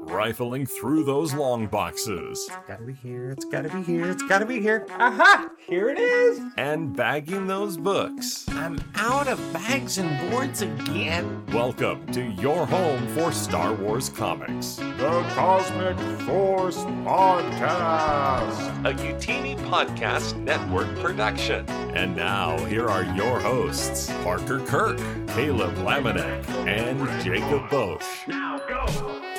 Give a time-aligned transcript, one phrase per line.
[0.00, 3.30] rifling through those long boxes It's Gotta be here.
[3.30, 4.10] It's gotta be here.
[4.10, 4.86] It's gotta be here.
[4.90, 5.48] Aha!
[5.66, 6.40] Here it is.
[6.56, 8.44] and bagging those books.
[8.50, 11.44] I'm out of bags and boards again.
[11.52, 14.76] Welcome to your home for Star Wars comics.
[14.76, 18.68] The Cosmic Force Podcast.
[18.84, 21.68] a Utini Podcast Network production.
[21.94, 24.98] And now, here are your hosts Parker Kirk,
[25.28, 29.29] Caleb Lamanek, and Jacob Bosch.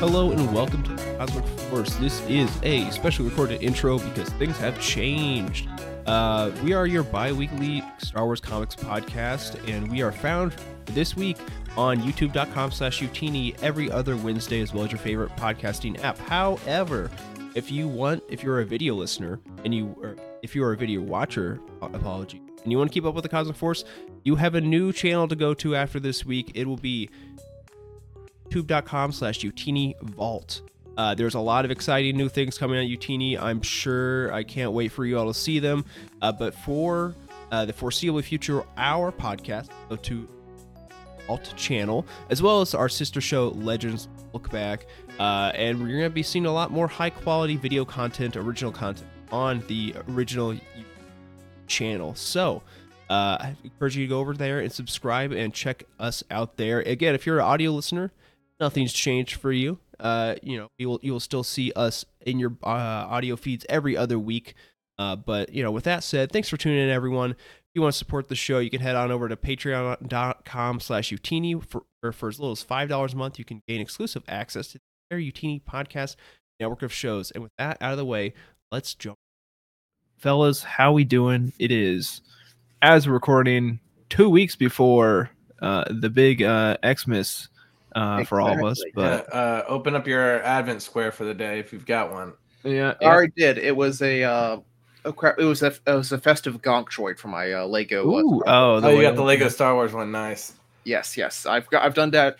[0.00, 1.94] Hello and welcome to Cosmic Force.
[1.96, 5.68] This is a special recorded intro because things have changed.
[6.06, 10.54] Uh, we are your bi-weekly Star Wars comics podcast, and we are found
[10.86, 11.36] this week
[11.76, 16.16] on youtube.com slash utini every other Wednesday, as well as your favorite podcasting app.
[16.16, 17.10] However,
[17.54, 21.60] if you want, if you're a video listener and you, if you're a video watcher,
[21.82, 23.84] apology, and you want to keep up with the Cosmic Force,
[24.24, 26.52] you have a new channel to go to after this week.
[26.54, 27.10] It will be
[28.50, 30.62] youtube.com slash Utini Vault.
[30.96, 33.40] Uh, there's a lot of exciting new things coming on Utini.
[33.40, 35.84] I'm sure I can't wait for you all to see them.
[36.20, 37.14] Uh, but for
[37.52, 40.28] uh, the foreseeable future, our podcast, go to
[41.28, 44.86] Alt channel, as well as our sister show, Legends Look Back.
[45.18, 48.72] Uh, and we're going to be seeing a lot more high quality video content, original
[48.72, 50.56] content on the original
[51.66, 52.14] channel.
[52.16, 52.62] So,
[53.08, 56.80] uh, I encourage you to go over there and subscribe and check us out there.
[56.80, 58.12] Again, if you're an audio listener,
[58.60, 59.78] nothing's changed for you.
[59.98, 63.66] Uh, you know, you will you will still see us in your uh, audio feeds
[63.68, 64.54] every other week.
[64.98, 67.30] Uh, but you know, with that said, thanks for tuning in, everyone.
[67.32, 71.10] If you want to support the show, you can head on over to patreon.com slash
[71.10, 73.38] Utini for, for, as little as $5 a month.
[73.38, 76.16] You can gain exclusive access to their Utini podcast
[76.58, 77.30] network of shows.
[77.30, 78.34] And with that out of the way,
[78.72, 79.16] let's jump.
[80.18, 81.52] Fellas, how we doing?
[81.58, 82.22] It is,
[82.82, 85.30] as we're recording, two weeks before
[85.62, 87.48] uh, the big uh, Xmas
[87.94, 88.80] uh, for all of us.
[88.80, 88.92] Exactly.
[88.94, 92.32] But uh, open up your Advent square for the day if you've got one.
[92.64, 93.58] yeah, I already did.
[93.58, 94.58] It was a uh,
[95.04, 95.38] oh crap!
[95.38, 98.02] It was a it was a festive gonk droid for my uh, Lego.
[98.02, 98.84] uh, Ooh, Star oh, Wars.
[98.84, 100.10] Oh, you got the Lego Star Wars one.
[100.10, 100.54] Nice.
[100.84, 101.46] yes, yes.
[101.46, 102.38] I've got I've done that.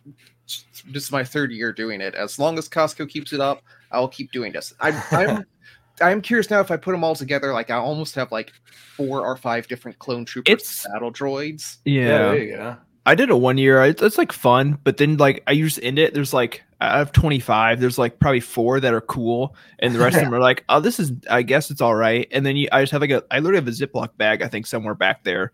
[0.91, 2.14] This is my third year doing it.
[2.14, 4.74] As long as Costco keeps it up, I'll keep doing this.
[4.80, 5.44] I'm I'm
[6.00, 7.53] I'm curious now if I put them all together.
[7.53, 8.53] Like I almost have like
[8.97, 11.78] four or five different clone troopers, It's- battle droids.
[11.84, 12.76] Yeah, yeah.
[13.04, 13.12] There you go.
[13.12, 13.82] I did it one year.
[13.84, 16.14] It's, it's like fun, but then like I just end it.
[16.14, 20.16] There's like out of 25, there's like probably four that are cool, and the rest
[20.16, 21.12] of them are like, oh, this is.
[21.30, 22.26] I guess it's all right.
[22.32, 23.22] And then you, I just have like a.
[23.30, 24.42] I literally have a Ziploc bag.
[24.42, 25.52] I think somewhere back there,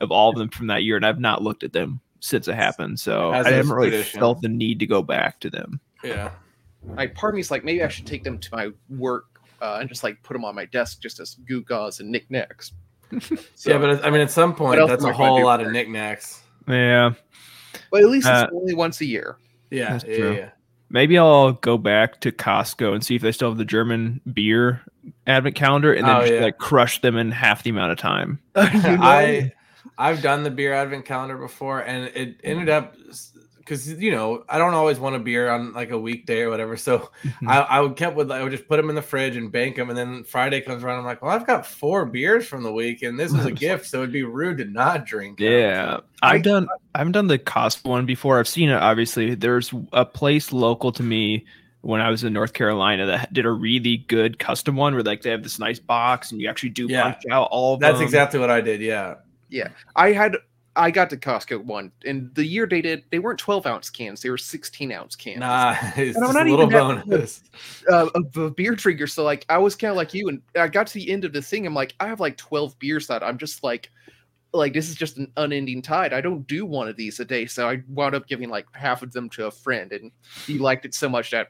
[0.00, 2.54] of all of them from that year, and I've not looked at them since it
[2.54, 2.98] happened.
[3.00, 4.20] So As I haven't really tradition.
[4.20, 5.80] felt the need to go back to them.
[6.02, 6.30] Yeah.
[6.84, 9.26] Like part of me's like maybe I should take them to my work
[9.60, 12.72] uh, and just like put them on my desk just as gewgaws and knickknacks.
[13.20, 15.60] So- yeah, but I mean, at some point, that's am a I gonna whole lot
[15.60, 16.42] of knickknacks.
[16.68, 17.12] Yeah,
[17.90, 19.36] but at least Uh, it's only once a year.
[19.70, 20.50] Yeah, That's yeah, yeah.
[20.90, 24.82] maybe I'll go back to Costco and see if they still have the German beer
[25.26, 26.40] advent calendar, and then Oh, just yeah.
[26.40, 28.40] like crush them in half the amount of time.
[28.56, 28.98] You know?
[29.00, 29.52] I
[29.96, 32.94] I've done the beer advent calendar before, and it ended up
[33.68, 36.76] because you know I don't always want a beer on like a weekday or whatever.
[36.76, 37.48] So Hmm.
[37.48, 39.76] I, I would kept with I would just put them in the fridge and bank
[39.76, 42.72] them, and then Friday comes around, I'm like, well, I've got four beers from the
[42.72, 45.38] week, and this is a gift, so it'd be rude to not drink.
[45.38, 45.46] them.
[45.52, 46.66] Yeah, I've done.
[46.94, 48.38] I haven't done the Costco one before.
[48.38, 48.74] I've seen it.
[48.76, 51.44] Obviously, there's a place local to me
[51.82, 55.22] when I was in North Carolina that did a really good custom one where like
[55.22, 57.04] they have this nice box and you actually do Yeah.
[57.12, 58.02] punch out all of That's them.
[58.04, 58.80] exactly what I did.
[58.80, 59.14] Yeah.
[59.48, 59.68] Yeah.
[59.94, 60.36] I had
[60.78, 64.22] I got to Costco one, and the year they did, they weren't 12 ounce cans;
[64.22, 65.40] they were 16 ounce cans.
[65.40, 67.42] Nah, it's And I'm not a little even bonus.
[67.90, 69.08] uh, of a beer drinker.
[69.08, 71.32] So like, I was kind of like you, and I got to the end of
[71.32, 71.66] the thing.
[71.66, 73.90] I'm like, I have like 12 beers that I'm just like,
[74.52, 76.12] like this is just an unending tide.
[76.12, 79.02] I don't do one of these a day, so I wound up giving like half
[79.02, 80.12] of them to a friend, and
[80.46, 81.48] he liked it so much that.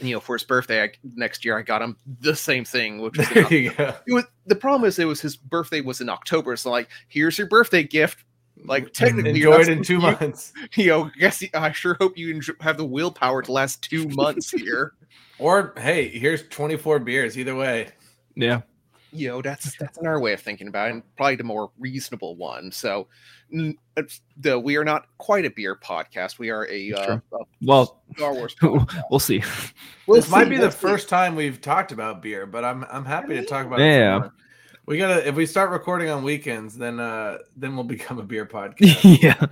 [0.00, 3.16] You know, for his birthday I, next year, I got him the same thing, which
[3.16, 3.94] was There you go.
[4.08, 7.38] it was the problem is it was his birthday was in October, so like here's
[7.38, 8.24] your birthday gift.
[8.64, 12.16] Like technically, you're enjoyed in two supposed to- months, You know, guess I sure hope
[12.16, 14.94] you have the willpower to last two months here.
[15.38, 17.36] or hey, here's 24 beers.
[17.38, 17.88] Either way,
[18.34, 18.62] Yeah,
[19.12, 22.36] you know, that's that's our way of thinking about it, and probably the more reasonable
[22.36, 22.72] one.
[22.72, 23.06] So,
[23.50, 26.38] the we are not quite a beer podcast.
[26.38, 28.56] We are a, uh, a well, Star Wars.
[29.10, 29.42] we'll see.
[30.06, 30.78] We'll this might be we'll the see.
[30.78, 33.84] first time we've talked about beer, but I'm I'm happy to talk about it.
[33.84, 34.14] Yeah.
[34.14, 34.32] some more.
[34.86, 38.46] We gotta if we start recording on weekends, then uh then we'll become a beer
[38.46, 39.18] podcast.
[39.22, 39.46] yeah.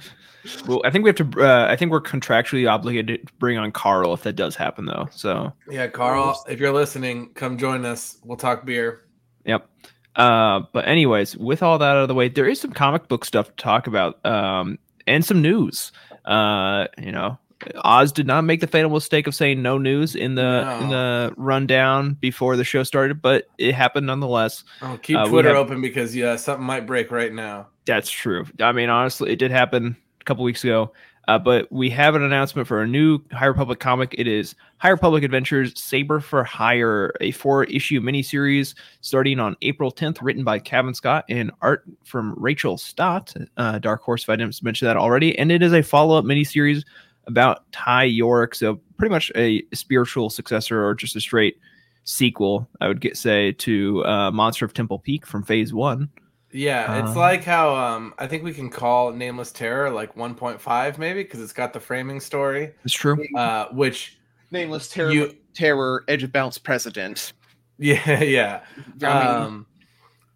[0.67, 1.45] Well, I think we have to.
[1.47, 5.09] Uh, I think we're contractually obligated to bring on Carl if that does happen, though.
[5.13, 8.19] So yeah, Carl, if you're listening, come join us.
[8.25, 9.03] We'll talk beer.
[9.45, 9.69] Yep.
[10.17, 13.25] Uh, but anyways, with all that out of the way, there is some comic book
[13.25, 15.93] stuff to talk about, um, and some news.
[16.25, 17.39] Uh, you know,
[17.85, 21.33] Oz did not make the fatal mistake of saying no news in the in the
[21.37, 24.65] rundown before the show started, but it happened nonetheless.
[24.81, 27.69] Oh, keep Uh, Twitter have- open because yeah, something might break right now.
[27.85, 28.47] That's true.
[28.61, 30.93] I mean, honestly, it did happen a couple weeks ago.
[31.29, 34.13] Uh, but we have an announcement for a new High Republic comic.
[34.19, 39.93] It is High Republic Adventures Saber for Hire, a four issue miniseries starting on April
[39.93, 44.37] 10th, written by Cavan Scott and art from Rachel Stott, uh, Dark Horse, if I
[44.37, 45.39] didn't mention that already.
[45.39, 46.83] And it is a follow up miniseries
[47.27, 48.55] about Ty Yorrick.
[48.55, 51.59] So, pretty much a spiritual successor or just a straight
[52.05, 56.09] sequel, I would get say, to uh, Monster of Temple Peak from Phase One.
[56.55, 60.99] Yeah, it's Uh, like how um I think we can call Nameless Terror like 1.5
[60.99, 63.25] maybe because it's got the framing story, It's true.
[63.37, 64.19] uh, which
[64.51, 67.33] Nameless terror, You- terror, edge of bounce president.
[67.79, 68.61] yeah yeah.
[69.03, 69.67] I mean, Um,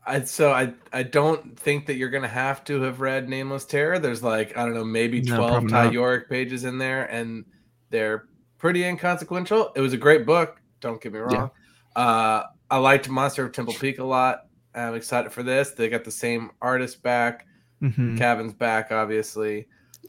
[0.07, 3.99] I so I I don't think that you're gonna have to have read Nameless Terror.
[3.99, 7.45] There's like I don't know maybe 12 probably Ty pages in there, and
[7.91, 8.27] they're
[8.59, 9.73] pretty inconsequential.
[9.75, 10.61] It was a great book.
[10.81, 11.51] Don't get me wrong.
[11.97, 14.47] Uh, I liked Monster of Temple Peak a lot.
[14.75, 15.71] I'm excited for this.
[15.71, 17.47] They got the same artist back.
[17.83, 18.19] Mhm.
[18.19, 19.67] Cavan's back, obviously.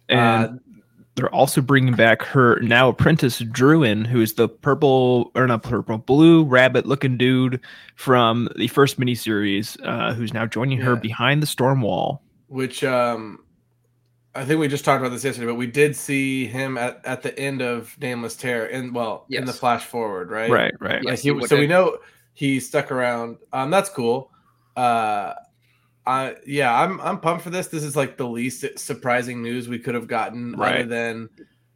[0.09, 0.53] And uh,
[1.17, 5.97] they're also bringing back her now apprentice Druin, who is the purple or not purple,
[5.97, 7.59] blue rabbit looking dude
[7.95, 12.21] from the first miniseries, uh, who's now joining her behind the storm wall.
[12.47, 13.39] which um
[14.35, 17.23] I think we just talked about this yesterday, but we did see him at, at
[17.23, 20.51] the end of Nameless Terror and well in the flash forward, right?
[20.51, 21.01] Right, right.
[21.03, 21.09] Yeah.
[21.09, 21.97] Like he, he so we know
[22.33, 23.37] he stuck around.
[23.51, 24.31] Um, that's cool.
[24.75, 25.33] Uh,
[26.07, 27.67] I yeah, I'm I'm pumped for this.
[27.67, 30.89] This is like the least surprising news we could have gotten, other Right.
[30.89, 31.29] than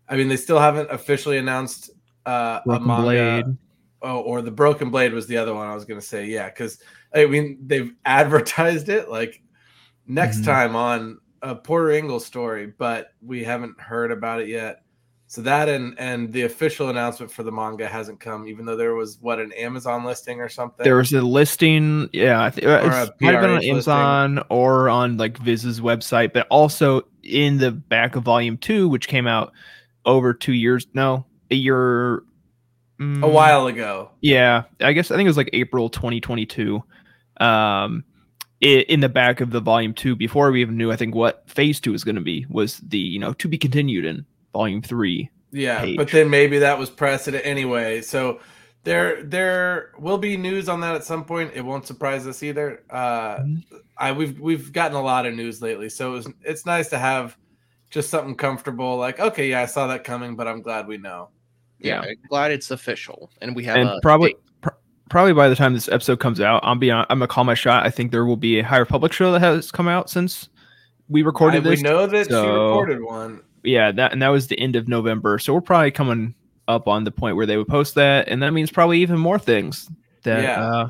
[0.07, 1.91] I mean, they still haven't officially announced
[2.25, 3.01] uh, a manga.
[3.03, 3.45] Blade.
[4.01, 6.25] Oh, or the Broken Blade was the other one I was gonna say.
[6.25, 6.79] Yeah, because
[7.13, 9.41] I mean they've advertised it like
[10.07, 10.45] next Mhm.
[10.45, 14.80] time on a Porter Engle story, but we haven't heard about it yet.
[15.31, 18.95] So that and and the official announcement for the manga hasn't come, even though there
[18.95, 20.83] was what an Amazon listing or something.
[20.83, 22.83] There was a listing, yeah, I think Or it
[23.21, 23.71] might have been on listing.
[23.71, 29.07] Amazon or on like Viz's website, but also in the back of Volume Two, which
[29.07, 29.53] came out
[30.05, 32.21] over two years, no, a year, a
[32.99, 34.11] mm, while ago.
[34.19, 36.83] Yeah, I guess I think it was like April 2022.
[37.39, 38.03] Um,
[38.59, 41.79] in the back of the volume two, before we even knew, I think what phase
[41.79, 45.29] two was going to be was the you know to be continued in volume three.
[45.51, 45.97] Yeah, page.
[45.97, 48.01] but then maybe that was precedent anyway.
[48.01, 48.39] So
[48.83, 51.51] there there will be news on that at some point.
[51.53, 52.83] It won't surprise us either.
[52.89, 53.63] Uh, Mhm.
[53.97, 57.37] I we've we've gotten a lot of news lately, so it's it's nice to have
[57.89, 58.97] just something comfortable.
[58.97, 61.29] Like, okay, yeah, I saw that coming, but I'm glad we know.
[61.79, 64.39] yeah, glad it's official, and we have and a probably date.
[64.61, 64.69] pr-
[65.09, 67.53] probably by the time this episode comes out, I'm be on, I'm gonna call my
[67.55, 67.85] shot.
[67.85, 70.47] I think there will be a High Republic show that has come out since
[71.09, 73.41] we recorded I, we know that she recorded one.
[73.63, 75.39] Yeah, that and that was the end of November.
[75.39, 76.35] So we're probably coming
[76.67, 79.39] up on the point where they would post that, and that means probably even more
[79.39, 79.89] things
[80.23, 80.61] that Yeah.
[80.63, 80.89] uh,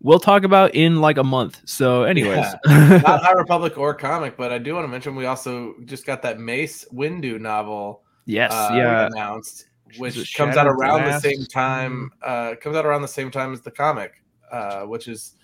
[0.00, 1.60] we'll talk about in like a month.
[1.64, 2.64] So, anyways, Not
[3.22, 6.38] High Republic or comic, but I do want to mention we also just got that
[6.38, 9.66] Mace Windu novel yes, uh, yeah, announced,
[9.98, 11.22] which comes out around Glass?
[11.22, 12.10] the same time.
[12.22, 14.22] Uh, comes out around the same time as the comic,
[14.52, 15.34] uh, which is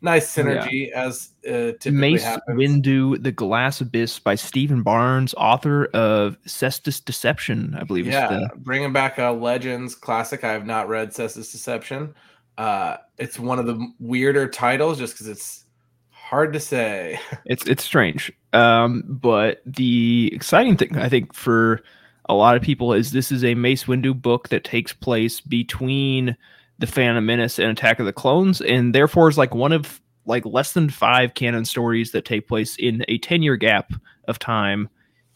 [0.00, 0.64] nice Oh, yeah.
[0.66, 2.58] synergy as uh, Mace happens.
[2.58, 8.06] Windu, The Glass Abyss by Steven Barnes, author of Cestus Deception, I believe.
[8.06, 10.44] yeah, bringing back a Legends classic.
[10.44, 12.14] I have not read Cestus Deception.
[12.56, 15.64] Uh, it's one of the weirder titles just because it's
[16.10, 17.18] hard to say.
[17.46, 18.32] it's it's strange.
[18.52, 21.80] Um, but the exciting thing I think for
[22.28, 26.36] a lot of people is this is a Mace Windu book that takes place between
[26.78, 30.44] the Phantom Menace and Attack of the Clones, and therefore is like one of like
[30.44, 33.92] less than five canon stories that take place in a ten year gap
[34.28, 34.88] of time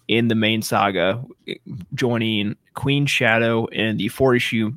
[0.08, 1.24] in the main saga,
[1.94, 4.72] joining Queen Shadow and the four issue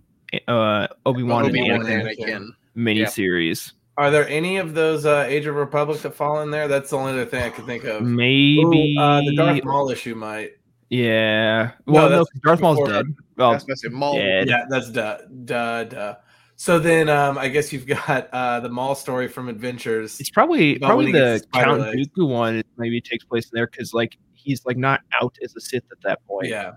[0.47, 2.49] uh, Obi Wan and Obi-Wan Anakin and Anakin.
[2.77, 3.71] miniseries.
[3.97, 6.67] Are there any of those uh, Age of Republic that fall in there?
[6.67, 8.01] That's the only other thing I could think of.
[8.01, 10.51] Maybe Ooh, uh, the Darth Maul issue might.
[10.89, 11.71] Yeah.
[11.85, 13.05] Well, no, that's 'cause Darth Maul's dead.
[13.37, 14.17] Well, That's what I Maul.
[14.17, 14.47] dead.
[14.47, 16.15] Yeah, that's duh, duh, duh.
[16.57, 20.19] So then, um, I guess you've got uh, the Maul story from Adventures.
[20.19, 22.07] It's probably probably the gets the spider Count legs.
[22.07, 22.63] Dooku one.
[22.77, 26.01] Maybe takes place in there because like he's like not out as a Sith at
[26.03, 26.47] that point.
[26.47, 26.73] Yeah.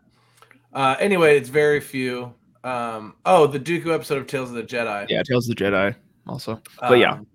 [0.72, 2.34] Uh, anyway, it's very few.
[2.64, 5.06] Um, oh, the Dooku episode of Tales of the Jedi.
[5.08, 5.22] Yeah.
[5.22, 5.94] Tales of the Jedi
[6.26, 6.60] also.
[6.80, 7.12] But yeah.
[7.12, 7.26] Um,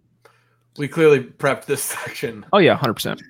[0.78, 2.46] we clearly prepped this section.
[2.52, 3.22] Oh yeah, hundred percent.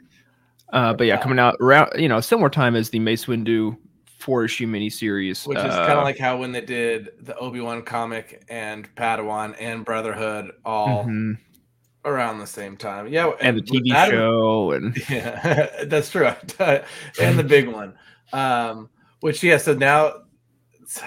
[0.72, 3.78] Uh, but yeah, coming out around you know similar time as the Mace Windu
[4.24, 7.60] four issue miniseries, Which is uh, kind of like how when they did the Obi
[7.60, 11.38] Wan comic and Padawan and Brotherhood all mhm,
[12.06, 13.08] around the same time.
[13.10, 16.32] Yeah, and the TV that- show and Yeah, that's true.
[17.20, 17.94] and the big one.
[18.32, 18.90] Um,
[19.20, 20.23] which yeah, so now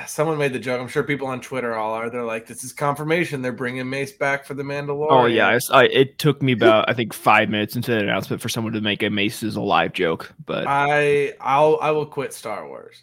[0.06, 0.80] someone made the joke.
[0.80, 2.09] I'm sure people on Twitter all are.
[2.11, 3.42] They're like, "This is confirmation.
[3.42, 6.52] They're bringing Mace back for the Mandalorian." Oh yeah, I s- I- it took me
[6.52, 9.56] about I think five minutes into the announcement for someone to make a Mace is
[9.56, 13.02] alive joke, but I I'll I will quit Star Wars.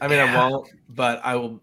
[0.00, 1.62] I mean, I won't, but I will.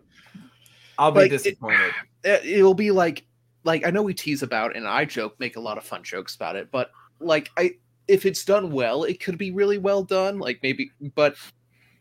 [0.97, 1.93] I'll be Like, disappointed.
[2.23, 3.25] it- it'll be like
[3.63, 6.35] like I know we tease about and I joke, make a lot of fun jokes
[6.35, 7.75] about it, but like I
[8.07, 10.37] if it's done well, it could be really well done.
[10.39, 11.35] Like maybe, but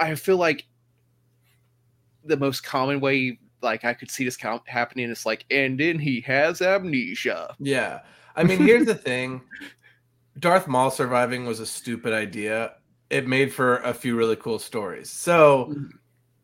[0.00, 0.64] I feel like
[2.24, 5.98] the most common way like I could see this count happening is like, and then
[5.98, 7.54] he has amnesia.
[7.58, 8.00] Yeah.
[8.34, 9.42] I mean, here's the thing.
[10.38, 12.74] Darth Maul surviving was a stupid idea.
[13.10, 15.10] It made for a few really cool stories.
[15.10, 15.74] So.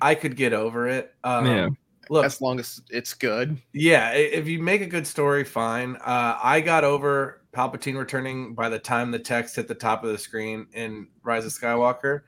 [0.00, 1.14] I could get over it.
[1.24, 1.68] Um, Yeah.
[2.10, 3.58] Look, as long as it's good.
[3.74, 5.96] yeah, if you make a good story, fine.
[5.96, 10.10] Uh, I got over Palpatine returning by the time the text hit the top of
[10.10, 12.22] the screen in Rise of Skywalker.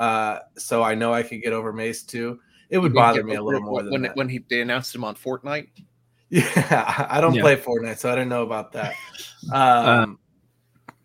[0.00, 2.40] Uh, so I know I could get over Mace too.
[2.70, 4.16] It would bother me a little more than when that.
[4.16, 5.68] when he they announced him on Fortnite.
[6.32, 7.42] Yeah, I don't Yeah.
[7.42, 8.94] play Fortnite, so I don't know about that.
[9.52, 10.18] Um,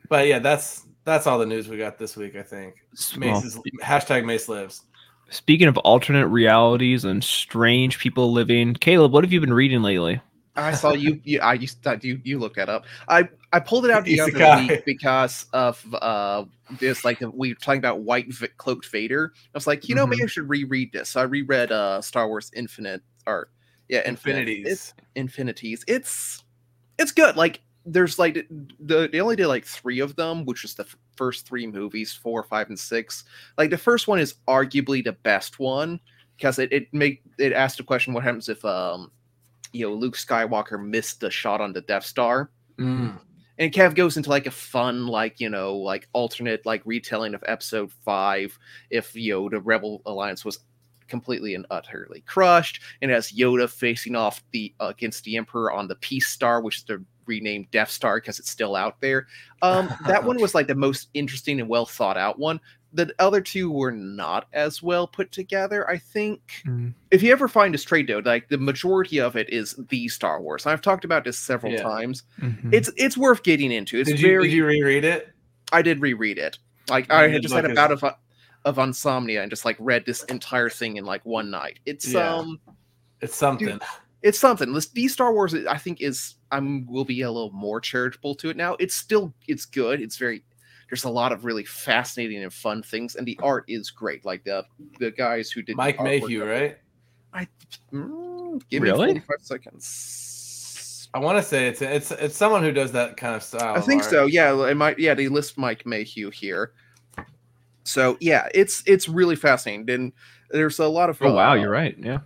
[0.07, 2.35] but yeah, that's that's all the news we got this week.
[2.35, 4.83] I think s- Mace well, is hashtag Mace lives.
[5.31, 10.21] speaking of alternate realities and strange people living, Caleb, what have you been reading lately?
[10.55, 11.19] I saw you.
[11.23, 12.85] you I used to, you you looked that up.
[13.07, 16.45] I I pulled it out the other week because of uh
[16.79, 19.33] this like we were talking about white v- cloaked Vader.
[19.35, 21.09] I was like, you know, maybe I should reread this.
[21.09, 23.49] So I reread uh Star Wars Infinite or
[23.89, 24.07] yeah.
[24.07, 24.67] Infinities.
[24.67, 25.83] It's infinities.
[25.87, 26.43] It's
[26.97, 27.35] it's good.
[27.35, 28.47] Like there's like
[28.79, 32.13] the they only did like three of them, which is the f- first three movies,
[32.13, 33.25] four, five, and six.
[33.57, 35.99] Like the first one is arguably the best one
[36.37, 39.11] because it it make it asked the question what happens if um
[39.75, 42.49] you know Luke Skywalker missed the shot on the Death Star.
[42.79, 43.19] Mm.
[43.57, 46.81] And it kind of goes into like a fun, like you know, like alternate like
[46.85, 48.57] retelling of Episode Five.
[48.89, 50.59] If you know the Rebel Alliance was
[51.07, 55.95] completely and utterly crushed, and as Yoda facing off the against the Emperor on the
[55.95, 59.27] Peace Star, which is the renamed Death Star because it's still out there.
[59.61, 62.59] Um, that one was like the most interesting and well thought out one.
[62.95, 65.87] The other two were not as well put together.
[65.89, 66.93] I think Mm.
[67.11, 70.41] if you ever find a trade though, like the majority of it is the Star
[70.41, 70.65] Wars.
[70.65, 71.81] I've talked about this several Yeah.
[71.83, 72.23] times.
[72.39, 72.73] Mhm.
[72.73, 73.99] It's it's worth getting into.
[73.99, 74.43] It's Did you very.
[74.47, 75.29] did you reread it?
[75.73, 76.57] I did reread it.
[76.89, 78.03] Like You I had just had a bout of
[78.63, 81.79] of insomnia and just like read this entire thing in like one night.
[81.85, 82.33] It's Yeah.
[82.35, 82.59] um
[83.21, 83.77] It's something.
[84.21, 84.71] it's something.
[84.73, 88.49] This the Star Wars I think is I'm will be a little more charitable to
[88.49, 88.77] it now.
[88.79, 89.99] It's still it's good.
[90.01, 90.45] It's very
[90.89, 94.23] there's a lot of really fascinating and fun things, and the art is great.
[94.25, 94.65] Like the
[94.99, 96.77] the guys who did the Mike Mayhew, of it- right?
[97.91, 99.19] Mm, give me Really?
[99.19, 101.09] 45 seconds.
[101.13, 103.75] I want to say it's it's it's someone who does that kind of style.
[103.75, 104.11] I think art.
[104.11, 104.25] so.
[104.25, 104.99] Yeah, it might.
[104.99, 106.73] Yeah, they list Mike Mayhew here.
[107.83, 109.89] So yeah, it's it's really fascinating.
[109.89, 110.13] And
[110.49, 111.21] there's a lot of.
[111.21, 111.95] Oh wow, you're right.
[111.99, 112.19] Yeah.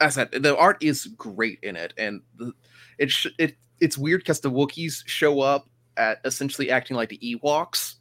[0.00, 2.52] As I said, the art is great in it, and the,
[2.98, 7.18] it sh- it it's weird because the Wookiees show up at essentially acting like the
[7.18, 7.96] Ewoks.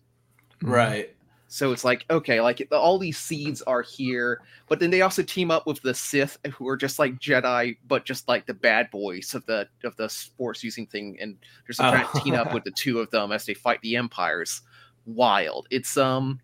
[0.61, 1.15] Right.
[1.47, 5.51] So it's like okay, like all these seeds are here, but then they also team
[5.51, 9.35] up with the Sith, who are just like Jedi, but just like the bad boys
[9.35, 10.07] of the of the
[10.37, 11.35] Force using thing, and
[11.67, 12.53] there's a trying to team up Oh.
[12.53, 14.61] with the two of them as they fight the Empires.
[15.05, 15.67] Wild.
[15.71, 16.39] It's um.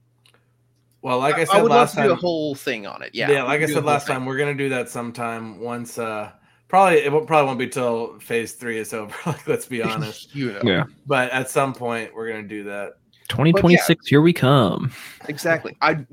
[1.01, 3.01] Well, like I said I, said would love last to do a whole thing on
[3.01, 3.11] it.
[3.13, 3.31] Yeah.
[3.31, 4.13] yeah, like I can do a said whole last thing.
[4.15, 5.97] time, we're gonna do that sometime once.
[5.97, 6.31] uh
[6.67, 9.13] Probably it won't, probably won't be till phase three is over.
[9.25, 10.35] like, let's be honest.
[10.35, 10.61] you know.
[10.63, 10.83] Yeah.
[11.05, 12.93] But at some point, we're gonna do that.
[13.29, 14.91] 2026, here we come.
[15.27, 15.75] Exactly.
[15.81, 16.05] I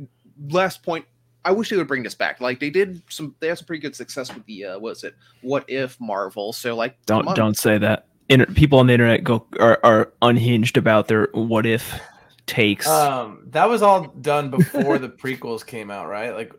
[0.49, 1.05] last point.
[1.45, 2.41] I wish they would bring this back.
[2.41, 3.35] Like they did some.
[3.41, 4.65] They had some pretty good success with the.
[4.65, 5.15] uh What is it?
[5.43, 6.53] What if Marvel?
[6.53, 6.97] So like.
[7.07, 8.07] Don't don't say that.
[8.31, 12.01] Inter- people on the internet go are, are unhinged about their what if
[12.47, 12.87] takes.
[12.89, 16.35] Um, that was all done before the prequels came out, right?
[16.35, 16.53] Like,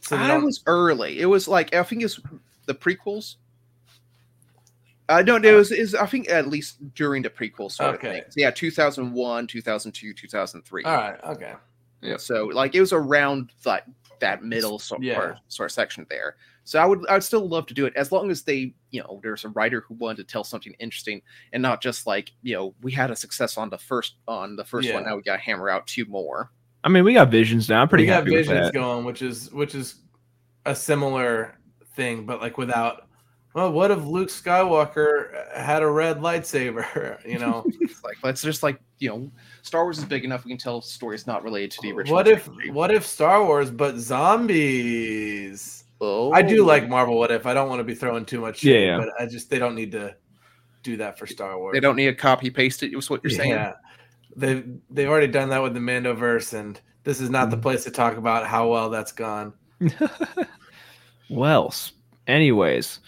[0.00, 1.20] so they I was early.
[1.20, 2.18] It was like I think it's
[2.68, 3.36] the prequels.
[5.08, 5.48] Uh, I don't know.
[5.48, 8.08] It was, is I think at least during the prequel sort Okay.
[8.20, 8.32] of thing.
[8.36, 10.84] Yeah, two thousand one, two thousand two, two thousand three.
[10.84, 11.54] all right, okay.
[12.02, 12.16] Yeah.
[12.18, 13.84] So like it was around that
[14.20, 15.14] that middle sort, Yeah.
[15.16, 16.36] part, sort of section there.
[16.64, 19.18] So I would I'd still love to do it as long as they you know
[19.22, 21.22] there's a writer who wanted to tell something interesting
[21.54, 24.64] and not just like you know we had a success on the first on the
[24.64, 26.50] first one now we got to hammer out two more.
[26.84, 27.82] I mean, we got visions now.
[27.82, 28.74] I'm pretty we got happy with visions that.
[28.74, 29.96] going, which is which is
[30.66, 31.57] a similar
[31.98, 33.04] thing, but like without.
[33.54, 36.86] Well, what if Luke Skywalker had a red lightsaber?
[37.26, 37.66] You know,
[38.04, 39.30] like let's just like you know
[39.62, 42.14] Star Wars is big enough we can tell stories not related to the original.
[42.16, 42.70] what if trilogy.
[42.70, 45.84] what if Star Wars but zombies?
[46.00, 47.18] Oh, I do like Marvel.
[47.18, 48.62] What if I don't want to be throwing too much?
[48.62, 48.98] Yeah, shade, yeah.
[48.98, 50.14] but I just they don't need to
[50.84, 51.72] do that for Star Wars.
[51.74, 52.94] They don't need to copy paste it.
[52.94, 53.50] Was what you're saying?
[53.50, 53.72] Yeah,
[54.36, 57.62] they've they've already done that with the Mandoverse, and this is not the Mm.
[57.62, 59.52] place to talk about how well that's gone.
[61.30, 61.74] Well,
[62.26, 63.00] anyways,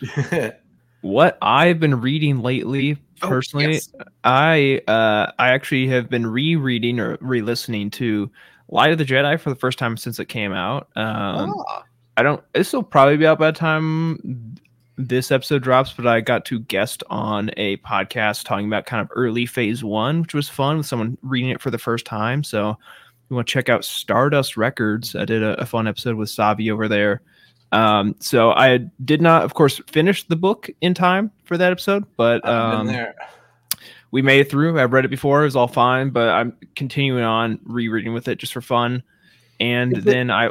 [1.00, 3.92] what I've been reading lately, Oh, personally, yes.
[4.24, 8.30] I uh I actually have been rereading or re-listening to
[8.68, 10.88] Light of the Jedi for the first time since it came out.
[10.96, 11.84] Um Ah,
[12.16, 14.56] I don't this will probably be out by the time
[14.96, 19.10] this episode drops, but I got to guest on a podcast talking about kind of
[19.14, 22.42] early phase one, which was fun with someone reading it for the first time.
[22.44, 22.76] So
[23.28, 25.14] you want to check out Stardust Records.
[25.14, 27.22] I did a, a fun episode with Savi over there.
[27.72, 32.04] Um, so I did not, of course, finish the book in time for that episode,
[32.16, 33.14] but um, there.
[34.10, 34.80] we made it through.
[34.80, 36.10] I've read it before; it was all fine.
[36.10, 39.02] But I'm continuing on rereading with it just for fun.
[39.60, 40.50] And Is it- then I,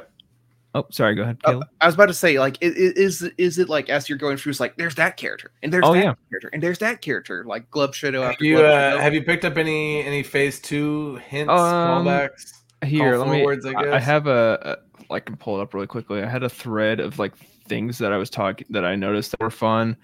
[0.75, 1.67] oh, sorry, go ahead, Caleb.
[1.81, 4.37] I was about to say, like, i- i- is is it like as you're going
[4.37, 6.13] through, it's like there's that character and there's Oh, that yeah.
[6.29, 9.43] character and there's that character, like Glove Shadow Have after you uh, have you picked
[9.45, 12.53] up any any phase two hints, Um, callbacks?
[12.85, 13.39] Here, let me.
[13.41, 14.88] forwards, I I, I have a, a.
[15.11, 16.21] I can pull it up really quickly.
[16.21, 17.35] I had a thread of like
[17.67, 19.97] things that I was talking that I noticed that were fun.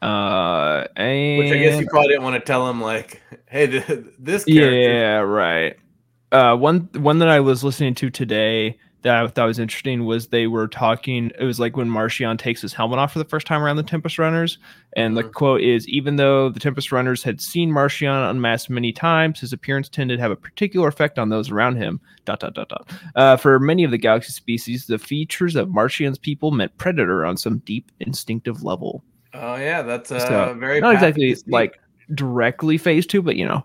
[0.00, 3.84] Uh, and Which I guess you probably didn't want to tell him like, hey, th-
[4.18, 4.78] this character.
[4.78, 5.76] Yeah, right.
[6.32, 10.28] Uh, one one that I was listening to today that I thought was interesting was
[10.28, 11.30] they were talking.
[11.38, 13.82] It was like when Marchion takes his helmet off for the first time around the
[13.82, 14.58] Tempest Runners,
[14.96, 15.32] and the Mhm.
[15.32, 19.88] quote is, "Even though the Tempest Runners had seen Marchion unmasked many times, his appearance
[19.88, 22.90] tended to have a particular effect on those around him." Dot dot dot dot.
[23.16, 27.36] Uh, for many of the galaxy species, the features of Marchion's people meant predator on
[27.36, 29.02] some deep instinctive level.
[29.34, 31.78] Oh yeah, that's uh, So, very Not exactly like
[32.14, 33.64] directly phase two, but you know.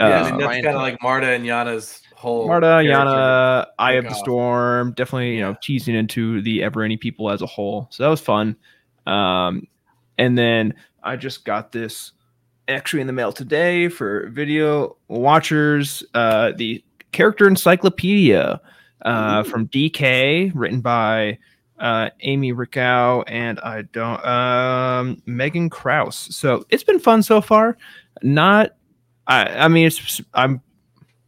[0.00, 2.66] Yeah, I uh, mean that's kind of like Marta and Yana's whole Marta.
[2.82, 4.14] Yana, Eye of the.
[4.14, 5.56] Storm, definitely, you know, Yeah.
[5.62, 7.86] teasing into the Evereni people as a whole.
[7.90, 8.56] So that was fun.
[9.06, 9.68] Um,
[10.18, 12.12] and then I just got this
[12.68, 16.02] actually in the mail today for video watchers.
[16.14, 18.60] Uh, the character encyclopedia
[19.04, 21.38] uh, from DK, written by
[21.78, 26.34] uh, Amy Richau and I don't um, Megan Crouse.
[26.34, 27.76] So it's been fun so far.
[28.22, 28.70] Not,
[29.26, 30.62] I, I mean, it's I'm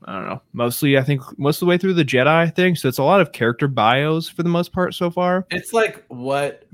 [0.06, 0.40] I don't know.
[0.52, 2.76] Mostly, I think most of the way through the Jedi thing.
[2.76, 5.46] So it's a lot of character bios for the most part so far.
[5.50, 6.64] It's like what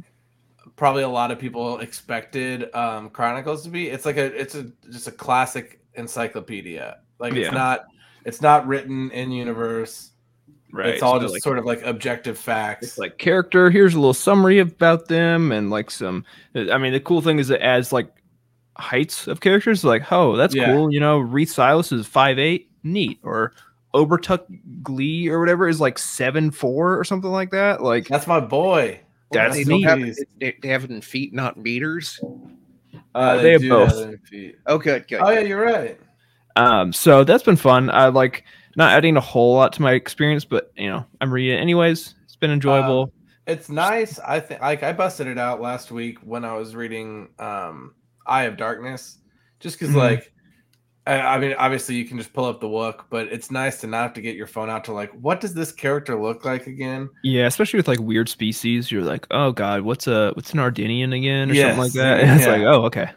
[0.77, 3.89] probably a lot of people expected um, Chronicles to be.
[3.89, 6.99] It's like a it's a just a classic encyclopedia.
[7.19, 7.45] Like Yeah.
[7.47, 7.85] it's not
[8.25, 10.11] it's not written in universe.
[10.73, 10.89] Right.
[10.89, 12.87] It's all So, just like, sort of like objective facts.
[12.87, 13.71] it's like character.
[13.71, 16.25] Here's a little summary about them, and like some.
[16.55, 18.11] I mean, the cool thing is it adds like
[18.79, 19.85] heights of characters.
[19.85, 20.73] Like, oh, that's Yeah.
[20.73, 20.91] cool.
[20.93, 23.19] You know, Reath Silas is five eight, neat.
[23.23, 23.53] Or
[23.95, 24.45] Obertuck
[24.83, 27.83] Glee or whatever is like seven four or something like that.
[27.83, 29.01] Like, That's my boy.
[29.31, 29.83] That's they neat.
[29.83, 30.01] have
[30.41, 32.21] they, they have it in feet, not meters.
[33.15, 33.93] uh, they, have both.
[33.99, 34.55] it in.
[34.67, 35.21] Oh, good, good.
[35.23, 35.99] Oh yeah, you're right.
[36.57, 37.89] Um, so that's been fun.
[37.89, 38.45] I like
[38.77, 42.15] not adding a whole lot to my experience, but you know, I'm reading it anyways.
[42.25, 43.11] It's been enjoyable.
[43.47, 44.19] It's nice.
[44.19, 47.95] I think like I busted it out last week when I was reading um
[48.27, 49.19] Eye of Darkness,
[49.61, 49.99] just because Mhm.
[49.99, 50.32] like
[51.07, 53.87] I, I mean obviously you can just pull up the book, but it's nice to
[53.87, 56.67] not have to get your phone out to like what does this character look like
[56.67, 57.11] again?
[57.23, 61.13] yeah, especially with like weird species, you're like, oh god, what's a what's an Ardinian
[61.17, 62.21] again or something like that?
[62.21, 62.51] And it's yeah.
[62.51, 63.11] like, oh okay,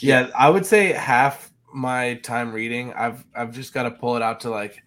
[0.00, 4.22] Yeah, I would say half my time reading, I've I've just got to pull it
[4.22, 4.82] out to like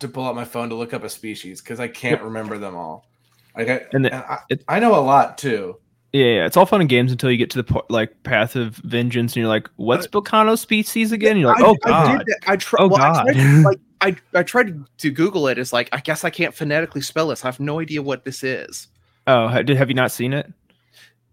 [0.00, 2.76] to pull out my phone to look up a species because I can't remember them
[2.76, 3.10] all.
[3.56, 5.78] Like I, And and I, it- I know a lot too.
[6.12, 8.76] Yeah, yeah, it's all fun and games until you get to the like path of
[8.76, 11.32] vengeance, and you're like, what's Bocano species again?
[11.32, 12.38] And you're like, I, oh I god, did that.
[12.46, 12.82] I tried.
[12.82, 13.22] Oh, well, I God.
[13.24, 15.58] tried to, like I, I tried to, to Google it.
[15.58, 17.44] It's like I guess I can't phonetically spell this.
[17.44, 18.88] I have no idea what this is.
[19.26, 20.52] oh, did have you not seen it?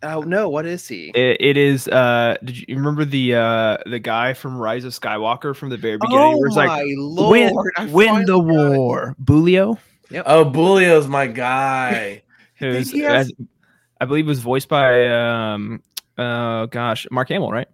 [0.02, 1.10] Oh no, what is he?
[1.10, 1.90] It, it is.
[1.90, 5.98] Uh, did you remember the uh the guy from Rise of Skywalker from the very
[5.98, 6.24] beginning?
[6.24, 7.32] oh where it's my like, lord!
[7.32, 8.78] win, win the finally got it.
[8.78, 9.78] war, Boolio.
[10.26, 12.24] Oh, Boolio's my guy.
[12.62, 12.94] It
[14.00, 15.84] was, he has- as- I believe it was voiced by um
[16.18, 17.68] uh gosh Mark Hamill, right?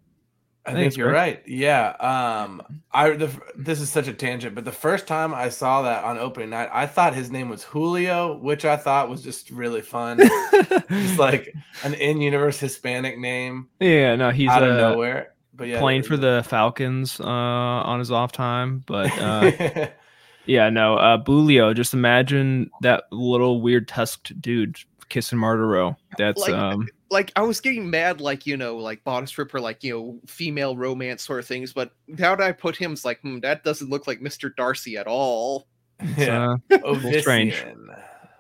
[0.68, 1.42] I think think you're correct.
[1.46, 1.48] right.
[1.48, 1.90] Yeah.
[2.00, 6.04] Um, I the this is such a tangent, but the first time I saw that
[6.04, 9.84] on opening night, I thought his name was Julio, which I thought was just really
[9.84, 10.18] fun.
[10.90, 15.34] just like an in-universe Hispanic name yeah, no, he's out of uh, nowhere.
[15.54, 19.90] But yeah, playing for the Falcons uh on his off time, but uh
[20.48, 21.76] yeah, no, uh Boolio.
[21.76, 24.78] Just imagine that little weird tusked dude
[25.10, 25.96] kissing Marda Ro.
[26.18, 29.84] That's Like, um Like I was getting mad, like you know, like bottom stripper, like
[29.84, 31.74] you know, female romance sort of things.
[31.74, 34.98] But now that I put him, it's like hmm, that doesn't look like Mister Darcy
[34.98, 35.68] at all.
[36.00, 36.56] it's, yeah.
[36.72, 37.64] uh, little strange.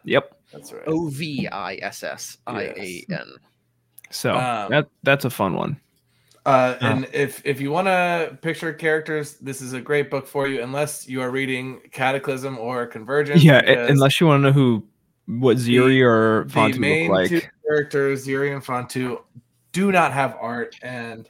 [0.03, 0.37] Yep.
[0.51, 0.83] That's right.
[0.87, 3.33] O V I S S I A N.
[4.11, 5.79] So Um, that that's a fun one.
[6.45, 6.85] Uh, Oh.
[6.85, 10.61] and if if you want to picture characters, this is a great book for you,
[10.61, 13.43] unless you are reading Cataclysm or Convergence.
[13.43, 14.85] Yeah, because- unless you want to know who
[15.27, 19.19] what Xiri or the Phan-tu main look two characters, Xiri and Phan-tu,
[19.71, 21.27] do not have art, and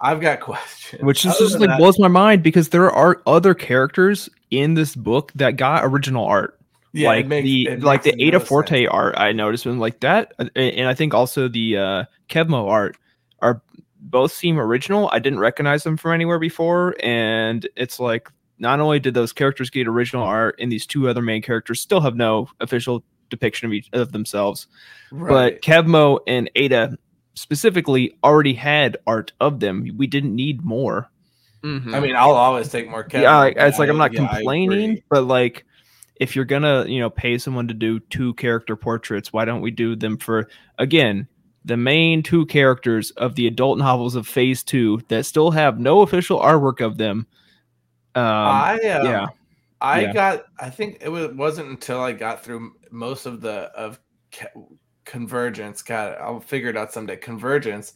[0.00, 1.02] I've got questions.
[1.02, 4.94] Which just, just like that- blows my mind because there are other characters in this
[4.94, 6.58] book that got original art.
[6.92, 8.88] yeah, like makes- the like the Ada Forte sense.
[8.92, 12.96] art I noticed and like that uh, and I think also the uh Kevmo art
[13.40, 13.62] are
[13.98, 15.08] both seem original.
[15.10, 19.70] I didn't recognize them from anywhere before and it's like not only did those characters
[19.70, 23.72] get original art and these two other main characters still have no official depiction of
[23.72, 24.68] each of themselves
[25.10, 25.60] Right.
[25.60, 26.96] but Kevmo and Ada
[27.34, 29.88] specifically already had art of them.
[29.96, 31.10] We didn't need more.
[31.64, 31.94] Mhm.
[31.94, 33.02] I mean, I'll always take more.
[33.02, 35.64] Kevin, yeah, like, but it's like I'm not yeah, complaining, but like
[36.16, 39.70] if you're gonna, you know, pay someone to do two character portraits, why don't we
[39.70, 41.26] do them for again
[41.64, 46.00] the main two characters of the adult novels of Phase Two that still have no
[46.02, 47.26] official artwork of them?
[48.14, 49.26] Um, I um, yeah.
[49.80, 50.12] I Yeah.
[50.12, 50.44] got.
[50.60, 53.98] I think it was, wasn't until I got through most of the of
[54.32, 54.48] Ca-
[55.04, 55.82] Convergence.
[55.82, 57.16] God, I'll figure it out someday.
[57.16, 57.94] Convergence.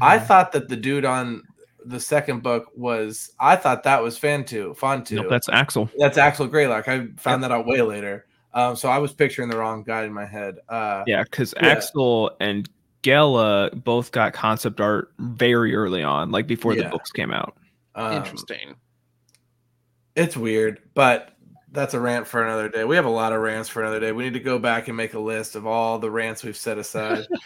[0.00, 0.26] I Mm-hmm.
[0.26, 1.42] thought that the dude on
[1.84, 3.32] the second book was.
[3.40, 4.74] I thought that was Phan-tu.
[4.74, 5.16] Phan-tu.
[5.16, 5.90] nope, that's Axel.
[5.98, 6.88] That's Axel Greylock.
[6.88, 8.26] I found that out way later.
[8.54, 10.56] Um, so I was picturing the wrong guy in my head.
[10.68, 11.66] Uh, Yeah, because Yeah.
[11.68, 12.66] Axel and
[13.02, 17.54] Gella both got concept art very early on, like before the books came out.
[17.96, 18.76] um, Interesting.
[20.16, 21.33] It's weird, but
[21.74, 22.84] that's a rant for another day.
[22.84, 24.12] We have a lot of rants for another day.
[24.12, 26.78] We need to go back and make a list of all the rants we've set
[26.78, 27.26] aside.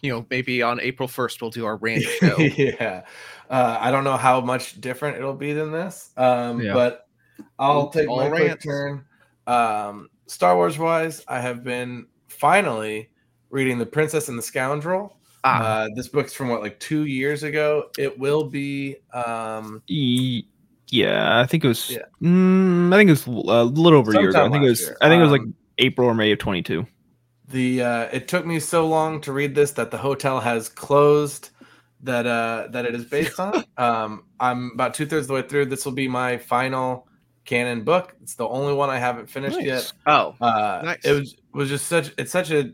[0.00, 2.36] You know, maybe on April 1st we'll do our rant show.
[2.38, 3.02] yeah.
[3.50, 6.72] Uh, I don't know how much different it'll be than this, um, Yeah.
[6.72, 7.08] but
[7.58, 9.04] I'll take All my quick turn.
[9.48, 13.10] Um, Star Wars wise, I have been finally
[13.50, 15.18] reading The Princess and the Scoundrel.
[15.42, 17.90] Ah, Uh, this book's from what, like two years ago.
[17.98, 18.98] It will be.
[19.12, 20.44] Um, E-
[20.90, 21.90] yeah, I think it was.
[21.90, 22.02] Yeah.
[22.22, 24.44] Mm, I think it was a little over a year ago.
[24.44, 24.80] I think it was.
[24.82, 24.96] year.
[25.00, 26.86] I think it was like Um, April or May of 22.
[27.48, 31.50] the uh, it took me so long to read this that the hotel has closed
[32.02, 33.64] that uh that it is based on.
[33.78, 35.66] Um, I'm about two thirds of the way through.
[35.66, 37.06] This will be my final
[37.44, 38.14] canon book.
[38.22, 39.90] It's the only one I haven't finished yet.
[40.06, 41.04] oh, Uh, Nice.
[41.04, 42.72] It was was just such it's such a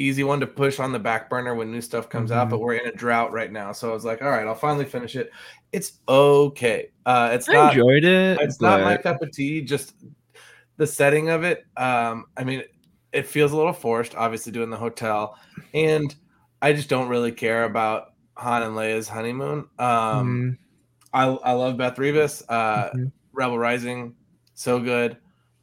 [0.00, 2.50] easy one to push on the back burner when new stuff comes out, Mhm.
[2.50, 3.72] but we're in a drought right now.
[3.72, 5.30] So I was like, all right, I'll finally finish it.
[5.72, 6.88] It's okay.
[7.06, 8.38] Uh, it's I not enjoyed it.
[8.40, 9.60] it's not my cup of tea.
[9.62, 9.94] Just
[10.76, 11.64] the setting of it.
[11.76, 12.62] Um, I mean,
[13.12, 15.36] it feels a little forced, obviously doing the hotel,
[15.74, 16.14] and
[16.62, 19.68] I just don't really care about Han and Leia's honeymoon.
[19.78, 20.58] Um, Mm,
[21.12, 22.42] I I love Beth Revis.
[22.48, 23.12] Uh, mhm.
[23.32, 24.14] Rebel Rising,
[24.54, 25.16] so good,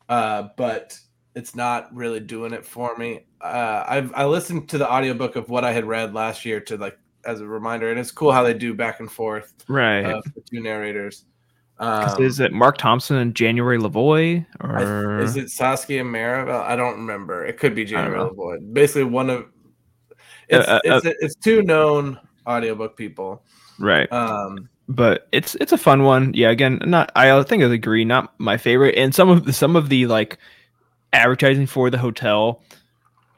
[0.09, 0.99] uh, but
[1.35, 3.26] it's not really doing it for me.
[3.41, 6.77] Uh, I've I listened to the audiobook of what I had read last year to
[6.77, 10.05] like as a reminder, and it's cool how they do back and forth right.
[10.05, 11.25] of the two narrators.
[11.79, 13.77] Um, is it Marc Thompson and January
[14.79, 16.61] th- Or is it Saskia Marabel?
[16.61, 17.45] I don't remember.
[17.45, 18.31] It could be January.
[18.35, 18.73] Lloyd.
[18.73, 19.45] Basically, one of
[20.49, 23.43] it's uh, it's, it's two known audiobook people.
[23.79, 24.11] right?
[24.11, 26.33] Um, but it's it's a fun one.
[26.33, 28.95] Yeah, again, not I think I agree, not my favorite.
[28.95, 30.39] And some of the some of the like
[31.13, 32.63] advertising for the hotel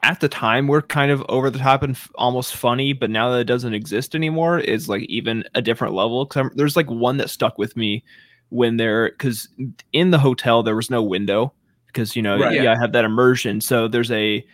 [0.02, 3.30] at the time were kind of over the top and f- almost funny, but now
[3.30, 6.24] that it doesn't exist anymore, is like even a different level.
[6.24, 8.02] Because there's like one that stuck with me
[8.48, 9.48] when they're because
[9.92, 11.52] in the hotel there was no window
[11.86, 12.60] because you know Right.
[12.62, 13.60] yeah I have that immersion.
[13.60, 14.44] So there's a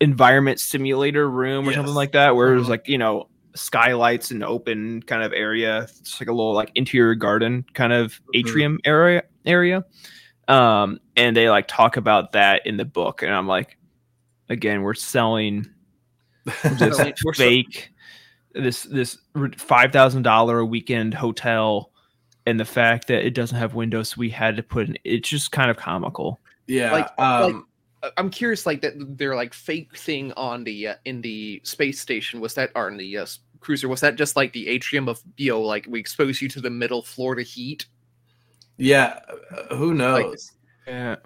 [0.00, 2.56] environment simulator room or something like that where Mhm.
[2.58, 5.82] there's like you know skylights and open kind of area.
[5.82, 8.38] It's like a little like interior garden kind of Mhm.
[8.40, 9.84] atrium area area.
[10.46, 13.76] Um, and they like talk about that in the book, and I'm like,
[14.48, 15.66] again, we're selling
[16.44, 16.56] this
[16.96, 17.90] Selling- we're so- fake
[18.54, 19.18] this this
[19.56, 21.92] five thousand dollar a weekend hotel,
[22.46, 24.98] and the fact that it doesn't have windows, we had to put in.
[25.04, 26.40] It's just kind of comical.
[26.66, 26.90] yeah.
[26.92, 27.66] Like- um,
[28.02, 32.00] I- I'm curious, like that their like fake thing on the uh, in the space
[32.00, 33.26] station was that, or in the uh,
[33.60, 36.60] cruiser was that just like the atrium of you know like we expose you to
[36.60, 37.86] the middle floor to heat?
[38.76, 39.18] yeah.
[39.70, 40.52] uh, Who knows?
[40.86, 41.16] Yeah,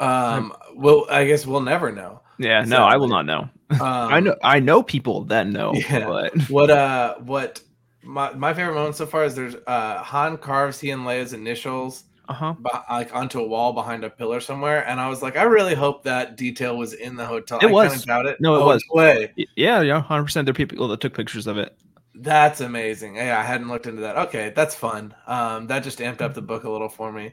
[0.00, 2.20] um, well, I guess we'll never know.
[2.38, 2.62] yeah.
[2.64, 3.48] No, I will not know.
[3.70, 6.06] Um, I know I know people that know, Yeah.
[6.06, 7.60] but what uh what
[8.02, 12.04] my, my favorite moment so far is there's uh Han carves he and Leia's initials
[12.28, 12.54] uh huh.
[12.62, 15.74] beh- like onto a wall behind a pillar somewhere, and I was like, I really
[15.74, 17.58] hope that detail was in the hotel.
[17.60, 18.04] It I was.
[18.04, 18.40] doubt it.
[18.40, 18.84] No, it Oh, was.
[18.92, 19.32] Way.
[19.56, 20.46] Yeah, yeah, hundred percent.
[20.46, 21.76] There are people that took pictures of it.
[22.14, 23.16] That's amazing.
[23.16, 24.16] Yeah, I hadn't looked into that.
[24.28, 25.14] Okay, that's fun.
[25.26, 27.32] Um, that just amped up the book a little for me.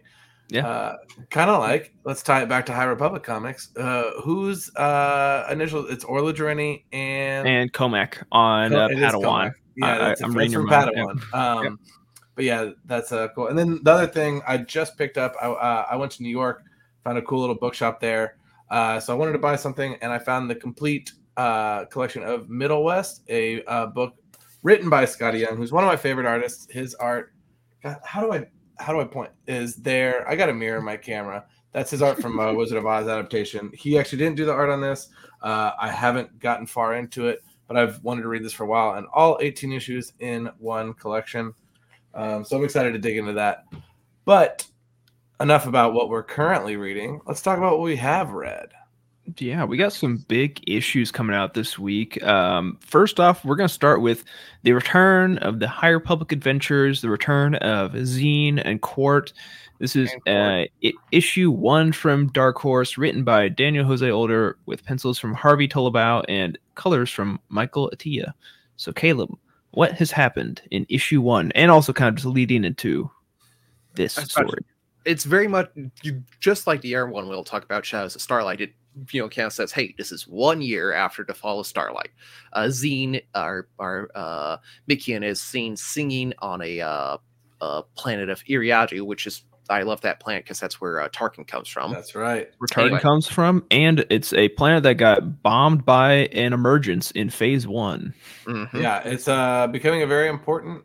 [0.50, 0.66] Yeah.
[0.68, 0.98] Uh,
[1.30, 3.76] kind of like let's tie it back to High Republic comics.
[3.76, 5.86] Uh, whose uh initial?
[5.88, 9.22] It's Orla Jareni and And Cohmac on uh, Padawan.
[9.22, 9.52] Cohmac.
[9.76, 11.04] Yeah, I- that's, I'm that's reading from mind, yeah.
[11.04, 11.34] Padawan.
[11.68, 11.80] Um,
[12.36, 13.48] but yeah, that's uh, cool.
[13.48, 16.30] And then the other thing I just picked up, I uh, I went to New
[16.30, 16.64] York,
[17.04, 18.38] found a cool little bookshop there.
[18.70, 22.50] Uh, so I wanted to buy something, and I found the complete uh, collection of
[22.50, 24.14] Middle West, a uh, book
[24.64, 26.68] written by Skottie Young, who's one of my favorite artists.
[26.72, 27.34] His art,
[27.82, 28.46] God, how do I
[28.80, 29.32] how do I point?
[29.48, 30.28] Is there?
[30.28, 31.46] I got a mirror in my camera.
[31.74, 33.72] That's his art from uh, Wizard of Oz adaptation.
[33.74, 35.10] He actually didn't do the art on this.
[35.42, 38.68] Uh, I haven't gotten far into it, but I've wanted to read this for a
[38.68, 41.54] while, and all 18 issues in one collection.
[42.14, 43.66] Um, so I'm excited to dig into that.
[44.26, 44.66] But
[45.40, 47.22] enough about what we're currently reading.
[47.26, 48.70] Let's talk about what we have read.
[49.38, 52.22] Yeah, we got some big issues coming out this week.
[52.24, 54.24] Um, first off, we're going to start with
[54.64, 59.34] the return of the High Republic Adventures, the return of Zeen and Qort.
[59.80, 64.86] This is uh, i- issue one from Dark Horse, written by Daniel Jose Older, with
[64.86, 68.32] pencils from Harvey Tolibao and colors from Michael Atiyeh.
[68.78, 69.38] So, Caleb,
[69.72, 73.12] what has happened in issue one, and also kind of just leading into
[73.96, 74.64] this story?
[75.08, 75.70] it's very much
[76.04, 78.74] you just like the air one we'll talk about shadows of starlight it
[79.12, 82.10] you know kind of says hey this is one year after the fall of starlight
[82.54, 84.58] uh Zeen our our uh
[84.90, 87.18] Mikkian is seen singing on a uh,
[87.62, 91.46] uh planet of Eriadu which is i love that planet because that's where uh, tarkin
[91.46, 92.50] comes from That's right.
[92.60, 93.02] Return Anyway.
[93.02, 98.14] comes from, and it's a planet that got bombed by an emergence in phase one.
[98.46, 98.82] Mhm.
[98.82, 100.84] Yeah, it's uh becoming a very important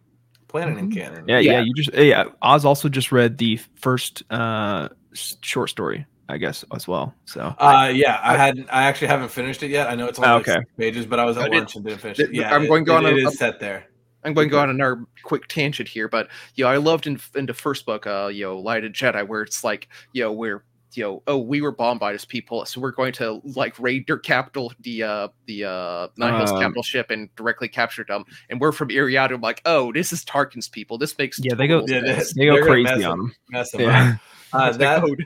[0.48, 1.24] planet in canon.
[1.28, 1.52] Yeah, yeah.
[1.52, 1.60] Yeah.
[1.62, 2.24] You just yeah.
[2.42, 7.14] Oz also just read the first uh short story, I guess, as well.
[7.26, 9.88] So Uh, yeah, I hadn't, I actually haven't finished it yet.
[9.88, 10.60] I know it's only Oh, like okay.
[10.60, 12.34] six pages, but I was I at did- lunch and didn't finish did- it.
[12.34, 13.84] Yeah, I'm going to go on it a- is set there.
[14.24, 17.20] I'm going to go on another quick tangent here, but you know, I loved in
[17.34, 20.32] in the first book, uh, you know, Light of Jedi, where it's like, you know,
[20.32, 20.64] where
[20.94, 24.06] you know, oh, we were bombed by this people, so we're going to like raid
[24.06, 28.24] their capital, the uh the uh Nine Hills Um, capital ship, and directly capture them.
[28.48, 29.32] And we're from Eriadu.
[29.34, 30.98] I'm like, oh, this is Tarkin's people.
[30.98, 32.34] This makes Yeah, they go- Yeah, sense.
[32.34, 33.34] they go crazy mess on them- them.
[33.50, 34.12] Mess them Yeah.
[34.14, 34.20] up.
[34.54, 35.24] Uh, the that code.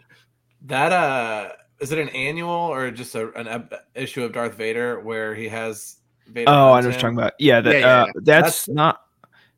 [0.67, 5.01] That uh is it an annual or just a, an ep- issue of Darth Vader
[5.01, 6.51] where he has Vader?
[6.51, 7.33] Oh, I hunt know what you're talking about.
[7.39, 8.13] Yeah, that, Yeah, yeah, uh, yeah.
[8.23, 9.03] that's, not.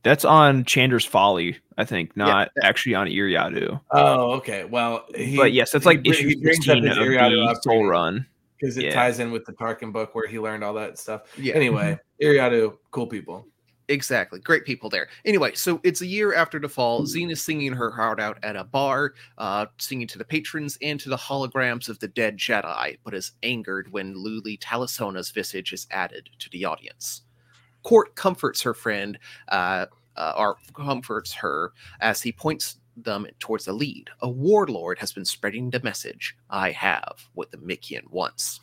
[0.04, 3.80] That's on Chandra's Folly, I think, not that- actually on Eriadu.
[3.90, 4.64] Oh, okay.
[4.64, 7.54] Well, he, but yes, it's like he, issue he brings up 16 his of Eriadu
[7.54, 8.26] the Soul Run.
[8.58, 8.94] because it yeah.
[8.94, 11.22] ties in with the Tarkin book where he learned all that stuff.
[11.36, 11.54] Yeah.
[11.54, 13.46] Anyway, Eriadu, cool people.
[13.88, 14.38] Exactly.
[14.38, 15.08] Great people there.
[15.24, 17.06] Anyway, so it's a year after the fall.
[17.06, 21.00] Zeen is singing her heart out at a bar, uh, singing to the patrons and
[21.00, 25.86] to the holograms of the dead Jedi, but is angered when Lula Talisola's visage is
[25.90, 27.22] added to the audience.
[27.82, 33.72] Qort comforts her friend, uh, uh, or comforts her as he points them towards the
[33.72, 34.10] lead.
[34.20, 38.60] A warlord has been spreading the message I have what the Mikkian wants.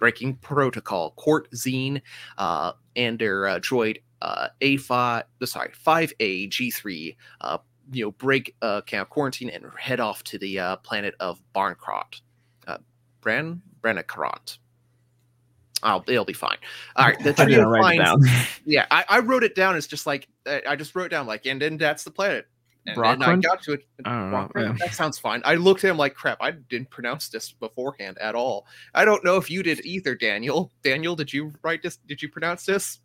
[0.00, 2.00] Breaking protocol, Qort Zeen
[2.38, 7.58] uh, and their uh, droid uh, A5, uh, sorry, 5A G3, uh,
[7.92, 12.20] you know, break uh, camp quarantine and head off to the uh, planet of Barncrot.
[12.66, 12.78] Uh,
[13.20, 13.62] Bran.
[15.82, 16.56] Oh, it'll be fine.
[16.96, 18.04] All right, the trio finds.
[18.04, 18.22] down.
[18.64, 19.76] Yeah, I, I wrote it down.
[19.76, 22.46] It's just like I just wrote down like, and then that's the planet.
[22.86, 23.86] And then I got to it.
[24.04, 24.50] Know.
[24.56, 24.74] Yeah.
[24.78, 25.42] That sounds fine.
[25.44, 26.38] I looked at him like crap.
[26.40, 28.66] I didn't pronounce this beforehand at all.
[28.94, 30.72] I don't know if you did either, Daniel.
[30.82, 31.96] Daniel, did you write this?
[31.96, 33.00] Did you pronounce this?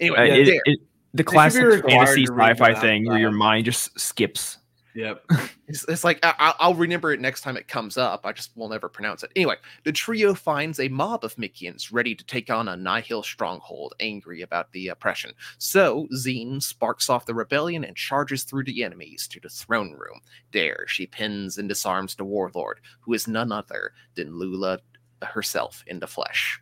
[0.00, 0.80] Anyway, Uh, yeah, it- it-
[1.14, 4.58] the classic fantasy sci-fi thing where your mind just skips.
[4.94, 5.24] Yep.
[5.68, 8.26] It's, it's like I, I- I'll remember it next time it comes up.
[8.26, 9.30] I just will never pronounce it.
[9.36, 13.94] Anyway, the trio finds a mob of Mikkians ready to take on a Nihil stronghold,
[14.00, 15.32] angry about the oppression.
[15.58, 20.20] So Zeen sparks off the rebellion and charges through the enemies to the throne room.
[20.52, 24.80] There, she pins and disarms the warlord, who is none other than Lula
[25.22, 26.60] herself in the flesh.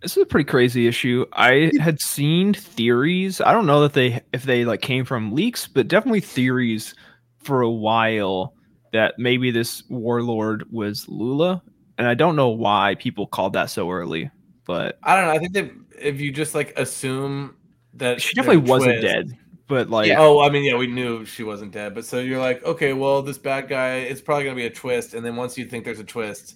[0.00, 1.26] This is a pretty crazy issue.
[1.32, 3.40] I had seen theories.
[3.40, 6.94] I don't know that they if they like came from leaks, but definitely theories
[7.42, 8.54] for a while
[8.92, 11.62] that maybe this warlord was Lula,
[11.98, 14.30] and I don't know why people called that so early.
[14.66, 15.32] But I don't know.
[15.32, 17.56] I think that if you just like assume
[17.94, 19.38] that she definitely wasn't twist- dead.
[19.66, 20.20] But like, Yeah.
[20.20, 23.20] Oh, I mean, yeah, we knew she wasn't dead, but so you're like, okay, well,
[23.20, 25.98] this bad guy, it's probably gonna be a twist, and then once you think there's
[26.00, 26.54] a twist,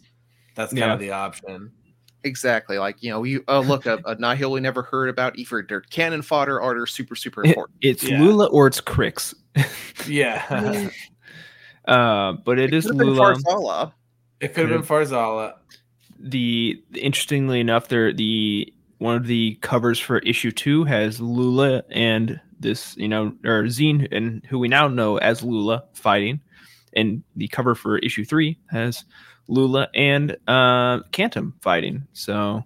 [0.54, 0.92] that's kind Yeah.
[0.94, 1.72] of the option.
[2.24, 2.78] Exactly.
[2.78, 5.80] Like, you know, you oh look, a, a Nihil we never heard about, either they're
[5.80, 7.76] cannon fodder or they're super, super important.
[7.80, 8.20] it's Yeah.
[8.20, 9.34] Lula or it's Krix.
[10.06, 10.88] Yeah,
[11.86, 13.34] uh, but it is Could've Lula.
[13.34, 13.92] Farzala.
[14.40, 15.54] it could have been Farzala.
[16.18, 22.40] the interestingly enough there the one of the covers for issue two has lula and
[22.60, 26.40] this you know or Zeen and who we now know as lula fighting
[26.94, 29.04] and the cover for issue three has
[29.52, 32.62] lula and uh Kantam fighting so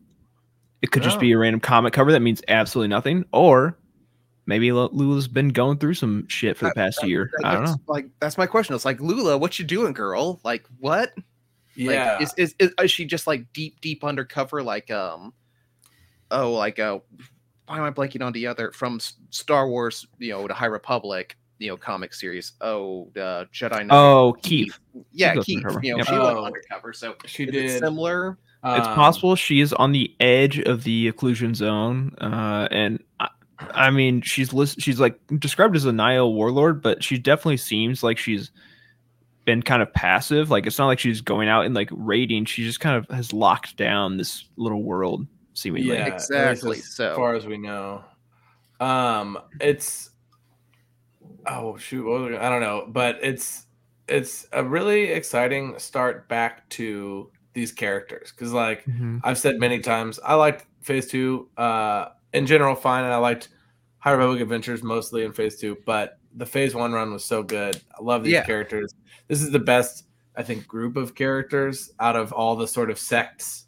[0.82, 1.20] it could just Oh.
[1.20, 3.76] be a random comic cover that means absolutely nothing or
[4.46, 8.06] maybe lula's been going through some shit for the past year i don't know Like,
[8.20, 8.74] that's my question.
[8.76, 10.38] It's like, Lula, what you doing, girl?
[10.44, 11.12] Like, what?
[11.74, 12.12] Yeah.
[12.14, 15.34] Like, is, is is is she just like deep deep undercover like um
[16.30, 17.00] oh like uh
[17.66, 20.66] why am I blanking on the other from S- Star Wars you know the High
[20.66, 24.78] Republic you know comic series oh the Jedi Knight Oh, Keeve.
[25.12, 26.06] yeah goes Keeve undercover, you know yep.
[26.06, 26.44] she went Oh.
[26.44, 27.78] undercover so she is it did.
[27.80, 33.00] similar It's um, possible she is on the edge of the occlusion zone, uh, and
[33.20, 33.28] I,
[33.70, 38.02] I mean, she's list- she's like described as a Nihil warlord, but she definitely seems
[38.02, 38.50] like she's
[39.44, 40.50] been kind of passive.
[40.50, 42.44] Like it's not like she's going out and like raiding.
[42.44, 45.90] She just kind of has locked down this little world, seemingly.
[45.94, 48.02] Yeah, at least Exactly, As so- far as we know,
[48.80, 50.10] um, it's
[51.48, 53.66] oh shoot, I don't know, but it's
[54.08, 59.20] it's a really exciting start back to these characters because, like Mhm.
[59.24, 63.48] I've said many times, I liked Phase Two uh, in general fine, and I liked
[63.98, 67.80] High Republic Adventures mostly in Phase Two, but the Phase One run was so good.
[67.98, 68.44] I love these Yeah.
[68.44, 68.94] characters.
[69.26, 70.04] This is the best,
[70.36, 73.66] I think, group of characters out of all the sort of sects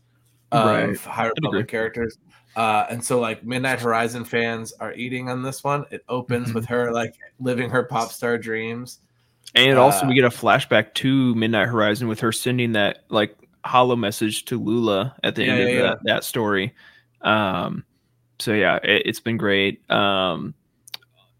[0.52, 0.96] of Right.
[1.00, 1.26] High.
[1.28, 2.18] Republic characters.
[2.58, 5.84] Uh, and so, like Midnight Horizon fans are eating on this one.
[5.92, 6.54] It opens Mhm.
[6.54, 8.98] with her like living her pop star dreams.
[9.54, 13.36] And also, Uh, we get a flashback to Midnight Horizon with her sending that like
[13.64, 15.82] hollow message to Lula at the Yeah, end yeah, of yeah.
[15.82, 16.74] That, that story.
[17.22, 17.84] Um,
[18.40, 19.88] so yeah, it, it's been great.
[19.88, 20.52] Um,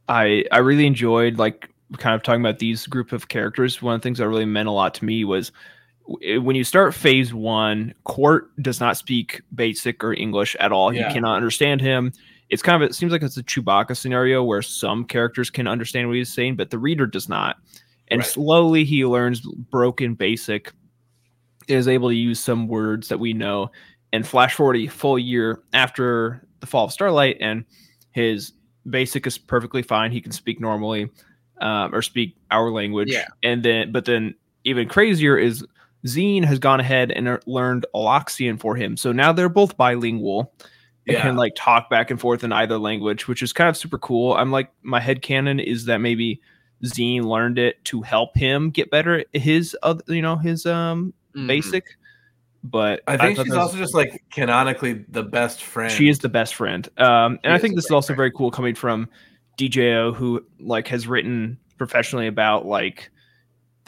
[0.09, 3.83] I I really enjoyed like kind of talking about these group of characters.
[3.83, 5.51] One of the things that really meant a lot to me was
[6.09, 10.93] when you start phase one, Qort does not speak basic or English at all.
[10.93, 11.09] Yeah.
[11.09, 12.13] You cannot understand him.
[12.49, 16.09] It's kind of it seems like it's a Chewbacca scenario where some characters can understand
[16.09, 17.57] what he's saying, but the reader does not.
[18.09, 18.27] And Right.
[18.27, 20.73] slowly he learns broken basic,
[21.69, 23.71] is able to use some words that we know,
[24.15, 27.67] and flash forward a full year after the fall of Starlight, and
[28.13, 28.53] his
[28.89, 30.11] basic is perfectly fine.
[30.11, 31.11] He can speak normally,
[31.61, 33.13] um, or speak our language.
[33.13, 33.27] Yeah.
[33.43, 35.67] And then, but then even crazier is
[36.09, 38.97] Zeen has gone ahead and er- learned Aloxian for him.
[38.97, 40.53] So now they're both bilingual
[41.07, 41.23] and Yeah.
[41.23, 44.35] can like talk back and forth in either language, which is kind of super cool.
[44.35, 46.41] I'm like, my head canon is that maybe
[46.85, 51.13] Zeen learned it to help him get better at his other, you know, his um
[51.37, 51.47] Mhm.
[51.47, 51.85] basic.
[52.65, 55.93] But I think thought she's also just like canonically the best friend.
[55.93, 56.89] she is the best friend.
[56.99, 58.17] Um, and She I think this is also friend.
[58.17, 59.09] very cool coming from
[59.57, 63.11] DJO, who like has written professionally about like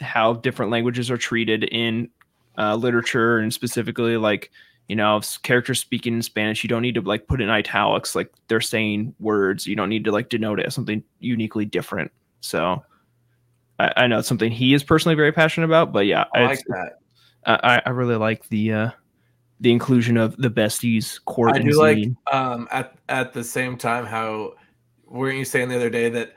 [0.01, 2.09] how different languages are treated in
[2.57, 4.51] uh, literature, and specifically like
[4.87, 8.15] you know, if characters speaking in Spanish, you don't need to like put in italics,
[8.15, 9.65] like they're saying words.
[9.65, 12.11] You don't need to like denote it as something uniquely different.
[12.41, 12.83] So.
[13.79, 16.59] I, I know it's something he is personally very passionate about, but yeah, I like
[16.67, 16.99] that.
[17.45, 18.89] I, I really like the uh,
[19.61, 21.99] the inclusion of the besties Qort I do like
[22.31, 24.53] um at at the same time how
[25.05, 26.33] weren't you saying the other day that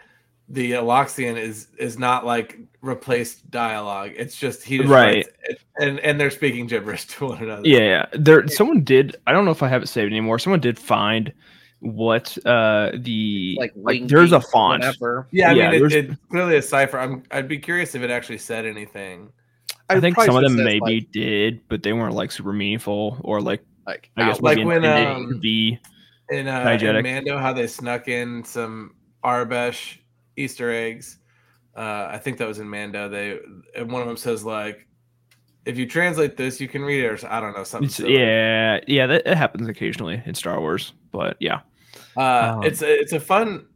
[0.48, 4.12] the Aloxian is is not like replaced dialogue.
[4.16, 5.26] It's just he just Right.
[5.48, 7.62] writes and and they're speaking gibberish to one another.
[7.64, 8.06] Yeah, yeah.
[8.12, 10.38] There someone did I don't know if I have it saved anymore.
[10.38, 11.32] Someone did find
[11.80, 14.82] what uh the like, like there's a font.
[14.82, 15.28] whatever.
[15.32, 16.98] Yeah, I Yeah, mean, it, there's- it's clearly a cipher.
[16.98, 19.30] I'm, I'd be curious if it actually said anything.
[19.90, 22.32] I I'd think probably some of them says, maybe like, did, but they weren't like
[22.32, 25.78] super meaningful or like like I guess Like when, um, the be
[26.30, 26.98] In, uh, Diegetic.
[26.98, 29.98] in Mando, how they snuck in some Aurebesh
[30.36, 31.18] Easter eggs.
[31.76, 33.08] Uh, I think that was in Mando.
[33.08, 33.38] They
[33.76, 34.86] and one of them says like,
[35.64, 37.88] "If you translate this, you can read it." Or I don't know something.
[37.90, 38.16] silly.
[38.18, 41.60] yeah, yeah, that it happens occasionally in Star Wars, but yeah.
[42.16, 43.66] Uh, Um, it's a, it's a fun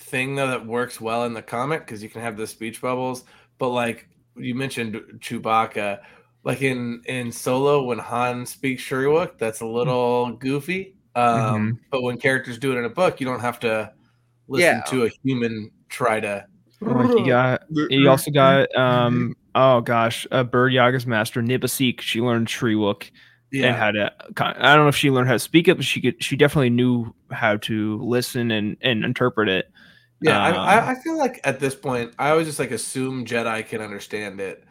[0.00, 3.24] thing though that works well in the comic because you can have the speech bubbles.
[3.58, 6.00] But like you mentioned Chewbacca,
[6.44, 10.96] like in in Solo when Han speaks Shyriiwook, that's a little goofy.
[11.16, 13.92] Um, But when characters do it in a book, you don't have to
[14.46, 14.82] listen Yeah.
[14.90, 16.46] to a human try to.
[16.80, 22.00] Like you got you also got um oh gosh, uh, Burryaga's master Nib Assek.
[22.00, 23.10] She learned Shyriiwook
[23.52, 24.12] and Yeah, how to.
[24.38, 26.22] I don't know if she learned how to speak it, but she could.
[26.22, 29.70] She definitely knew how to listen and and interpret it.
[30.22, 30.40] yeah.
[30.40, 33.66] I, um, I, I feel like at this point, I always just like assume Jedi
[33.66, 34.64] can understand it.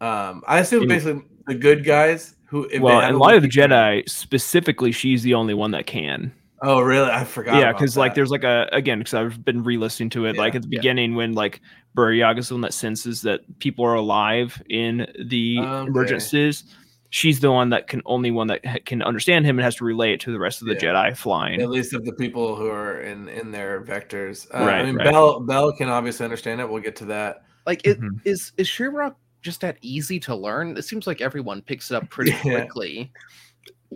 [0.00, 2.64] Um, I assume basically the good guys who.
[2.70, 6.32] if well, in a Light of the Jedi, specifically, she's the only one that can.
[6.62, 7.10] Oh, really?
[7.10, 7.58] I forgot.
[7.58, 10.36] yeah, because like there's like a again because I've been re-listening to it.
[10.36, 10.78] like at the yeah.
[10.78, 11.60] beginning when like
[11.96, 15.86] Burryaga's the one that senses that people are alive in the Okay.
[15.88, 16.64] emergencies.
[17.12, 19.84] She's the one that can only one that ha- can understand him and has to
[19.84, 20.92] relay it to the rest of the Yeah.
[20.92, 21.60] Jedi flying.
[21.60, 24.46] at least of the people who are in in their vectors.
[24.54, 25.10] Uh, Right, I mean, right.
[25.10, 26.68] Bell Bell can obviously understand it.
[26.68, 27.42] We'll get to that.
[27.66, 28.20] like it Mhm.
[28.24, 30.76] is is Shyriiwook just that easy to learn?
[30.76, 32.60] It seems like everyone picks it up pretty Yeah.
[32.60, 33.10] quickly.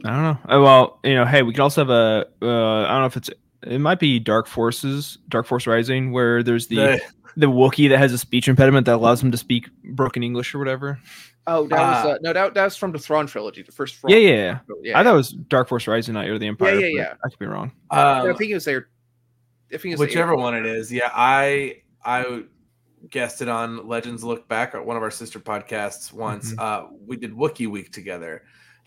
[0.05, 0.57] I don't know.
[0.57, 2.27] Uh, Well, you know, hey, we could also have a.
[2.43, 3.31] Uh, I don't know if it's
[3.67, 7.01] it might be Dark Forces, Dark Force Rising, where there's the The-
[7.37, 10.59] the Wookiee that has a speech impediment that allows him to speak broken English or
[10.61, 11.01] whatever.
[11.49, 12.09] Oh, that was Ah.
[12.11, 13.97] uh, no, that that's from the Thrawn trilogy, the first.
[13.97, 14.59] Thrawn Yeah, yeah, yeah.
[14.83, 14.99] yeah.
[15.01, 16.75] I thought it was Dark Force Rising, not Heir to the Empire.
[16.75, 17.15] yeah, but yeah.
[17.25, 17.73] I could be wrong.
[17.91, 18.89] um, I think it was there.
[19.73, 20.93] I think it was whichever one it is.
[20.93, 22.45] Yeah, I I
[23.11, 26.13] guessed it on Legends Look Back, one of our sister podcasts.
[26.13, 26.61] Once Mhm.
[26.61, 28.45] uh, we did Wookiee Week together,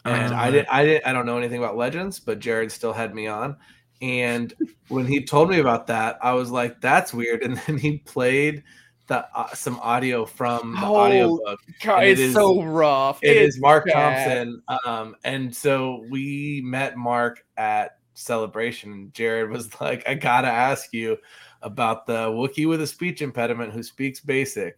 [0.07, 2.93] and I Uh, did I did I don't know anything about Legends, but Jared still
[2.93, 3.57] had me on.
[4.01, 4.53] And
[4.89, 8.63] when he told me about that, I was like, "That's weird." And then he played
[9.07, 11.59] the uh, some audio from the Oh, audiobook.
[11.83, 13.23] God, and it it's so rough.
[13.23, 13.93] It It's is Mark bad.
[13.93, 14.61] Thompson.
[14.85, 18.91] Um, and so we met Mark at Celebration.
[18.91, 21.17] and Jared was like, I gotta ask you
[21.61, 24.77] about the Wookiee with a speech impediment who speaks basic.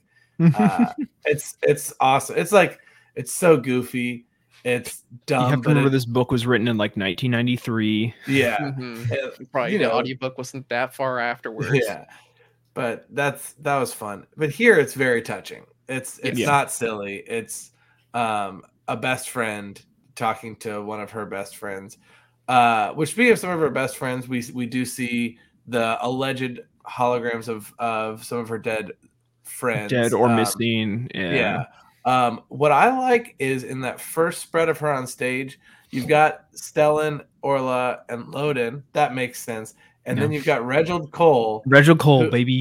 [0.54, 0.94] Uh,
[1.26, 2.38] it's it's awesome.
[2.38, 2.80] It's like
[3.16, 4.26] it's so goofy.
[4.64, 5.43] It's dumb.
[5.43, 8.14] you have to but remember it- this book was written in like 1993.
[8.28, 9.12] yeah, Mhm.
[9.12, 11.70] Uh, Probably you the know, audiobook wasn't that far afterwards.
[11.74, 12.05] yeah.
[12.74, 14.26] But that's that was fun.
[14.38, 15.66] But here it's very touching.
[15.88, 16.47] It's it's Yeah.
[16.47, 17.24] not silly.
[17.28, 17.72] It's
[18.14, 19.82] um a best friend
[20.16, 21.97] talking to one of her best friends.
[22.47, 25.38] Uh which speaking of some of her best friends, we we do see
[25.68, 28.91] the alleged holograms of of some of her dead
[29.43, 29.91] friends.
[29.91, 31.10] Dead or um, missing.
[31.14, 31.34] Yeah.
[31.34, 31.66] yeah.
[32.06, 35.60] Um, what I like is in that first spread of her on stage,
[35.91, 38.84] you've got Stellan, Orla, and Loden.
[38.93, 39.76] That makes sense.
[40.06, 42.54] And then you've got Reginald Cole, Reginald Cole, Who- baby.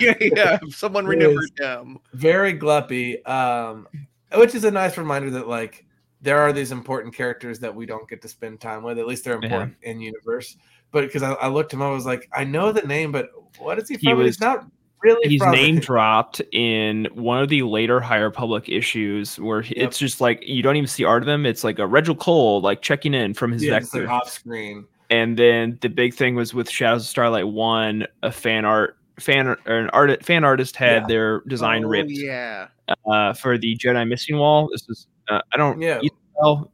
[0.00, 0.58] yeah, yeah.
[0.70, 1.98] Someone It remembered him.
[2.14, 3.86] very gluppy, um,
[4.34, 5.84] which is a nice reminder that like
[6.22, 8.98] there are these important characters that we don't get to spend time with.
[8.98, 9.46] At least they're Yeah.
[9.46, 10.56] important in universe.
[10.92, 13.28] But because I, I looked him, up, I was like, I know the name, but
[13.58, 14.18] what is he He from?
[14.18, 14.64] was- He's not
[15.06, 15.28] really.
[15.28, 20.20] He's name dropped in one of the later High Republic issues where he- it's just
[20.20, 21.46] like you don't even see art of him.
[21.46, 24.00] It's like a Reginald Cole like checking in from his Yeah, vector.
[24.02, 24.84] like off screen.
[25.10, 29.46] and then the big thing was with Shadows of Starlight One, a fan art fan
[29.46, 31.06] or an art fan artist had Yeah.
[31.08, 32.66] their design Oh, ripped Yeah.
[33.10, 34.68] uh, for the Jedi Missing Wall.
[34.70, 36.00] This is uh, I don't Yeah.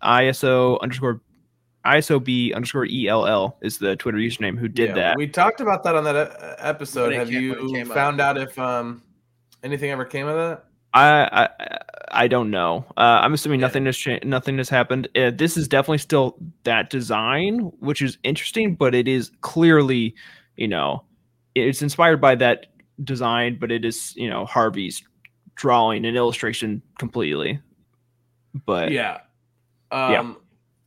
[0.02, 1.20] ISO underscore
[1.84, 5.16] ISOB underscore ELL is the Twitter username who did Yeah, that.
[5.16, 7.12] We talked about that on that uh, episode.
[7.12, 7.94] Have came- you came up.
[7.96, 9.02] found out if um
[9.62, 10.64] anything ever came of that?
[10.94, 11.78] I I
[12.24, 12.84] I don't know.
[12.96, 13.66] Uh, I'm assuming Yeah.
[13.66, 15.08] nothing has cha- nothing has happened.
[15.16, 20.14] Uh, this is definitely still that design, which is interesting, but it is clearly,
[20.56, 21.02] you know,
[21.54, 22.66] it's inspired by that
[23.02, 25.02] design, but it is you know Harvey's
[25.56, 27.58] drawing and illustration completely.
[28.66, 29.20] But yeah.
[29.90, 30.34] Um, Yeah.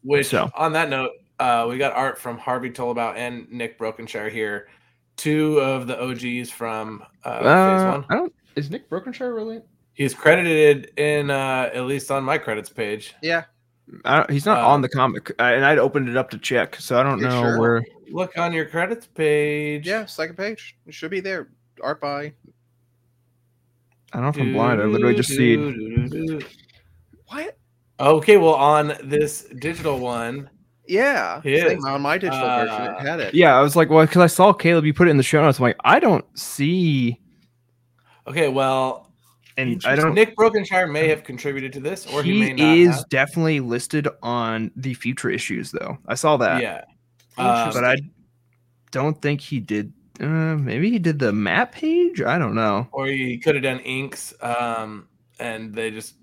[0.05, 0.49] Which, So.
[0.55, 4.67] on that note, uh, we got art from Harvey Tolibao and Nick Brokenshire here,
[5.17, 7.45] two of the OGs from uh, Phase
[7.81, 8.05] uh, One.
[8.09, 8.33] I don't.
[8.55, 9.61] Is Nick Brokenshire really?
[9.93, 13.15] He's credited in uh, at least on my credits page.
[13.21, 13.45] Yeah.
[14.03, 16.37] I don't, he's not Uh, on the comic, uh, and I'd opened it up to
[16.37, 17.59] check, so I don't know sure?
[17.59, 17.83] where.
[18.11, 19.87] Look on your credits page.
[19.87, 20.05] Yeah.
[20.05, 20.77] Second page.
[20.85, 21.49] It should be there.
[21.81, 22.33] Art by.
[24.13, 24.81] I don't know if I'm blind.
[24.81, 25.55] I literally just see.
[27.27, 27.57] What?
[27.99, 30.49] Okay, well, on this digital one,
[30.87, 31.41] Yeah.
[31.43, 31.85] It Same is.
[31.85, 32.75] on my digital version.
[32.81, 33.33] Uh, It had it.
[33.33, 35.41] Yeah, I was like, well, because I saw Caleb, you put it in the show
[35.41, 35.59] notes.
[35.59, 37.19] I'm like, I don't see,
[38.27, 39.11] okay, well,
[39.57, 40.13] and I don't.
[40.13, 42.77] Nick Brokenshire may have contributed to this, or he, he may not.
[42.77, 43.09] is have.
[43.09, 45.97] definitely listed on the future issues, though.
[46.07, 46.61] I saw that.
[46.61, 46.83] yeah.
[47.37, 47.95] Um, but I
[48.91, 49.93] don't think he did.
[50.19, 52.21] Uh, maybe he did the map page.
[52.21, 52.87] I don't know.
[52.91, 55.07] or he could have done inks, um,
[55.39, 56.15] and they just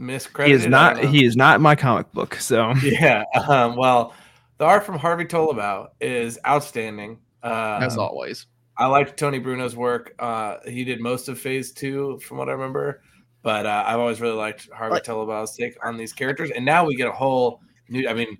[0.00, 0.46] miscredited.
[0.46, 0.98] He is not.
[1.04, 2.34] He is not in my comic book.
[2.36, 3.24] So Yeah.
[3.48, 4.14] Um, well,
[4.58, 7.18] the art from Harvey Tolibao is outstanding.
[7.42, 8.46] Uh, As always.
[8.76, 10.14] I liked Toni Bruno's work.
[10.18, 13.02] Uh, he did most of Phase Two, from what I remember.
[13.42, 16.84] But uh, I've always really liked Harvey Like- Tolibao's take on these characters, and now
[16.84, 18.08] we get a whole new.
[18.08, 18.36] I mean,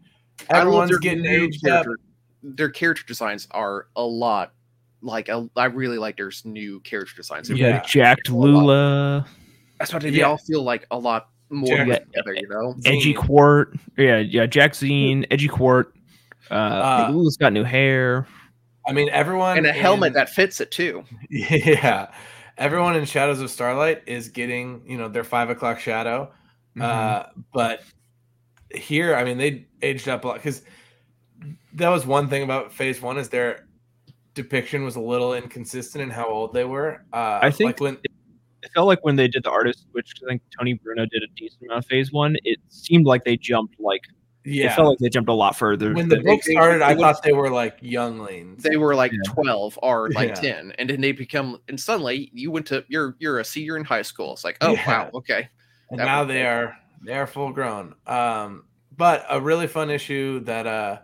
[0.49, 1.87] everyone's their getting new aged up.
[2.43, 4.53] Their character designs are a lot.
[5.03, 7.49] Like a, I really like their new character designs.
[7.49, 7.73] They're Yeah.
[7.79, 9.27] got jacked Lula,
[9.79, 10.25] That's what they Yeah.
[10.25, 12.75] all feel like a lot more Jack- put together, you know.
[12.85, 13.17] edgy Zeen.
[13.17, 13.79] Qort.
[13.97, 15.87] Yeah, yeah, Jack Zeen, edgy Qort.
[16.51, 18.27] Uh, Uh, Lula's got new hair.
[18.87, 21.05] I mean, everyone And a helmet in- that fits it too.
[21.31, 22.11] Yeah,
[22.59, 26.33] everyone in Shadows of Starlight is getting you know their five o'clock shadow.
[26.77, 26.83] Mm-hmm.
[26.83, 27.83] Uh, but
[28.75, 30.63] here, I mean, they aged up a lot because
[31.75, 33.67] that was one thing about Phase One is their
[34.35, 37.05] depiction was a little inconsistent in how old they were.
[37.13, 37.99] Uh, I think like when
[38.63, 41.27] it felt like when they did the artist, which I think Toni Bruno did a
[41.37, 44.03] decent amount of phase one, it seemed like they jumped like
[44.45, 44.67] yeah.
[44.73, 45.93] it felt like they jumped a lot further.
[45.95, 48.63] when the book they- started, I thought they were like younglings.
[48.63, 49.33] They were like Yeah.
[49.33, 50.35] twelve or like Yeah.
[50.35, 51.59] ten, and then they become.
[51.69, 54.33] And suddenly, you went to you're you're a senior in high school.
[54.33, 54.87] It's like, oh Yeah.
[54.89, 55.49] wow, okay.
[55.91, 56.47] and That now they cool.
[56.47, 58.65] are they are full grown um
[58.97, 60.99] but a really fun issue that uh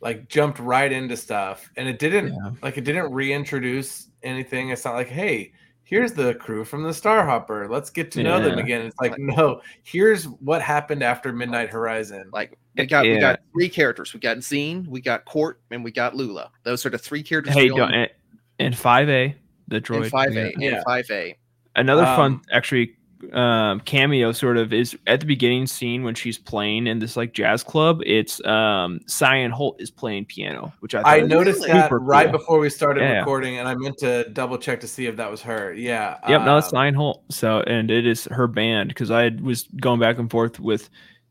[0.00, 2.50] like jumped right into stuff, and it didn't Yeah.
[2.62, 4.70] like it didn't reintroduce anything.
[4.70, 5.52] It's not like, hey,
[5.86, 7.70] here's the crew from the Starhopper.
[7.70, 8.84] Let's get to know them again.
[8.84, 12.28] It's like, no, here's what happened after Midnight Horizon.
[12.32, 14.12] Like we got we got three characters.
[14.12, 16.50] We got Zeen, we got Qort, and we got Lula.
[16.64, 17.54] Those are the three characters.
[17.54, 18.10] Hey, don't, only- and,
[18.58, 19.34] and 5A,
[19.68, 20.02] the droid.
[20.02, 20.74] and five A Yeah.
[20.76, 21.36] and five A.
[21.76, 22.96] Another fun, Um, actually,
[23.32, 27.32] um, cameo sort of is at the beginning scene when she's playing in this like
[27.32, 28.00] jazz club.
[28.06, 31.72] It's um, Cyan Holt is playing piano, which I, I noticed Really?
[31.72, 32.38] that right cool.
[32.38, 33.18] before we started Yeah.
[33.20, 35.72] recording, and I meant to double check to see if that was her.
[35.74, 36.18] Yeah.
[36.28, 37.24] Yep, no, it's um, Cyan Holt.
[37.30, 40.88] So, and it is her band because I was going back and forth with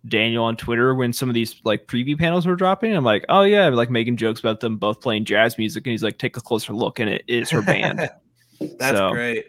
[0.07, 2.95] Daniel on Twitter when some of these like preview panels were dropping.
[2.95, 5.91] I'm like, oh yeah, I'm like making jokes about them both playing jazz music, and
[5.91, 7.99] he's like, take a closer look, and it is her band.
[8.79, 9.47] That's So, great.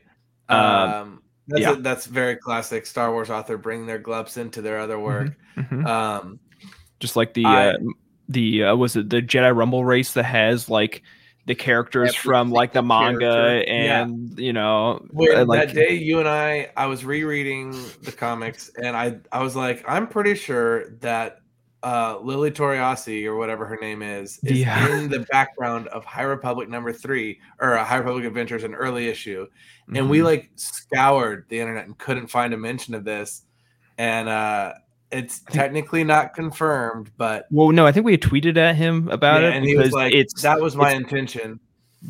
[0.49, 1.73] um, Um, that's, yeah.
[1.73, 5.33] a- that's very classic Star Wars author bringing their gloves into their other work.
[5.57, 5.87] Mhm.
[5.87, 6.39] Um,
[7.01, 7.77] just like the I- uh,
[8.29, 11.03] the uh, was it the Jedi Rumble race that has like
[11.47, 13.73] the characters from like the manga character.
[13.73, 14.03] Yeah.
[14.03, 17.71] and you know when uh, like that day you and I, I was rereading
[18.03, 21.43] the comics, and I, I was like, I'm pretty sure that
[21.87, 24.99] uh, Lily Toriasi or whatever her name is, is Yeah.
[24.99, 29.07] in the background of High Republic number three or uh, High Republic Adventures, an early
[29.07, 29.47] issue,
[29.95, 30.25] and we mhm.
[30.25, 33.43] like scoured the internet and couldn't find a mention of this,
[33.99, 34.73] and uh,
[35.13, 39.43] it's technically not confirmed, but well no I think we had tweeted at him about
[39.43, 41.61] yeah, it and he was like, it's that was my intention.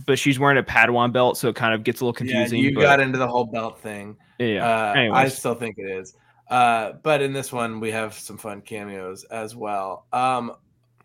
[0.06, 2.62] but she's wearing a Padawan belt so it kind of gets a little confusing.
[2.62, 4.16] yeah, you but, got into the whole belt thing.
[4.38, 4.66] yeah.
[4.66, 6.14] Uh, I still think it is.
[6.48, 10.06] Uh, but in this one, we have some fun cameos as well.
[10.12, 10.52] Um,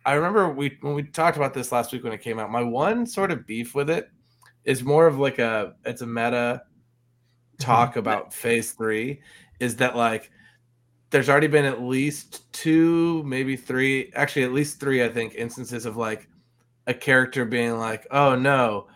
[0.05, 2.51] I remember we when we talked about this last week when it came out.
[2.51, 4.09] My one sort of beef with it
[4.65, 6.63] is more of like a it's a meta
[7.59, 9.21] talk about Phase Three.
[9.59, 10.31] Is that like
[11.11, 15.85] there's already been at least two, maybe three, actually at least three, I think, instances
[15.85, 16.27] of like
[16.87, 18.87] a character being like, "Oh no."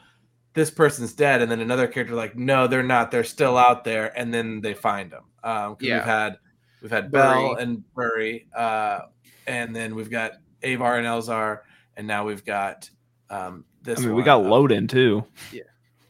[0.56, 3.12] This person's dead, and then another character like, no, they're not.
[3.12, 5.24] They're still out there, and then they find them.
[5.44, 5.98] Um, 'cause Yeah.
[5.98, 6.38] we've had
[6.82, 9.02] we've had Bell and Burry, uh,
[9.48, 10.32] and then we've got
[10.64, 11.60] Avar and Elzar,
[11.98, 12.90] and now we've got
[13.30, 14.00] um, this.
[14.00, 15.26] I mean we got Uh, Loden too.
[15.52, 15.64] Yeah.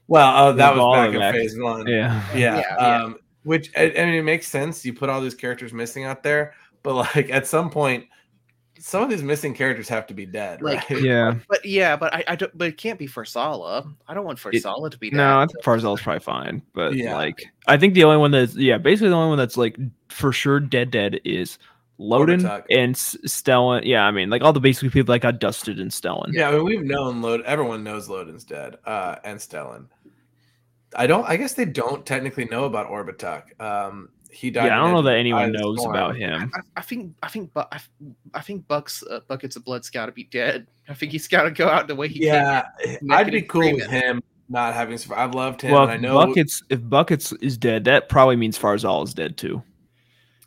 [0.08, 1.34] Well, oh, that With was back in that.
[1.34, 1.88] phase one.
[1.88, 2.22] Yeah.
[2.36, 2.58] yeah.
[2.58, 3.04] Yeah, yeah.
[3.04, 4.86] Um, which I, I mean, it makes sense.
[4.86, 8.06] You put all these characters missing out there, but like at some point,
[8.86, 11.02] some of these missing characters have to be dead, Like, right?
[11.02, 11.34] Yeah.
[11.50, 12.56] But yeah, but I, I don't.
[12.56, 13.92] But it can't be Farzala.
[14.08, 15.18] I don't want Farzala to be dead.
[15.18, 16.62] No, I think Farzal's probably fine.
[16.74, 17.16] But Yeah.
[17.16, 19.76] like I think the only one that's yeah, basically the only one that's like
[20.10, 21.58] for sure dead dead is
[22.00, 23.82] Loden and Stellan.
[23.86, 26.32] Yeah, I mean like all the basic people that got dusted in Stellan.
[26.32, 27.42] Yeah, I mean, we've known Lod.
[27.42, 29.88] Everyone knows Loden's dead, uh, and Stellan.
[30.96, 31.26] I don't.
[31.28, 33.60] I guess they don't technically know about Orbitak.
[33.60, 34.66] Um, he died.
[34.68, 35.96] Yeah, I don't know that anyone Eye of the knows Storm.
[35.96, 36.52] about him.
[36.54, 37.80] I, I think I think but I,
[38.34, 40.68] I think Bucks uh, buckets of blood's got to be dead.
[40.90, 43.12] I think he's got to go out the way he Yeah, came.
[43.12, 45.20] I'd be Naked cool with him not having survived.
[45.22, 45.72] I've loved him.
[45.72, 46.14] Well, and I know.
[46.26, 49.64] Buckets if Buckets is dead, that probably means Farzal is dead too.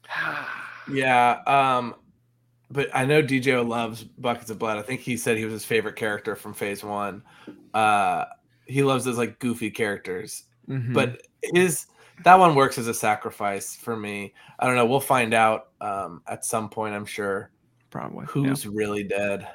[0.91, 1.95] Yeah, um,
[2.70, 4.78] but I know DJ loves buckets of blood.
[4.78, 7.22] I think he said he was his favorite character from Phase One.
[7.74, 8.24] Uh,
[8.66, 10.95] he loves those like goofy characters, Mhm.
[10.95, 11.86] but his
[12.24, 14.34] that one works as a sacrifice for me.
[14.58, 14.86] I don't know.
[14.86, 16.94] We'll find out um, at some point.
[16.94, 17.50] I'm sure
[17.90, 18.48] probably yeah.
[18.48, 19.48] who's really dead.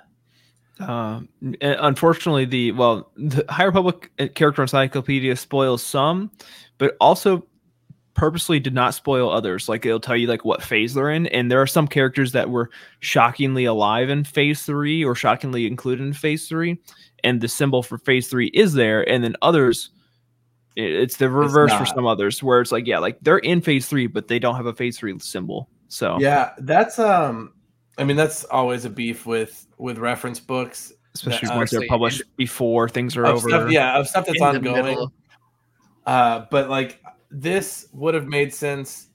[0.80, 1.30] Um,
[1.62, 6.32] uh, unfortunately, the well, the High Republic uh, character encyclopedia spoils some,
[6.78, 7.46] but also
[8.16, 9.70] purposely did not spoil others.
[9.70, 12.50] Like it'll tell you like what phase they're in, and there are some characters that
[12.50, 16.80] were shockingly alive in Phase Three or shockingly included in Phase Three,
[17.24, 19.90] and the symbol for Phase Three is there, and then others.
[20.78, 23.88] I- It's the reverse for some others, where it's like, yeah, like they're in phase
[23.88, 25.70] three, but they don't have a phase three symbol.
[25.88, 27.54] So Yeah, that's um.
[27.98, 30.92] I mean, that's always a beef with with reference books.
[31.14, 33.48] especially uh, once they're say published before things are over.
[33.50, 35.08] stuff, yeah, of stuff that's In the ongoing.
[36.06, 39.10] Uh, but like this would have made sense.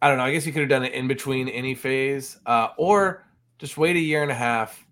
[0.00, 0.24] I don't know.
[0.24, 3.26] I guess you could have done it in between any phase, uh, or
[3.58, 4.86] just wait a year and a half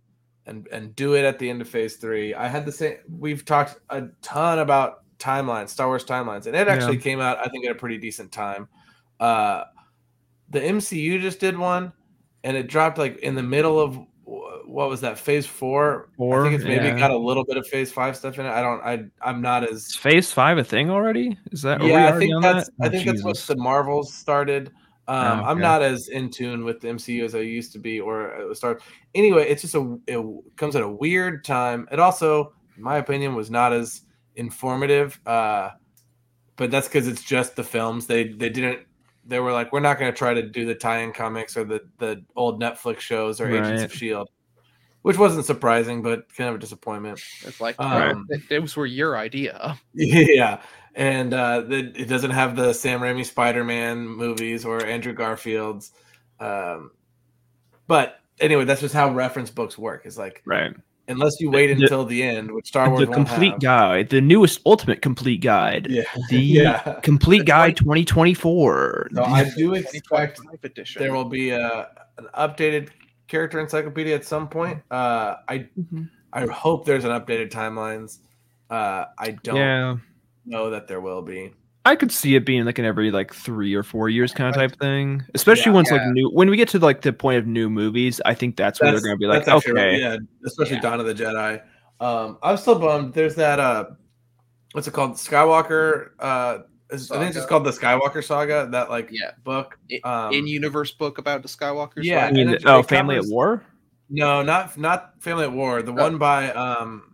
[0.46, 2.34] and and do it at the end of phase three.
[2.34, 2.96] I had the same.
[3.08, 7.48] We've talked a ton about timelines, Star Wars timelines, and it actually came out, I
[7.48, 8.68] think, at a pretty decent time.
[9.20, 9.64] Uh,
[10.50, 11.92] the MCU just did one,
[12.44, 13.98] and it dropped like in the middle of
[14.66, 16.08] what was that phase four?
[16.16, 16.98] Four I think it's maybe yeah.
[16.98, 18.50] got a little bit of phase five stuff in it.
[18.50, 18.80] I don't.
[18.82, 21.38] I I'm not as Is phase five a thing already?
[21.52, 22.84] Is that yeah, I think that's that?
[22.84, 24.68] I Oh, think that's what the Marvels started.
[25.08, 28.00] Um, Oh, I'm not as in tune with the MCU as I used to be,
[28.00, 28.82] or was start.
[29.14, 30.24] Anyway, it's just a it
[30.56, 31.88] comes at a weird time.
[31.92, 34.02] It also, in my opinion, was not as
[34.36, 35.18] informative.
[35.26, 35.70] Uh,
[36.56, 38.06] but that's because it's just the films.
[38.06, 38.86] They they didn't.
[39.28, 41.80] They were like, we're not going to try to do the tie-in comics or the
[41.98, 44.30] the old Netflix shows or Agents of Shield,
[45.02, 47.20] which wasn't surprising, but kind of a disappointment.
[47.44, 49.78] It's like Um, th- those were your idea.
[49.94, 50.60] Yeah,
[50.94, 55.92] and uh, the, it doesn't have the Sam Raimi Spider-Man movies or Andrew Garfield's.
[56.40, 56.92] Um,
[57.86, 60.02] but anyway, that's just how reference books work.
[60.06, 60.74] It's like Right.
[61.08, 63.60] Unless you wait The- until the end, which Star Wars the won't complete have.
[63.60, 65.86] guide, the newest ultimate complete guide.
[65.90, 67.00] Yeah, The yeah.
[67.02, 69.08] complete The guide 2024.
[69.14, 71.02] So I do expect 25 edition.
[71.02, 71.88] there will be a,
[72.18, 72.88] an updated
[73.28, 74.82] character encyclopedia at some point.
[74.90, 76.08] Uh, I Mhm.
[76.32, 78.18] I hope there's an updated timelines.
[78.68, 79.96] Uh, I don't Yeah.
[80.44, 81.52] know that there will be.
[81.86, 84.54] I could see it being like an every like three or four years kind of
[84.56, 85.74] type thing, especially Yeah.
[85.76, 88.20] once like new when we get to like the point of new movies.
[88.26, 90.80] I think that's where they're going to be like, that's okay, right, yeah, especially Yeah.
[90.82, 91.62] Dawn of the Jedi.
[92.00, 93.14] Um, I'm still bummed.
[93.14, 93.84] There's that uh,
[94.72, 95.12] what's it called?
[95.12, 96.10] Skywalker.
[96.18, 96.58] Uh,
[96.90, 98.68] is- I think it's just called the Skywalker Saga.
[98.70, 99.30] That like Yeah.
[99.44, 99.78] book.
[100.04, 102.02] I- Um, in universe book about the Skywalkers.
[102.04, 103.62] Yeah, I mean, oh, it Family at War.
[104.10, 105.82] no, not not Family at War.
[105.82, 105.94] The Oh.
[105.94, 107.12] one by um,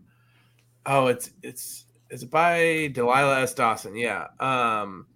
[0.86, 3.54] oh, it's it's is it by Delilah S.
[3.54, 3.96] Dawson?
[3.96, 4.28] Yeah.
[4.38, 5.06] Um.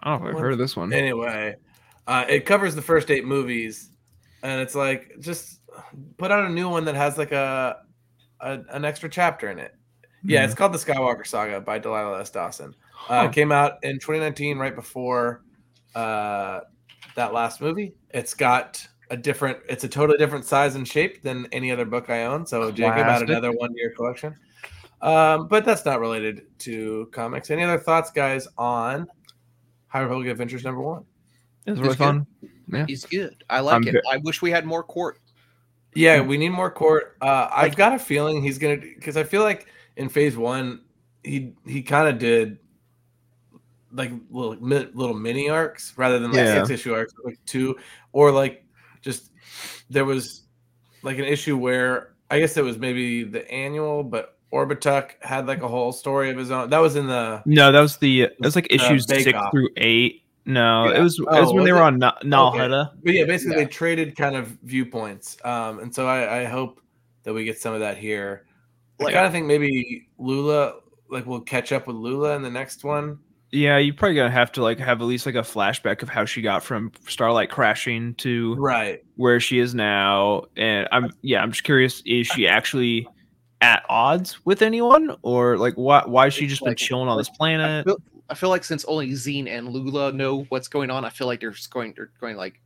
[0.00, 0.92] I don't know if I've What- heard of this one.
[0.92, 1.56] Anyway,
[2.06, 3.90] uh, it covers the first eight movies,
[4.42, 5.60] and it's like just
[6.16, 7.78] put out a new one that has like a,
[8.40, 9.74] a an extra chapter in it.
[10.22, 12.30] Yeah, it's called the Skywalker Saga by Delilah S.
[12.30, 12.74] Dawson.
[13.08, 13.28] Uh, Huh.
[13.28, 15.42] came out in 2019, right before
[15.94, 16.60] uh,
[17.14, 17.94] that last movie.
[18.10, 22.10] It's got a different, it's a totally different size and shape than any other book
[22.10, 22.44] I own.
[22.46, 23.28] So Jacob had Classic.
[23.28, 24.34] another one year collection.
[25.02, 27.50] Um, but that's not related to comics.
[27.50, 29.06] Any other thoughts, guys, on
[29.88, 31.04] High Republic Adventures number one?
[31.66, 32.04] It was really It's good.
[32.04, 32.26] fun.
[32.68, 32.84] Yeah.
[32.88, 33.44] He's good.
[33.50, 33.92] I like I'm it.
[33.92, 35.14] ve- I wish we had more Qort.
[35.94, 37.12] Yeah, we need more Qort.
[37.20, 39.66] Uh, I've got a feeling he's gonna because I feel like
[39.96, 40.82] in phase one
[41.24, 42.58] he he kind of did
[43.92, 46.54] like little mi- little mini arcs rather than like Yeah.
[46.64, 47.76] six issue arcs, like two
[48.12, 48.64] or like
[49.00, 49.30] just
[49.88, 50.42] there was
[51.02, 55.62] like an issue where I guess it was maybe the annual, but Orbituk had like
[55.62, 56.70] a whole story of his own.
[56.70, 59.50] That was in the No, that was the it was like issues Bake six Off.
[59.50, 60.22] through eight.
[60.44, 60.98] No, Yeah.
[60.98, 61.72] it was it Oh, was when was they it?
[61.74, 62.90] were on Na- Nalhada.
[63.02, 63.64] But yeah, basically Yeah.
[63.64, 66.80] they traded kind of viewpoints, um, and so I, I hope
[67.24, 68.46] that we get some of that here.
[69.00, 70.74] I Like- kind of think maybe Lula,
[71.10, 73.18] like we'll catch up with Lula in the next one.
[73.50, 76.24] Yeah, you're probably gonna have to like have at least like a flashback of how
[76.24, 79.02] she got from Starlight crashing to Right.
[79.16, 80.44] where she is now.
[80.56, 83.08] And I'm yeah, I'm just curious, is she actually
[83.60, 85.16] at odds with anyone?
[85.22, 87.84] Or like why why has she just been chilling on this I planet?
[87.84, 87.98] feel,
[88.28, 91.40] I feel like since only Zeen and Lula know what's going on, I feel like
[91.40, 92.60] they're just going they're going like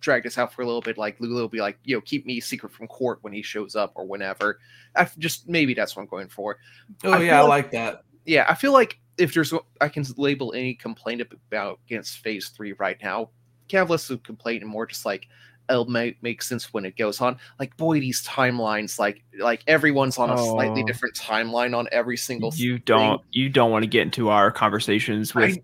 [0.00, 0.98] drag this out for a little bit.
[0.98, 3.74] Like Lula will be like, you know, keep me secret from Qort when he shows
[3.76, 4.60] up or whenever.
[4.94, 6.58] I f- just maybe that's what I'm going for.
[7.04, 8.02] Oh I yeah, I like- like that.
[8.24, 12.72] Yeah, I feel like if there's I can label any complaint about against Phase Three
[12.74, 13.30] right now,
[13.70, 15.28] kind of less of complaint and more just like
[15.68, 17.38] it'll make make sense when it goes on.
[17.58, 20.86] Like boy, these timelines, like like everyone's on a slightly Oh.
[20.86, 22.52] different timeline on every single.
[22.54, 22.82] You thing.
[22.86, 25.58] don't you don't want to get into our conversations with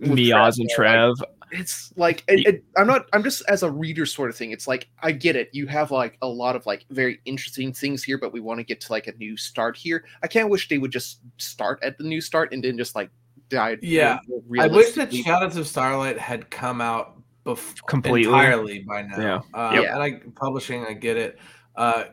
[0.00, 1.28] with Miaz and Trev, Trev.
[1.52, 4.66] it's like it, it- i'm not i'm just as a reader sort of thing it's
[4.68, 8.18] like i get it you have like a lot of like very interesting things here
[8.18, 10.76] but we want to get to like a new start here i can't wish they
[10.76, 13.08] would just start at the new start and then just like
[13.48, 15.14] die Yeah, more I wish that.
[15.14, 17.16] Shadows of Starlight had come out
[17.46, 18.24] before Completely.
[18.24, 19.18] entirely by now.
[19.18, 19.40] Yeah.
[19.58, 19.84] Uh, Yep.
[19.92, 21.38] And I publishing, I get it.
[21.76, 22.04] Uh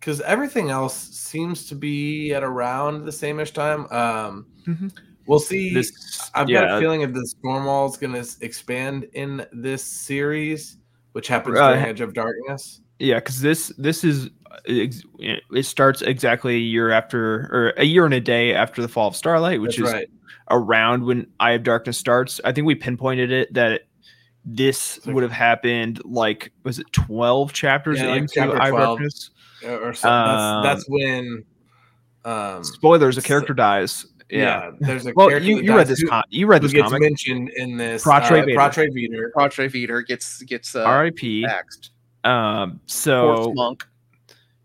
[0.00, 3.82] because everything else seems to be at around the same ish time.
[3.92, 4.90] Um, Mhm.
[5.26, 5.72] We'll see.
[5.72, 5.92] This
[6.34, 10.78] I've got a feeling if the storm wall is going to expand in this series,
[11.12, 12.80] which happens Uh, during Eye of Darkness.
[12.98, 14.30] Yeah, because this this is
[14.66, 19.06] it starts exactly a year after or a year and a day after the fall
[19.08, 20.08] of Starlight, which That's is right.
[20.50, 22.40] around when Eye of Darkness starts.
[22.44, 23.82] I think we pinpointed it that
[24.44, 29.00] this like- would have happened like was it twelve chapters Yeah, like into chapter 12.
[29.64, 31.44] Or, or so, Um, that's, that's when.
[32.24, 34.06] Um, Spoilers: a so- character dies.
[34.30, 34.38] yeah.
[34.38, 34.70] Yeah.
[34.80, 36.88] there's a Well, character you, you read this who- com- you read who this gets
[36.88, 37.02] comic.
[37.02, 38.54] mentioned in this Pra-Tre uh, Veter.
[38.54, 39.32] Pra-Tre Veter.
[39.32, 41.44] Pra-Tre Veter gets gets uh, R.I.P.
[41.44, 41.90] axed.
[42.24, 42.80] Um.
[42.86, 43.84] So monk.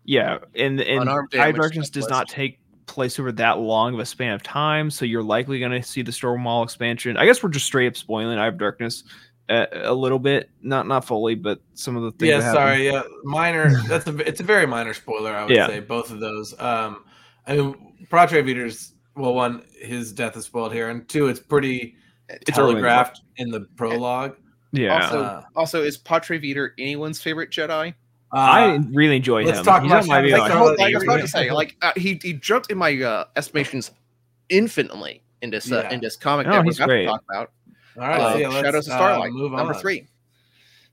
[0.04, 4.00] yeah, and and Unarmed Eye of Darkness does not take place over that long of
[4.00, 7.16] a span of time, so you're likely going to see the Storm Wall expansion.
[7.16, 9.02] I guess we're just straight up spoiling Eye of Darkness
[9.48, 12.28] a little bit, not not fully, but some of the things.
[12.30, 12.56] Yeah, that happen.
[12.60, 12.86] sorry.
[12.86, 13.80] Yeah, minor.
[13.88, 14.16] That's a.
[14.28, 15.34] It's a very minor spoiler.
[15.34, 15.66] I would Yeah.
[15.68, 16.58] say both of those.
[16.60, 17.04] Um,
[17.46, 18.94] I mean, Pra-Tre Veter's.
[19.16, 21.96] Well, one, his death is spoiled here, and two, it's pretty
[22.28, 24.36] It's early in the telegraphed in the prologue.
[24.72, 27.94] Yeah, Also, Uh, also is Pra-Tre Veter anyone's favorite Jedi?
[28.32, 29.64] I Uh, really enjoy let's him.
[29.64, 30.78] talk He's about on my Shadows like, Like, Starlight.
[30.78, 33.90] like I was about to say, like uh, he he jumped in my uh, estimations
[34.50, 35.94] infinitely in this uh, Yeah.
[35.94, 37.02] in this comic Oh, that we're he's about great.
[37.04, 37.50] to talk about.
[37.96, 39.80] All right, uh, so yeah, Shadows of uh, Starlight, move number on.
[39.80, 40.06] three.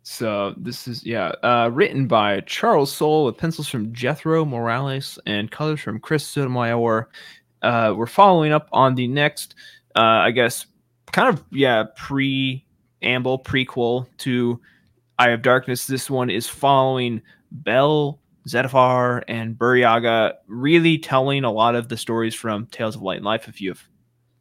[0.03, 5.49] So this is yeah, uh, written by Charles Soule with pencils from Jethro Morales and
[5.49, 7.09] colors from Chris Sotomayor.
[7.63, 9.55] Uh, we're following up on the next,
[9.95, 10.67] uh, I guess,
[11.11, 14.61] kind of yeah, preamble prequel to
[15.17, 15.87] Eye of Darkness.
[15.87, 17.21] This one is following
[17.51, 23.17] Bell, Zettifar, and Burryaga, really telling a lot of the stories from Tales of Light
[23.17, 23.47] and Life.
[23.47, 23.89] If you've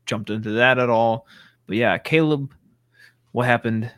[0.05, 1.26] jumped into that at all,
[1.67, 2.55] but yeah, Caleb,
[3.33, 3.91] what happened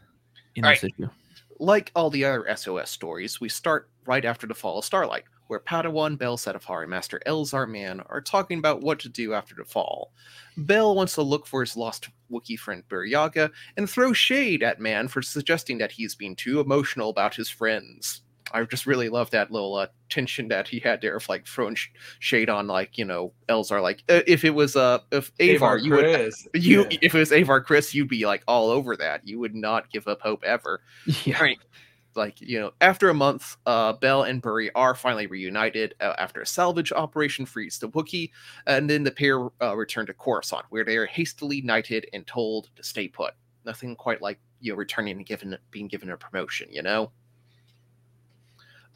[0.55, 0.93] in All this right.
[0.99, 1.11] issue?
[1.59, 5.61] Like all the other SOS stories, we start right after the fall of Starlight, where
[5.61, 9.65] Padawan, Bell Zettifar, and Master Elzar Mann are talking about what to do after the
[9.65, 10.13] fall.
[10.57, 15.09] Bell wants to look for his lost Wookiee friend Burryaga and throw shade at Man
[15.09, 18.23] for suggesting that he's being too emotional about his friends.
[18.53, 21.75] I just really love that little uh, tension that he had there of like throwing
[21.75, 21.89] sh-
[22.21, 23.83] shade on like you know Elzar.
[23.83, 26.99] Like uh, if it was uh if Avar, you would you Yeah.
[27.03, 29.27] if it was Avar Kriss, you'd be like all over that.
[29.27, 30.83] You would not give up hope ever.
[31.25, 31.41] Yeah.
[31.43, 31.59] Right.
[32.15, 36.41] Like, you know, after a month, uh, Bell and Burry are finally reunited uh, after
[36.41, 38.31] a salvage operation frees the Wookiee,
[38.67, 42.71] and then the pair uh, return to Coruscant, where they are hastily knighted and told
[42.77, 43.35] to stay put.
[43.67, 47.13] Nothing quite like, you know, returning and given, being given a promotion, you know?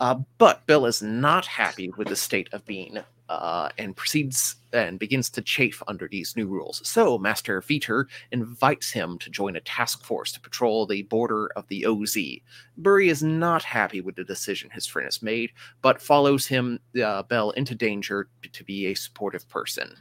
[0.01, 2.99] Uh, but Bill is not happy with the state of being
[3.31, 6.81] uh, and proceeds and begins to chafe under these new rules.
[6.89, 11.67] So Master Veter invites him to join a task force to patrol the border of
[11.69, 12.17] the OZ.
[12.79, 17.23] Burry is not happy with the decision his friend has made, but follows him, uh,
[17.23, 19.95] Bell, into danger to be a supportive person.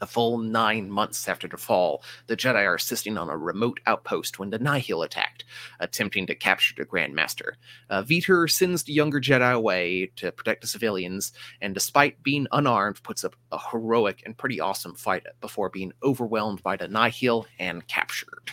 [0.00, 4.38] A full nine months after the fall, the Jedi are assisting on a remote outpost
[4.38, 5.44] when the Nihil attacked,
[5.80, 7.56] attempting to capture the Grand Master.
[7.90, 13.02] Uh, Veter sends the younger Jedi away to protect the civilians, and despite being unarmed,
[13.02, 17.86] puts up a heroic and pretty awesome fight before being overwhelmed by the Nihil and
[17.88, 18.52] captured.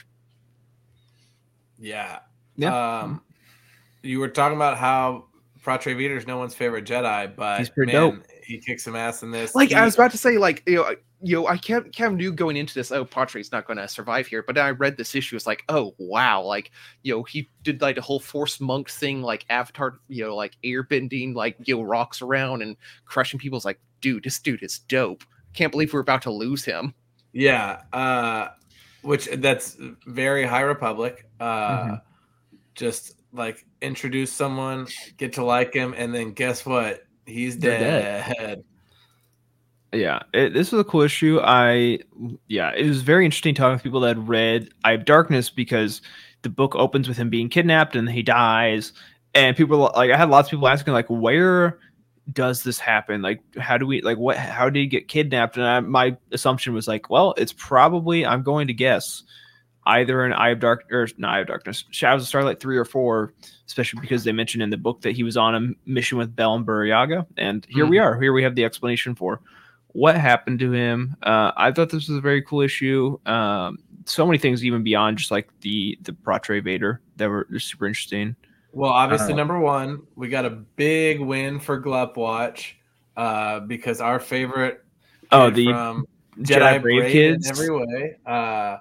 [1.80, 2.20] Yeah.
[2.58, 3.00] Yeah.
[3.02, 3.22] Um,
[4.02, 5.26] you were talking about how
[5.62, 8.24] Pra-Tre Veter is no one's favorite Jedi, but He's pretty man, dope.
[8.44, 9.56] he kicks some ass in this.
[9.56, 10.96] Like He- I was about to say, like you know, I-
[11.26, 12.92] you know, I can't kind of knew going into this.
[12.92, 14.44] Oh, Pra-Tre's not going to survive here.
[14.44, 15.36] But I read this issue.
[15.36, 16.70] It's like, oh wow, like
[17.02, 20.56] you know, he did like the whole Force monk thing, like Avatar, you know, like
[20.64, 23.58] airbending, like you know, rocks around and crushing people.
[23.58, 25.24] It's like, dude, this dude is dope.
[25.54, 26.94] Can't believe we're about to lose him.
[27.34, 28.50] Yeah, uh,
[29.02, 31.28] which that's very High Republic.
[31.40, 32.02] Uh, Mhm.
[32.76, 34.86] Just like introduce someone,
[35.18, 37.04] get to like him, and then guess what?
[37.26, 38.36] He's dead.
[38.38, 38.64] dead.
[39.96, 41.40] Yeah it, this was a cool issue.
[41.42, 42.00] I
[42.48, 46.02] yeah it was very interesting talking to people that had read eye of darkness because
[46.42, 48.94] the book opens with him being kidnapped and he dies.
[49.34, 51.80] And people like i had lots of people asking like where
[52.32, 53.22] does this happen?
[53.22, 55.58] Like how do we like what how did he get kidnapped?
[55.58, 59.24] And I, my assumption was like well it's probably i'm going to guess
[59.88, 62.86] either an eye of dark or not eye of darkness shadows of starlight three or
[62.86, 63.34] four
[63.68, 66.56] especially because they mentioned in the book that he was on a mission with bell
[66.56, 67.26] and Burryaga.
[67.38, 68.04] and here we hmm.
[68.04, 68.20] are.
[68.20, 69.42] Here we have the explanation for
[69.96, 71.16] what happened to him.
[71.24, 73.18] Uh, I thought this was a very cool issue.
[73.26, 77.88] Um, so many things even beyond just like the the Pra-Tre Veter that were super
[77.88, 78.36] interesting.
[78.74, 82.78] Well, obviously, Uh, number one, we got a big win for Glup Watch
[83.16, 84.84] uh, because our favorite
[85.32, 86.06] Oh, the from
[86.40, 87.50] Jedi, Brave in kids.
[87.50, 88.18] every way.
[88.26, 88.78] Uh,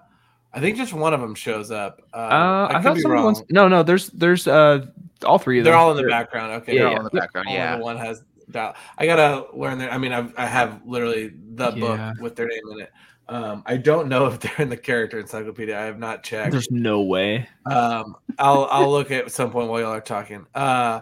[0.52, 2.00] I think just one of them shows up.
[2.12, 3.24] Uh, uh, I, could thought be some of the wrong.
[3.26, 3.42] ones.
[3.50, 3.82] No, no.
[3.84, 4.84] There's there's uh
[5.24, 5.70] all three of them.
[5.70, 6.52] They're all in the They're- background.
[6.62, 6.94] Okay, Yeah, they're yeah.
[6.98, 7.78] all in the background, yeah.
[7.78, 8.24] one has
[8.54, 8.74] dial.
[8.96, 9.90] I gotta learn their.
[9.92, 11.80] I mean, I've, I have literally the Yeah.
[11.80, 12.92] book with their name in it.
[13.28, 15.78] Um, I don't know if they're in the character encyclopedia.
[15.78, 16.52] I have not checked.
[16.52, 17.48] There's no way.
[17.66, 20.46] Um, I'll I'll look at some point while y'all are talking.
[20.54, 21.00] Uh,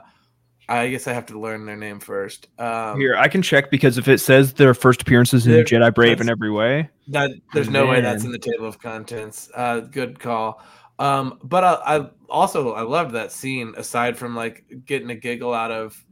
[0.69, 2.49] I guess I have to learn their name first.
[2.59, 6.21] Um, Here, I can check because if it says their first appearances in Jedi Brave
[6.21, 9.51] in every way, that there's no way that's in the table of contents.
[9.55, 10.63] Uh, good call.
[10.99, 13.75] Um, but I, I also I loved that scene.
[13.77, 16.03] Aside from like getting a giggle out of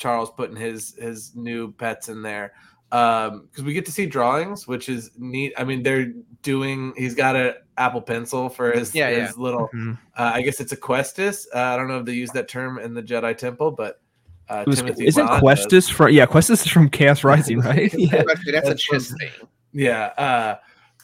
[0.00, 2.54] Charles putting his his new pets in there,
[2.90, 5.52] um, because we get to see drawings, which is neat.
[5.58, 6.94] I mean, they're doing.
[6.96, 9.68] He's got a Apple Pencil for his Yeah, his little.
[9.74, 9.98] Mhm.
[10.16, 11.46] Uh, I guess it's a Questus.
[11.54, 14.00] Uh, I don't know if they use that term in the Jedi Temple, but
[14.48, 15.40] uh, was, Timothy isn't Bond does.
[15.40, 16.10] Questus from?
[16.12, 17.92] Yeah, Questus is from Chaos Rising, right?
[17.92, 18.22] yeah.
[18.26, 19.30] That's a That's chess thing.
[19.72, 20.56] Yeah.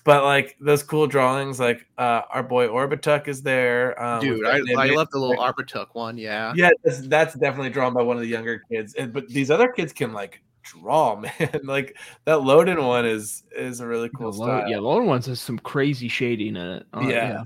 [0.07, 4.01] But like those cool drawings, like uh, our boy Orbituk is there.
[4.01, 6.17] Um, Dude, I, I love the little Arbituk one.
[6.17, 6.53] Yeah.
[6.55, 8.95] Yeah, that's, that's definitely drawn by one of the younger kids.
[8.95, 11.61] And, but these other kids can like draw, man.
[11.65, 14.71] like that Loden one is is a really cool The low, style.
[14.71, 16.87] yeah, the lower ones has some crazy shading in it.
[16.95, 17.43] Uh, yeah.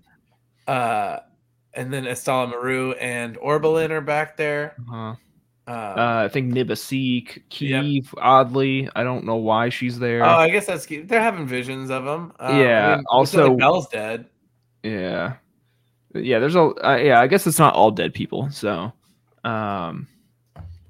[0.69, 1.21] Uh,
[1.73, 4.75] and then Estala Maru and Orbalin are back there.
[4.81, 5.15] Uh-huh.
[5.71, 8.05] Uh, Uh, I think Nib Assek, Yep.
[8.19, 8.89] Oddly.
[8.97, 10.25] I don't know why she's there.
[10.25, 10.87] oh, I guess that's.
[10.87, 12.33] They're having visions of them.
[12.41, 14.27] Uh, Yeah, I mean, also- like Bell's dead.
[14.83, 15.35] yeah.
[16.15, 17.21] yeah, there's a uh, yeah.
[17.21, 18.51] I guess it's not all dead people.
[18.51, 18.93] So,
[19.45, 20.09] um,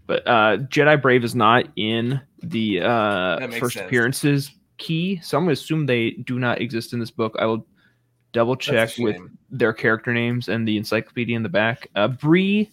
[0.07, 3.87] but uh, Jedi Brave is not in the uh first sense.
[3.87, 7.37] appearances key, so I'm gonna assume they do not exist in this book.
[7.39, 7.67] I will
[8.33, 9.19] double check with
[9.51, 11.89] their character names and the encyclopedia in the back.
[11.95, 12.71] Uh, Bree,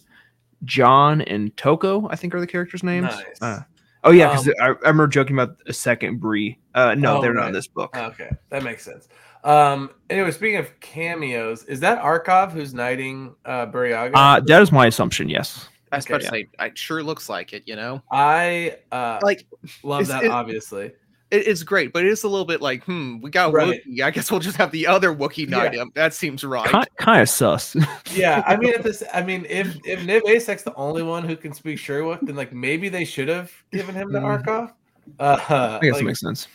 [0.64, 3.04] John, and Toko, I think, are the characters' names.
[3.06, 3.40] Nice.
[3.42, 3.60] Uh,
[4.04, 6.58] oh yeah, because Um, I, I remember joking about a second Bree.
[6.74, 7.96] Uh, no, Oh, they're not in this book.
[7.96, 9.08] Okay, that makes sense.
[9.44, 9.90] Um.
[10.10, 14.10] Anyway, speaking of cameos, is that Arkoff who's knighting uh, Burryaga?
[14.14, 15.28] Uh, that is my assumption.
[15.28, 15.68] Yes.
[15.92, 16.24] I was about Okay.
[16.24, 17.62] to say, it sure looks like it.
[17.66, 19.46] You know, I uh, like
[19.82, 20.24] love it's- that.
[20.26, 20.92] it- obviously,
[21.30, 23.82] it, it's great, but it is a little bit like, hmm, we got Right.
[23.86, 24.02] Wookiee.
[24.02, 25.56] I guess we'll just have the other Wookiee Yeah.
[25.58, 25.90] knight him.
[25.94, 26.66] That seems right.
[26.66, 27.76] Kind, kind of sus.
[28.14, 28.42] yeah.
[28.46, 31.52] I mean, at this, I mean, if if Nib Assek's the only one who can
[31.52, 34.42] speak Shyriiwook, then like maybe they should have given him the Mhm.
[34.44, 34.72] Arkoff.
[35.18, 36.48] Uh, I guess like, that makes sense.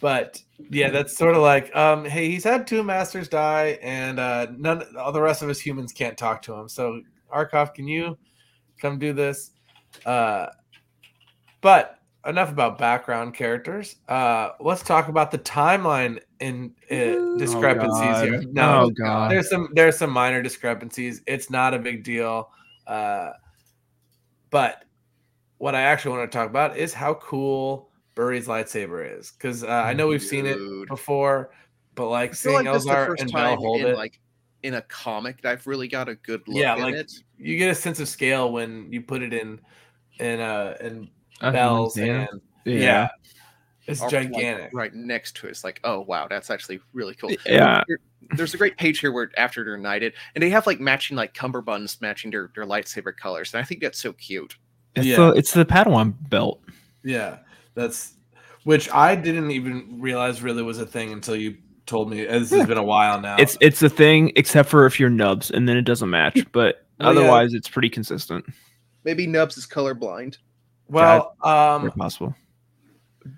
[0.00, 4.46] but yeah, that's sort of like, um, hey, he's had two masters die, and uh,
[4.56, 6.68] none, all the rest of us humans can't talk to him.
[6.68, 7.02] So
[7.34, 8.16] Arkoff, can you
[8.80, 9.50] come do this?
[10.06, 10.46] Uh,
[11.60, 13.96] but enough about background characters.
[14.08, 18.24] Uh, let's talk about the timeline in uh, discrepancies God.
[18.24, 18.42] here.
[18.52, 19.30] No, oh god.
[19.30, 21.22] there's some there's some minor discrepancies.
[21.26, 22.50] It's not a big deal.
[22.86, 23.30] Uh,
[24.50, 24.84] but
[25.58, 29.68] what I actually want to talk about is how cool Burry's lightsaber is, because uh,
[29.68, 30.58] I know we've seen it
[30.88, 31.50] before,
[31.94, 33.96] but like I feel seeing like the Elzar first and Bell time hold in it,
[33.96, 34.20] like
[34.62, 37.12] in a comic that I've really got a good look Yeah, at like, it.
[37.36, 39.60] you get a sense of scale when you put it in
[40.18, 41.08] in uh in
[41.40, 42.04] Bell's yeah.
[42.26, 42.40] hand.
[42.64, 43.08] Yeah,
[43.86, 44.70] it's Or, like, gigantic.
[44.74, 45.50] right next to it.
[45.50, 47.30] It's like, oh wow, that's actually really cool.
[47.46, 47.82] Yeah.
[48.36, 51.32] There's a great page here where after they're knighted, and they have like matching like
[51.34, 54.56] cummerbunds matching their, their lightsaber colors, and I think that's so cute.
[54.94, 55.16] It's Yeah.
[55.16, 56.60] the it's the Padawan belt.
[57.02, 57.38] Yeah,
[57.74, 58.14] that's
[58.64, 62.24] which I didn't even realize really was a thing until you told me.
[62.26, 63.36] This has been a while now.
[63.38, 66.44] It's it's a thing, except for if you're nubs, and then it doesn't match.
[66.52, 67.20] But Well, oh, yeah.
[67.20, 68.44] otherwise, it's pretty consistent.
[69.04, 70.36] Maybe Nubs is colorblind.
[70.88, 72.34] Well, um, possible.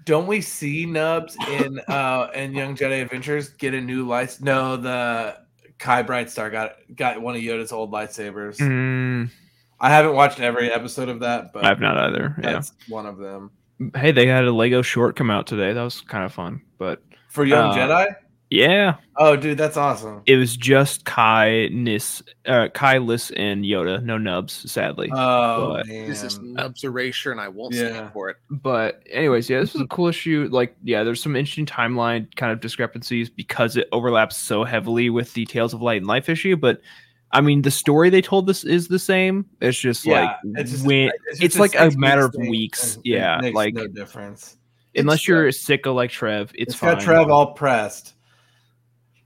[0.04, 4.38] don't we see Nubs in uh in Young Jedi Adventures get a new light?
[4.40, 5.36] No, the
[5.78, 8.58] Kai Brightstar got got one of Yoda's old lightsabers.
[8.58, 9.30] Mm,
[9.80, 12.34] I haven't watched every episode of that, but I've not either.
[12.42, 12.52] Yeah.
[12.52, 13.50] that's one of them.
[13.96, 15.72] Hey, they had a Lego short come out today.
[15.72, 16.60] That was kind of fun.
[16.76, 18.14] But For Young Uh, Jedi?
[18.50, 20.22] Yeah, Oh, dude, that's awesome.
[20.26, 24.02] it was just Kai, Nis, uh, Kai, Lys, and Yoda.
[24.02, 25.08] No nubs, sadly.
[25.14, 26.08] Oh, but- man.
[26.08, 27.90] This is Nubs erasure, and I won't Yeah.
[27.90, 28.38] stand for it.
[28.50, 30.48] but anyways, yeah, this was a cool issue.
[30.50, 35.32] Like, yeah, there's some interesting timeline kind of discrepancies because it overlaps so heavily with
[35.34, 36.56] the Tales of Light and Life issue.
[36.56, 36.80] But
[37.32, 39.46] I mean, the story they told this is the same.
[39.60, 42.96] It's just Yeah, like it's just- when just it's like a matter of weeks.
[42.96, 44.56] and it Yeah, makes like no difference.
[44.96, 46.94] unless It's, you're uh, sicko like Trev, it's, it's fine.
[46.94, 48.14] got Trev all pressed.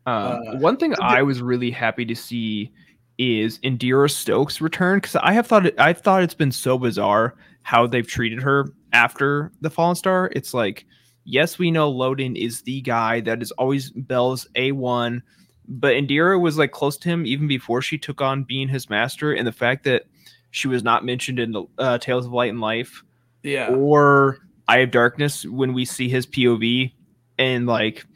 [0.07, 2.71] Um, Uh, one thing I was really happy to see
[3.19, 7.35] is Indeera Stokes return because I have thought it, I thought it's been so bizarre
[7.63, 10.31] how they've treated her after the Fallen Star.
[10.35, 10.85] It's like,
[11.25, 15.23] yes, we know Loden is the guy that is always Bell's a one,
[15.69, 19.33] but Indira was like close to him even before she took on being his master,
[19.33, 20.05] and the fact that
[20.51, 23.03] she was not mentioned in the uh, Tales of Light and Life
[23.43, 23.69] Yeah.
[23.75, 24.39] or
[24.69, 26.93] Eye of Darkness when we see his POV
[27.39, 28.07] and like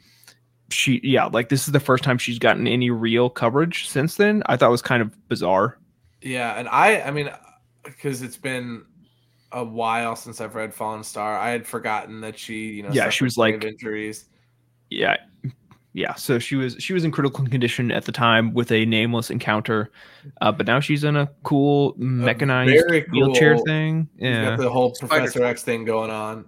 [0.71, 4.43] she yeah, like this is the first time she's gotten any real coverage since then.
[4.45, 5.77] I thought it was kind of bizarre.
[6.21, 7.29] Yeah, and I I mean
[7.83, 8.85] because it's been
[9.51, 11.37] a while since I've read Fallen Star.
[11.37, 14.25] I had forgotten that she, you know, Yeah, she was like- injuries.
[14.89, 15.17] Yeah.
[15.93, 19.31] Yeah, so she was she was in critical condition at the time with a nameless
[19.31, 19.89] encounter,
[20.39, 24.07] uh, but now she's in a cool mechanized very wheelchair thing.
[24.17, 26.45] Yeah, got the whole Professor X thing going on.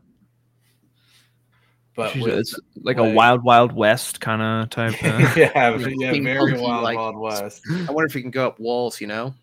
[1.95, 4.93] But She's- with, it's like a wild wild west kind of type.
[5.03, 7.61] Uh, yeah, yeah, Being very funky, wild, like- wild west.
[7.69, 9.01] I wonder if we can go up walls.
[9.01, 9.33] You know,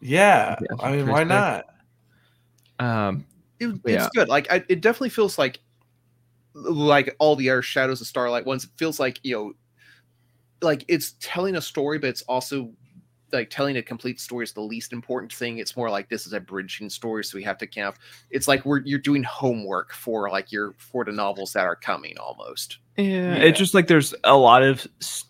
[0.00, 1.28] Yeah, Yeah, I mean, why sick.
[1.28, 1.64] not?
[2.78, 3.24] um,
[3.58, 4.08] it, it's Yeah.
[4.14, 4.28] good.
[4.28, 5.58] Like I, it definitely feels like
[6.54, 8.64] like all the other Shadows of Starlight ones.
[8.64, 9.52] It feels like you know,
[10.62, 12.70] like it's telling a story, but it's also
[13.32, 15.58] like telling a complete story is the least important thing.
[15.58, 17.98] It's more like this is a bridging story, so we have to kind of.
[18.30, 22.16] It's like we're you're doing homework for like your for the novels that are coming
[22.18, 22.78] almost.
[22.96, 23.34] Yeah, Yeah.
[23.36, 24.86] it's just like there's a lot of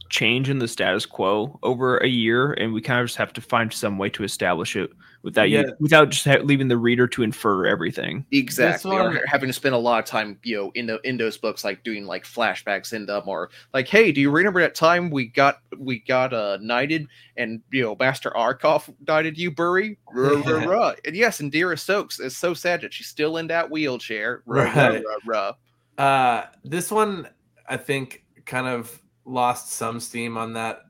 [0.09, 3.41] change in the status quo over a year, and we kind of just have to
[3.41, 4.91] find some way to establish it
[5.25, 8.25] without you, without just ha- leaving the reader to infer everything.
[8.31, 8.97] Exactly.
[8.97, 11.65] Or having to spend a lot of time, you know, in the in those books,
[11.65, 15.27] like doing like flashbacks in them, or like, hey, do you remember that time we
[15.27, 19.99] got we got uh knighted and you know Master Arkoff knighted you, Burry?
[20.13, 20.95] Ruh, ruh, ruh.
[21.05, 24.43] And yes, Indeera Stokes is so sad that she's still in that wheelchair.
[24.47, 25.03] Ruh, ruh, Right.
[25.05, 25.53] ruh, ruh.
[25.99, 27.27] Uh, this one,
[27.69, 30.83] I think, kind of lost some steam on that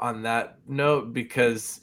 [0.00, 1.80] on that note because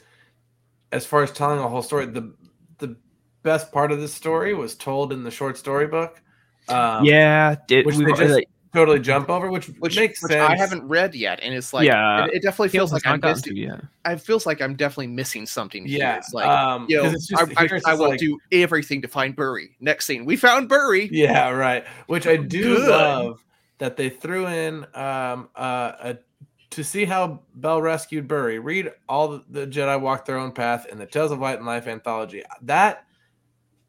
[0.91, 2.33] as far as telling a whole story, the
[2.79, 2.95] the
[3.41, 6.21] best part of this story was told in the short story book.
[6.69, 10.31] Um, yeah, it, which we, they just like, totally jump over, which, which makes which
[10.31, 10.49] sense.
[10.49, 12.25] I haven't read yet, and it's like Yeah.
[12.25, 13.55] it, it definitely feels Caleb like has I'm missing.
[13.55, 13.81] to yet.
[14.13, 15.85] It feels like I'm definitely missing something.
[15.85, 15.99] here.
[15.99, 18.19] Yeah, it's like um, you know, 'cause it's just- I, I, here I will like-
[18.19, 19.75] do everything to find Burry.
[19.81, 21.09] Next scene, we found Burry.
[21.11, 21.85] Yeah, right.
[22.07, 22.89] Which I do Good.
[22.89, 23.43] love
[23.83, 26.17] that they threw in um uh a
[26.69, 28.57] to see how Bell rescued Burry.
[28.57, 31.67] Read all the, the Jedi walk their own path in the Tales of Light and
[31.67, 32.41] Life anthology.
[32.63, 33.05] That,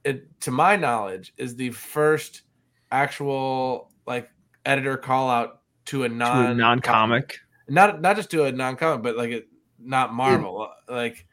[0.04, 2.42] it, to my knowledge, is the first
[2.90, 4.28] actual like
[4.66, 7.38] editor call out to a non non comic,
[7.68, 10.68] not not just to a non comic, but like it, not Marvel.
[10.88, 11.24] Like,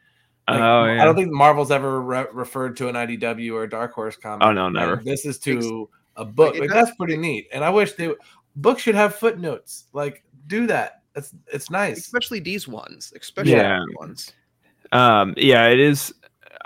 [0.48, 3.92] like, oh I don't think Marvel's ever re- referred to an IDW or a Dark
[3.92, 4.46] Horse comic.
[4.46, 5.02] Oh, no, never.
[5.04, 6.56] This is to a book.
[6.56, 7.48] it Like, that's pretty neat.
[7.52, 8.14] And I wish they
[8.56, 9.86] books should have footnotes.
[9.92, 11.02] Like do that.
[11.14, 11.98] It's it's nice.
[11.98, 13.84] Especially these ones, especially Yeah.
[13.86, 14.32] these ones.
[14.92, 16.12] um yeah it is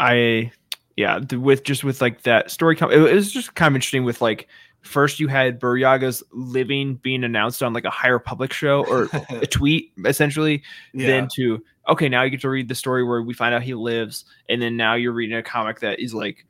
[0.00, 0.50] i
[0.96, 4.20] yeah with just with like that story com- it, was just kind of interesting with
[4.20, 4.48] like
[4.80, 9.46] first you had Burryaga's living being announced on like a High Republic show or a
[9.46, 10.62] tweet essentially
[10.92, 11.06] yeah.
[11.06, 13.74] then to okay now you get to read the story where we find out he
[13.74, 16.44] lives and then now you're reading a comic that is like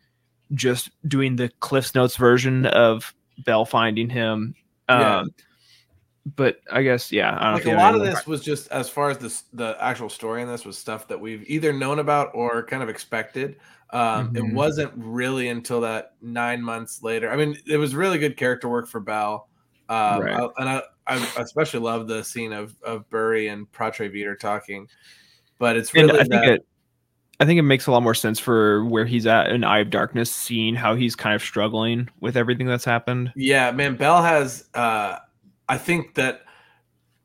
[0.55, 3.15] just doing the cliffs notes version of
[3.45, 4.55] bell finding him
[4.89, 5.29] um
[6.35, 8.27] but i guess yeah i don't like know a if you lot of any- this
[8.27, 11.45] was just as far as this the actual story in this was stuff that we've
[11.49, 13.57] either known about or kind of expected
[13.91, 14.53] um it Mhm.
[14.55, 18.89] wasn't really until that nine months later i mean it was really good character work
[18.89, 19.49] for bell
[19.89, 20.35] um Right.
[20.35, 24.89] I- and I, I especially love the scene of of Burry and Pra-Tre Veter talking
[25.61, 26.67] but it's and really I think that, it
[27.39, 29.91] I think it makes a lot more sense for where he's at in Eye of
[29.91, 33.33] Darkness, seeing how he's kind of struggling with everything that's happened.
[33.37, 35.19] Yeah, man, Bell has uh
[35.69, 36.43] I think that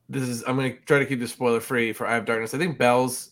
[0.10, 2.54] this is I'm gonna try to keep this spoiler free for Eye of Darkness.
[2.54, 3.32] I think Bell's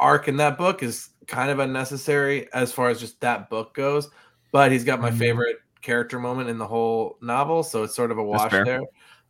[0.00, 4.10] arc in that book is kind of unnecessary as far as just that book goes,
[4.52, 5.18] but he's got my Mhm.
[5.18, 8.80] favorite character moment in the whole novel, so it's sort of a wash there.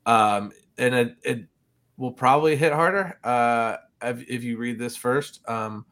[0.06, 1.40] Um and it, it
[1.98, 5.46] will probably hit harder uh if, if you read this first.
[5.48, 5.84] Um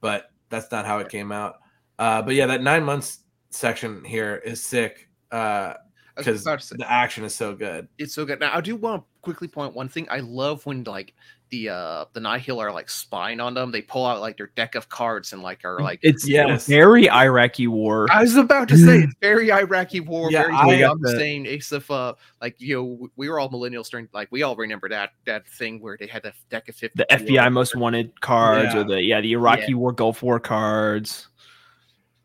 [0.00, 1.56] but that's not how it came out.
[1.98, 3.20] Uh but yeah, that 9 months
[3.50, 5.08] section here is sick.
[5.30, 5.74] Uh
[6.16, 7.86] because say, the action is so good.
[7.96, 8.40] it's so good.
[8.40, 10.06] Now I do want to quickly point one thing.
[10.10, 11.14] I love when like
[11.50, 13.70] the uh the Nihil are like spying on them.
[13.72, 16.66] They pull out like their deck of cards and like are like It's Yes.
[16.66, 18.06] very Iraqi war.
[18.10, 21.46] I was about to say it's very Iraqi war, Yeah, very I- Saddam the- Hussein,
[21.46, 24.88] Ace of uh like you know we were all millennials during like we all remember
[24.90, 28.74] that that thing where they had a deck of 50 the FBI most wanted cards,
[28.74, 28.80] Yeah.
[28.80, 31.28] or the yeah the Iraqi War Gulf War cards.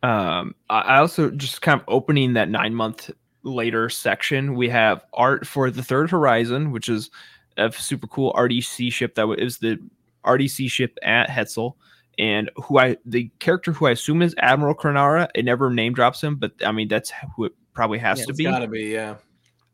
[0.01, 3.09] Um, I I also just kind of opening that nine month
[3.43, 4.55] later section.
[4.55, 7.09] We have art for the Third Horizon, which is
[7.57, 9.77] a super cool RDC ship that is the
[10.25, 11.73] RDC ship at Hetzal.
[12.19, 16.21] And who I the character who I assume is Admiral Kronara, it never name drops
[16.21, 18.43] him, but I mean that's who it probably has Yeah, to It's be.
[18.43, 19.15] gotta be, yeah.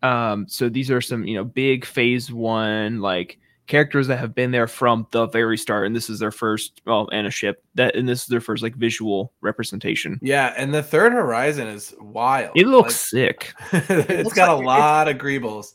[0.01, 4.51] Um, so these are some, you know, big phase one like characters that have been
[4.51, 7.95] there from the very start, and this is their first, well, and a ship that,
[7.95, 10.17] and this is their first like visual representation.
[10.21, 12.51] Yeah, and the third horizon is wild.
[12.55, 13.53] It looks sick.
[13.73, 15.73] like, it's looks got like a lot of greebles.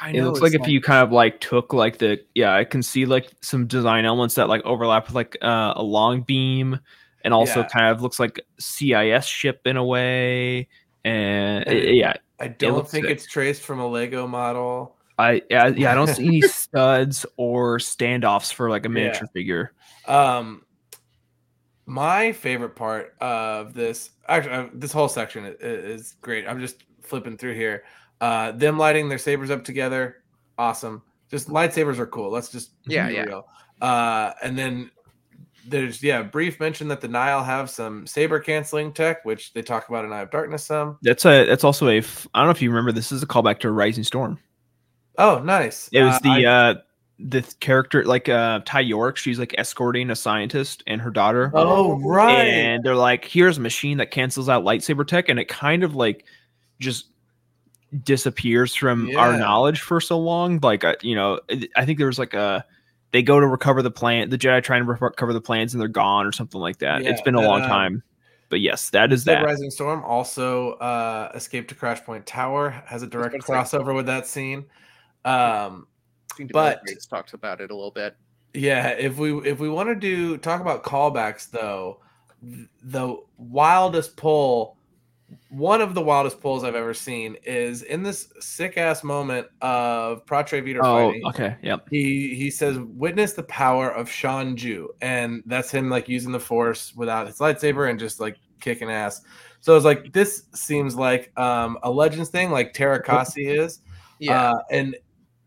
[0.00, 2.82] I It looks like if you kind of like took like the, yeah, I can
[2.82, 6.78] see like some design elements that like overlap with like uh, a Longbeam,
[7.24, 7.66] and also Yeah.
[7.68, 10.68] kind of looks like CIS ship in a way,
[11.04, 13.12] and And it- it- yeah, I don't looks think sick.
[13.12, 14.96] it's traced from a Lego model.
[15.18, 18.94] I yeah, yeah, I don't see any studs or standoffs for like a Yeah.
[18.94, 19.72] miniature figure.
[20.06, 20.62] Um,
[21.86, 26.46] my favorite part of this, actually, uh, this whole section is, is great.
[26.46, 27.82] I'm just flipping through here.
[28.20, 30.16] Uh, them lighting their sabers up together,
[30.58, 31.02] awesome.
[31.30, 32.30] Just lightsabers are cool.
[32.30, 33.22] Let's just Yeah, be yeah.
[33.24, 33.48] real.
[33.80, 34.90] Uh, and then
[35.66, 39.88] there's yeah, brief mention that the Nihil have some saber canceling tech, which they talk
[39.88, 40.98] about in Eye of Darkness some.
[41.02, 43.58] That's a that's also a I don't know if you remember this is a callback
[43.60, 44.38] to Rising Storm.
[45.18, 45.88] Oh, nice.
[45.92, 46.74] It was Uh, the I- uh
[47.20, 51.50] the character like uh Ty Yorrick, she's like escorting a scientist and her daughter.
[51.54, 52.30] oh right.
[52.46, 55.94] And they're like, here's a machine that cancels out lightsaber tech, and it kind of
[55.96, 56.24] like
[56.80, 57.10] just
[58.04, 60.58] disappears from our knowledge for so long.
[60.62, 62.64] Like, uh, you know, I- I think there was like a
[63.12, 65.88] they go to recover the plant, the Jedi try and recover the plans, and they're
[65.88, 67.00] gone or something like that.
[67.02, 68.02] It's been a long um, time,
[68.50, 69.44] but yes, that is Dead that.
[69.46, 73.78] Rising Storm also uh, Escape to Crash Point Tower has a direct about to say.
[73.78, 74.66] crossover with that scene.
[75.24, 75.86] Um,
[76.52, 78.16] but but- talks about it a little bit.
[78.54, 82.00] yeah, if we if we want to do talk about callbacks though,
[82.82, 84.77] the wildest pull
[85.50, 90.24] one of the wildest pulls I've ever seen is in this sick ass moment of
[90.26, 91.26] Pra-Tre Veter Oh, fighting.
[91.26, 91.56] okay.
[91.62, 91.88] Yep.
[91.90, 96.94] He he says, "Witness the power of Shon-Ju," and that's him like using the Force
[96.94, 99.20] without his lightsaber and just like kicking ass.
[99.60, 103.80] So it's like this seems like um, a Legends thing, like Teräs Käsi is,
[104.20, 104.52] Yeah.
[104.52, 104.96] uh, and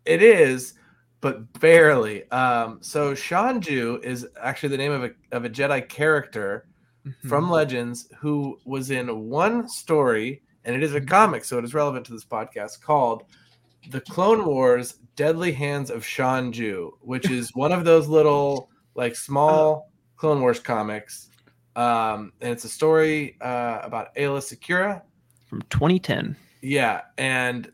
[0.06, 0.74] it is,
[1.22, 2.30] but barely.
[2.32, 6.68] Um, so Shon-Ju is actually the name of a of a Jedi character
[7.28, 7.52] from Mm-hmm.
[7.52, 12.06] Legends who was in one story, and it is a comic, so it is relevant
[12.06, 13.24] to this podcast, called
[13.89, 19.89] The Clone Wars Deadly Hands of Shon-Ju, which is one of those little, like, small
[20.18, 21.30] Clone Wars comics.
[21.76, 25.02] Um, and it's a story uh, about Aayla Secura.
[25.47, 26.36] from 2010.
[26.62, 27.72] Yeah, and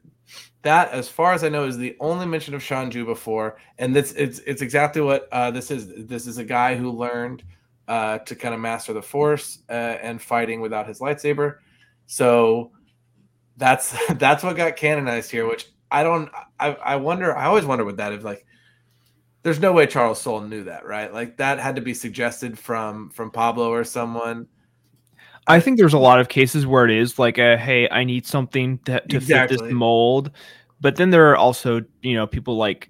[0.62, 4.14] that, as far as I know, is the only mention of Shon-Ju before, and this
[4.14, 6.08] it's it's exactly what uh, this is.
[6.08, 7.44] This is a guy who learned
[7.88, 11.58] uh, to kind of master the Force uh, and fighting without his lightsaber.
[12.06, 12.72] So
[13.58, 15.48] that's that's what got canonized here.
[15.48, 16.30] Which I don't.
[16.60, 17.36] I I wonder.
[17.36, 18.46] I always wonder with that if like.
[19.44, 21.14] There's no way Charles Soule knew that, right?
[21.14, 24.48] Like that had to be suggested from from Pablo or someone.
[25.48, 28.26] I think there's a lot of cases where it is like a hey, I need
[28.26, 30.32] something to, to fit this mold.
[30.82, 32.90] But then there are also, you know, people like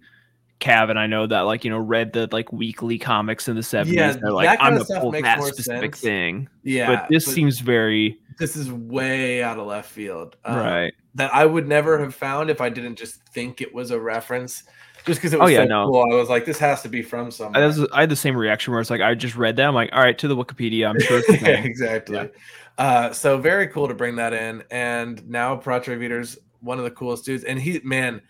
[0.59, 3.93] Cav I know that like, you know, read the like weekly comics in the 70s.
[3.93, 6.01] Yeah, they're like, I'm gonna pull that specific sense.
[6.03, 6.49] thing.
[6.63, 10.35] Yeah, but this but- seems very This is way out of left field.
[10.45, 10.93] Um, right.
[11.15, 14.63] that I would never have found if I didn't just think it was a reference.
[15.05, 15.85] Just because it Oh, was yeah, so no.
[15.85, 18.15] cool, I was like, "This has to be from I, somewhere." was, I had the
[18.15, 19.65] same reaction where it's like I just read that.
[19.65, 20.89] I'm like, all right, to the Wikipedia.
[20.89, 22.29] I'm sure yeah, exactly.
[22.77, 26.91] Uh, so very cool to bring that in, and now Pra-Tre Veter's one of the
[26.91, 28.21] coolest dudes, and he man,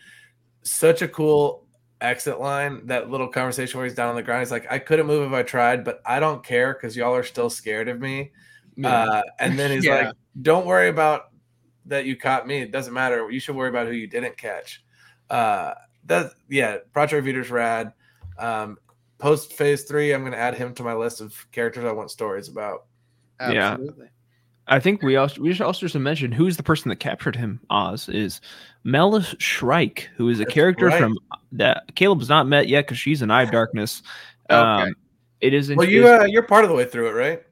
[0.61, 1.65] such a cool
[2.01, 2.85] exit line.
[2.87, 5.33] That little conversation where he's down on the ground, he's like, "I couldn't move if
[5.33, 8.31] I tried, but I don't care because y'all are still scared of me."
[8.83, 10.07] Uh, and then he's Yeah.
[10.07, 11.31] like, "Don't worry about
[11.85, 12.61] that you caught me.
[12.61, 13.29] It doesn't matter.
[13.31, 14.83] You should worry about who you didn't catch."
[15.29, 15.73] Uh,
[16.05, 17.93] that yeah, Pra-Tre Veter's rad.
[18.37, 18.77] Um,
[19.19, 22.49] Post phase three, I'm gonna add him to my list of characters I want stories
[22.49, 22.85] about.
[23.39, 23.77] Yeah.
[24.69, 24.75] Absolutely.
[24.75, 27.59] I think we also we should also just mention who's the person that captured him.
[27.69, 28.41] Oz is
[28.83, 30.99] Melis Shrike, who is a That's character right.
[30.99, 31.17] from
[31.53, 34.03] that Caleb's not met yet because she's an Eye of Darkness.
[34.49, 34.93] Um,
[35.41, 35.73] it is.
[35.73, 37.43] Well, you uh, you're part of the way through it, right?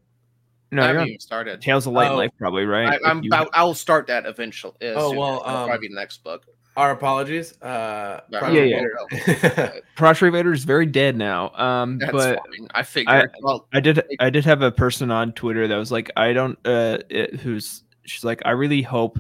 [0.71, 1.61] no, I you're haven't on even started.
[1.61, 2.17] Tales of Light and Oh.
[2.17, 2.87] Life, probably right.
[2.87, 3.49] I, If I'm you- about.
[3.53, 4.73] I'll start that eventually.
[4.81, 5.19] uh, Oh, soon.
[5.19, 6.45] well, That'll um, probably be the next book.
[6.77, 7.59] Our apologies.
[7.61, 8.81] Uh, Yeah, Pra-Tre yeah.
[9.11, 9.81] Veter.
[9.95, 11.51] Prostrate Vader is very dead now.
[11.55, 12.67] Um, That's but fine.
[12.73, 13.31] I figured.
[13.41, 16.57] well, I did I did have a person on Twitter that was like, I don't
[16.65, 19.17] uh it, who's she's like, I really hope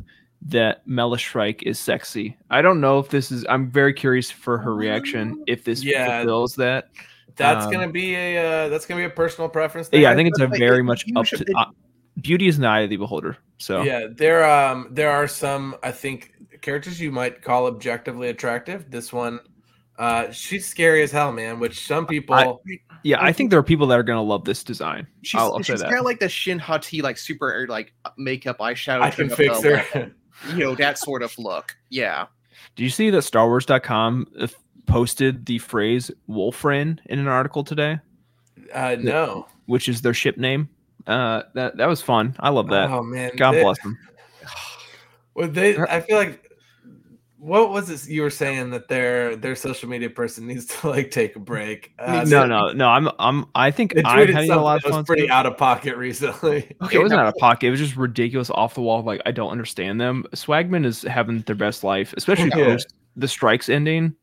[0.47, 2.37] that Melis Shrike is sexy.
[2.49, 6.19] I don't know if this is I'm very curious for her reaction if this Yeah.
[6.19, 6.89] fulfills that.
[7.37, 9.87] that's Um, gonna be a uh, that's gonna be a personal preference.
[9.87, 10.01] Thing.
[10.01, 11.65] Yeah, I think it's a like, very it- much up should- to uh,
[12.21, 13.37] beauty is in the eye of the beholder.
[13.59, 14.07] So yeah.
[14.11, 18.89] There um there are some I think characters you might call objectively attractive.
[18.91, 19.39] This one,
[19.97, 21.59] uh, she's scary as hell, man.
[21.59, 22.35] Which some people.
[22.35, 25.05] I- yeah, I think there are people that are gonna love this design.
[25.21, 25.89] she's, I'll, I'll say she's that.
[25.89, 29.01] kind of like the Shin Hati, like super like makeup eyeshadow.
[29.01, 29.99] I can fix the, her.
[29.99, 30.11] like,
[30.53, 31.75] You know that sort of look.
[31.89, 32.25] Yeah.
[32.75, 34.47] Do you see that StarWars.com uh,
[34.85, 37.99] posted the phrase Wolfren in an article today,
[38.73, 39.47] Uh, no.
[39.67, 40.67] which is their ship name?
[41.07, 42.35] Uh, that that was fun.
[42.39, 42.89] I love that.
[42.89, 43.31] Oh man.
[43.37, 43.97] God they- bless them.
[45.35, 45.77] Well, they.
[45.77, 46.44] I feel like.
[47.45, 51.11] What was this you were saying that their their social media person needs to like
[51.11, 51.93] take a break?
[51.99, 52.87] Uh, no, they- no, no.
[52.87, 53.45] I'm, I'm.
[53.53, 55.05] I think I'm having a lot of that was fun.
[55.05, 56.75] pretty out of pocket recently.
[56.81, 56.97] Okay.
[56.97, 57.67] it wasn't out of pocket.
[57.67, 59.03] It was just ridiculous, off the wall.
[59.03, 60.25] Like I don't understand them.
[60.33, 62.65] Swagman is having their best life, especially Yeah.
[62.65, 64.15] post the strikes ending.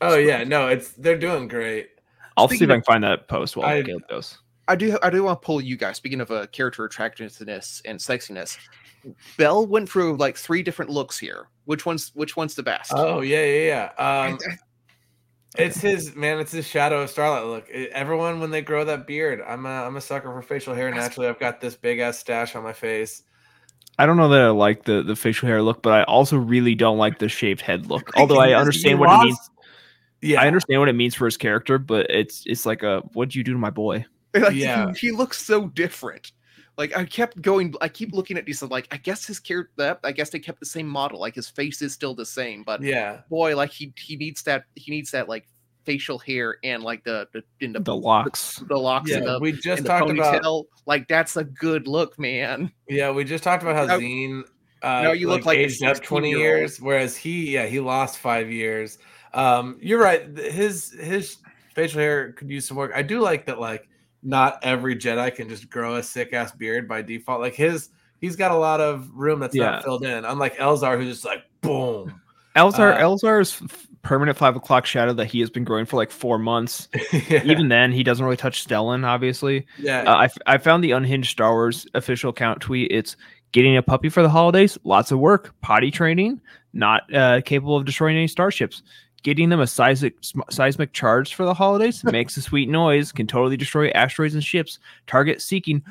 [0.00, 1.88] Oh yeah, no, it's they're doing great.
[2.36, 4.38] I'll see Speaking if I can find that post while I- Caleb goes.
[4.68, 4.96] I do.
[5.02, 5.96] I do want to pull you guys.
[5.96, 8.58] Speaking of uh, character attractiveness and sexiness,
[9.36, 11.48] Bell went through like three different looks here.
[11.64, 12.92] Which one's which one's the best?
[12.94, 14.26] Oh yeah, yeah, yeah.
[14.28, 14.38] Um,
[15.56, 16.40] it's his man.
[16.40, 17.70] It's his shadow of Starlight look.
[17.70, 20.90] Everyone when they grow that beard, I'm a I'm a sucker for facial hair.
[20.90, 23.22] Naturally, I've got this big ass stash on my face.
[23.98, 26.74] I don't know that I like the the facial hair look, but I also really
[26.74, 28.10] don't like the shaved head look.
[28.16, 29.50] Although I understand what it means.
[30.20, 33.34] Yeah, I understand what it means for his character, but it's it's like a what'd
[33.34, 34.04] you do to my boy?
[34.34, 34.92] Like, Yeah.
[34.92, 36.32] he, he looks so different.
[36.76, 38.62] Like I kept going, I keep looking at these.
[38.62, 41.20] Like I guess his character, that I guess they kept the same model.
[41.20, 44.64] Like his face is still the same, but Yeah, boy, like he he needs that
[44.74, 45.46] he needs that like
[45.84, 48.62] facial hair and like the the in the, The locks.
[48.68, 49.32] the locks and yeah.
[49.34, 50.64] the, We just the talked about.
[50.86, 52.72] Like that's a good look, man.
[52.88, 54.42] Yeah, we just talked about how Now- Zeen.
[54.82, 56.58] Uh, now you look like a aged up twenty 16-year-old.
[56.58, 58.98] years, whereas he, yeah, he lost five years.
[59.32, 60.26] Um, you're right.
[60.36, 61.38] His his
[61.74, 62.92] facial hair could use some work.
[62.94, 63.58] I do like that.
[63.58, 63.88] Like,
[64.24, 67.40] not every Jedi can just grow a sick ass beard by default.
[67.40, 67.90] Like his,
[68.20, 69.66] he's got a lot of room that's Yeah.
[69.72, 70.24] not filled in.
[70.24, 72.20] Unlike Elzar, who's just like boom.
[72.56, 73.60] Elzar Uh, Elzar's
[74.02, 76.88] permanent five o'clock shadow that he has been growing for like four months.
[77.28, 77.42] yeah.
[77.44, 79.04] Even then, he doesn't really touch Stellan.
[79.04, 80.02] Obviously, yeah.
[80.02, 82.90] uh, I, f- I found the unhinged Star Wars official account tweet.
[82.90, 83.16] It's
[83.52, 84.78] getting a puppy for the holidays.
[84.84, 85.54] Lots of work.
[85.62, 86.40] Potty training.
[86.72, 88.82] Not uh, capable of destroying any starships.
[89.24, 90.14] Getting them a seismic
[90.50, 93.10] seismic charge for the holidays makes a sweet noise.
[93.10, 94.78] Can totally destroy asteroids and ships.
[95.08, 95.82] Target seeking.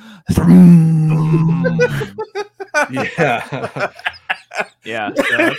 [2.92, 3.90] yeah.
[4.86, 5.12] yeah.
[5.16, 5.54] so,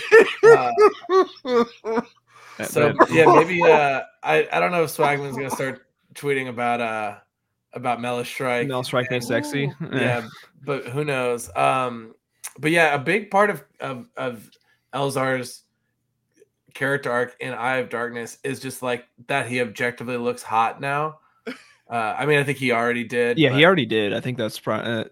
[2.57, 6.79] Uh, so yeah, maybe uh I, I don't know if Swagman's gonna start tweeting about
[6.79, 7.17] uh
[7.73, 8.67] about Mellis Strike.
[8.69, 9.71] Mel Strike and- me sexy.
[9.91, 10.25] yeah,
[10.63, 11.53] but who knows?
[11.57, 12.15] Um,
[12.57, 14.49] but yeah, a big part of of of
[14.93, 15.64] Elzar's
[16.75, 21.19] character arc in Eye of Darkness is just like that he objectively looks hot now.
[21.87, 23.37] Uh, I mean, I think he already did.
[23.37, 24.11] Yeah, but, he already did.
[24.11, 24.91] I think that's probably.
[24.91, 25.03] Uh,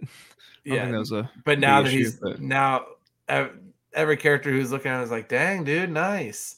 [0.65, 0.81] yeah.
[0.81, 1.29] think that was a.
[1.45, 2.85] but now that issue, he's but- now
[3.27, 3.59] ev-
[3.93, 6.55] every character who's looking at him is like, "Dang, dude, nice."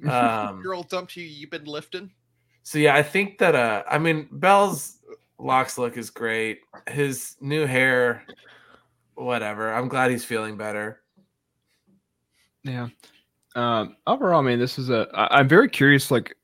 [0.10, 1.22] Um, Girl dumped you.
[1.22, 2.10] You've been lifting.
[2.64, 4.98] So yeah, I think that uh I mean Bell's
[5.38, 6.62] locks look is great.
[6.88, 8.24] His new hair,
[9.14, 9.72] whatever.
[9.72, 11.02] I'm glad he's feeling better.
[12.64, 12.88] Yeah.
[13.54, 15.08] Um, overall, I mean, this is a.
[15.14, 16.10] I, I'm very curious.
[16.10, 16.36] Like,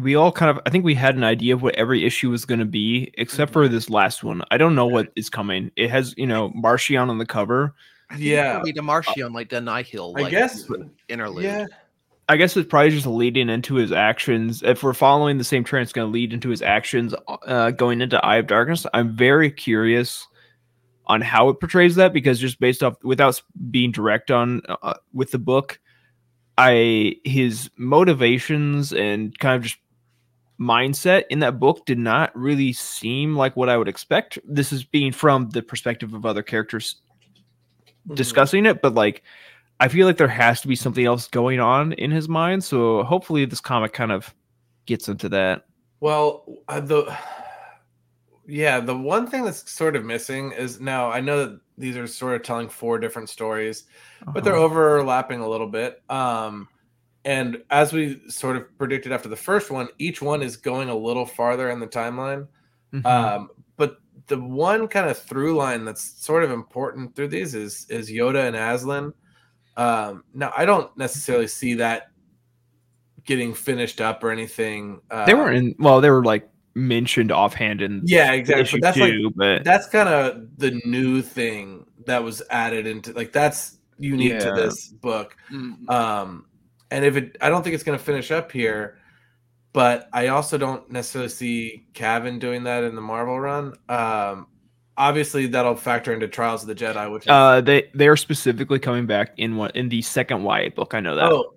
[0.00, 0.60] we all kind of.
[0.66, 3.52] I think we had an idea of what every issue was going to be, except
[3.52, 4.42] for this last one.
[4.50, 5.70] I don't know what is coming.
[5.76, 7.74] It has, you know, Marchion on the cover.
[8.16, 8.60] Yeah.
[8.62, 10.14] Be the Marchion like the Nihil.
[10.16, 10.70] I Like, guess
[11.08, 11.44] interlude.
[11.44, 11.66] yeah.
[12.28, 14.62] I guess it's probably just leading into his actions.
[14.62, 18.00] If we're following the same trend, it's going to lead into his actions uh, going
[18.00, 18.86] into Eye of Darkness.
[18.94, 20.26] I'm very curious
[21.06, 25.32] on how it portrays that because just based off without being direct on uh, with
[25.32, 25.78] the book,
[26.58, 29.78] I his motivations and kind of just
[30.60, 34.38] mindset in that book did not really seem like what I would expect.
[34.44, 36.96] This is being from the perspective of other characters
[38.08, 38.14] Mhm.
[38.16, 39.22] discussing it, but like
[39.80, 42.62] I feel like there has to be something else going on in his mind.
[42.62, 44.32] So hopefully this comic kind of
[44.86, 45.66] gets into that.
[46.00, 47.16] Well, uh, the
[48.46, 52.06] yeah, the one thing that's sort of missing is now I know that these are
[52.06, 53.84] sort of telling four different stories,
[54.32, 54.64] but they're Uh-huh.
[54.64, 56.02] overlapping a little bit.
[56.10, 56.68] Um,
[57.24, 60.94] and as we sort of predicted after the first one, each one is going a
[60.94, 62.46] little farther in the timeline.
[62.92, 63.06] Mhm.
[63.06, 67.86] Um, but the one kind of through line that's sort of important through these is
[67.90, 69.12] is Yoda and Azlin.
[69.76, 72.10] Um, now I don't necessarily see that
[73.24, 75.00] getting finished up or anything.
[75.10, 78.62] Uh, they weren't in well, they were like mentioned offhand in yeah, exactly.
[78.62, 83.12] issue But that's like but that's kind of the new thing that was added into
[83.12, 85.36] like that's unique to this book.
[85.52, 85.88] Mm.
[85.88, 86.46] Um,
[86.90, 88.98] and if it, I don't think it's going to finish up here,
[89.72, 93.74] but I also don't necessarily see Cavan doing that in the Marvel run.
[93.88, 94.46] Um,
[94.96, 99.06] obviously, that'll factor into Trials of the Jedi, which is, uh they they're specifically coming
[99.06, 100.94] back in what in the second YA book.
[100.94, 101.32] I know that.
[101.32, 101.54] oh,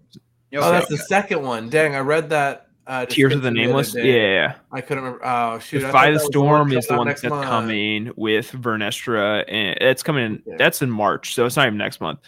[0.53, 0.65] Okay.
[0.65, 1.67] oh, that's the second one.
[1.69, 2.66] Dang, I read that.
[2.87, 3.91] Uh, Tears of the Nameless.
[3.91, 4.35] day.
[4.35, 4.55] Yeah.
[4.71, 5.25] I couldn't remember.
[5.25, 5.79] Oh shoot!
[5.81, 7.45] Defy the that was one Storm is the one that's month.
[7.45, 10.41] coming with Vernestra, and it's coming.
[10.45, 10.57] In.
[10.57, 12.19] That's in March, so it's not even next month.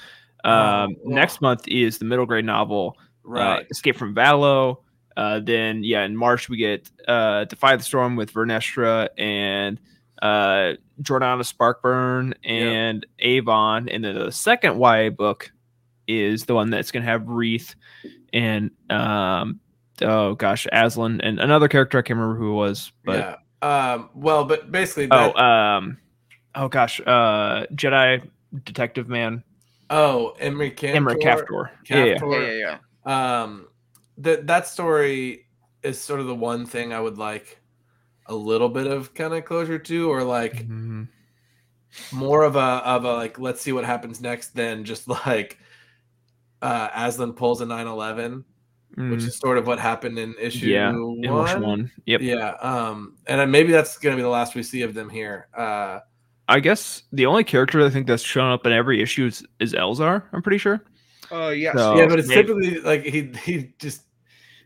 [0.44, 3.68] Oh, Um, next month is the middle grade novel uh, Right.
[3.72, 4.78] Escape from Valo.
[5.16, 9.80] Uh, then yeah, in March we get uh, Defy the Storm with Vernestra and
[10.22, 15.52] uh, Jordana Sparkburn and Avon, and then the second YA book
[16.08, 17.76] is the one that's gonna have Reath
[18.34, 19.60] and um,
[20.02, 23.36] oh gosh, Azlin and another character I can't remember who it was, but yeah.
[23.94, 24.10] Um.
[24.14, 25.98] Well, but basically, oh um,
[26.56, 28.28] oh gosh, uh, Jedi
[28.64, 29.44] Detective Man
[29.90, 30.96] oh, Emerick Caphtor.
[30.96, 31.70] Emerick Caphtor.
[31.90, 32.18] Yeah, yeah.
[32.18, 32.42] Kaftor.
[32.42, 33.42] Yeah, yeah, yeah.
[33.42, 33.68] um
[34.18, 35.46] that that story
[35.84, 37.60] is sort of the one thing i would like
[38.26, 41.08] a little bit of kind of closure to or like Mhm.
[42.12, 45.58] more of a of a like let's see what happens next than just like
[46.62, 48.44] uh Azlin pulls a 911
[48.96, 49.28] which Mhm.
[49.28, 51.24] is sort of what happened in issue yeah, one.
[51.24, 51.92] in which one?
[52.06, 52.22] Yep.
[52.22, 56.00] yeah um and maybe that's gonna be the last we see of them here uh
[56.48, 59.74] I guess the only character I think that's shown up in every issue is, is
[59.74, 60.24] Elzar.
[60.34, 60.84] I'm pretty sure.
[61.32, 61.76] Oh yes.
[61.78, 64.02] So- yeah but it's maybe- typically like he he just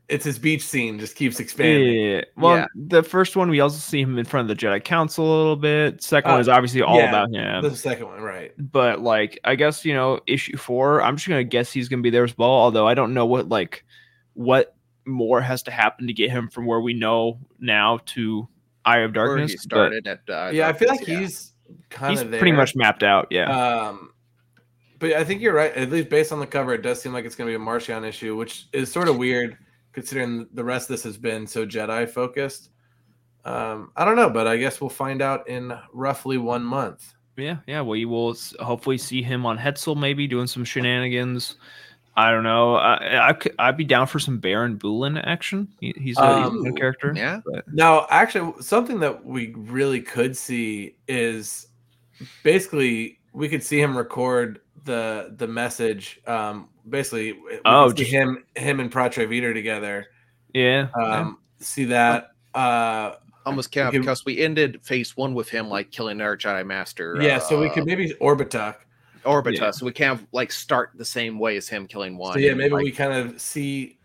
[0.10, 2.22] it's his beach scene just keeps expanding Yeah.
[2.38, 2.66] Well, Yeah.
[2.76, 5.56] the first one we also see him in front of the Jedi Council a little
[5.56, 6.02] bit.
[6.04, 7.64] Second Uh, one is obviously all yeah, about him.
[7.64, 11.02] the second one right but like I guess you know issue four.
[11.02, 12.50] I'm just gonna guess he's gonna be there as well.
[12.50, 13.84] Although I don't know what like
[14.34, 18.48] what more has to happen to get him from where we know now to
[18.86, 19.52] Eye of Where Darkness.
[19.52, 20.22] he but started at.
[20.30, 21.20] Uh, yeah i feel like yeah.
[21.20, 21.54] he's
[21.90, 23.28] kind he's of there pretty much mapped out.
[23.30, 23.50] Yeah.
[23.52, 24.12] Um,
[25.00, 25.74] but I think you're right.
[25.76, 27.66] At least based on the cover, it does seem like it's going to be a
[27.66, 29.58] Marchion issue, which is sort of weird
[29.92, 32.70] considering the rest of this has been so Jedi focused.
[33.46, 37.14] Um, I don't know, but I guess we'll find out in roughly one month.
[37.36, 37.82] Yeah, yeah.
[37.82, 41.58] We will hopefully see him on Hetzal, maybe doing some shenanigans.
[42.16, 42.76] I don't know.
[42.76, 45.68] I, I could, I'd be down for some Baron Boolio action.
[45.80, 47.14] He, he's, a, he's a Um, good character.
[47.16, 47.42] Yeah.
[47.46, 51.68] but- Now, actually, something that we really could see is
[52.44, 56.22] basically we could see him record the the message.
[56.28, 60.08] Um, basically, we Oh, could see just- him him and Pra-Tre Veter together.
[60.54, 60.90] yeah.
[60.96, 62.32] Um, see that.
[62.54, 63.16] Uh,
[63.46, 66.66] Almost count We can- because we ended phase one with him like killing our Jedi
[66.66, 67.18] Master.
[67.20, 68.76] yeah, so we uh, could maybe Orbitak.
[69.24, 69.60] Orbitus.
[69.60, 69.72] Yeah.
[69.72, 72.34] So we kind of like start the same way as him killing one.
[72.34, 73.98] So yeah, maybe like, we kind of see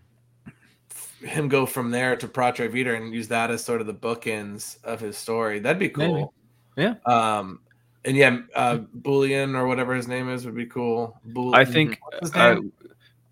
[1.23, 4.83] him go from there to Pra-Tre Veter and use that as sort of the bookends
[4.85, 5.59] of his story.
[5.59, 6.13] That'd be Maybe.
[6.13, 6.33] cool.
[6.77, 6.95] Yeah.
[7.07, 7.61] Um,
[8.05, 11.21] and yeah, uh, Boolean or whatever his name is would be cool.
[11.25, 12.61] Bool- I think What's uh,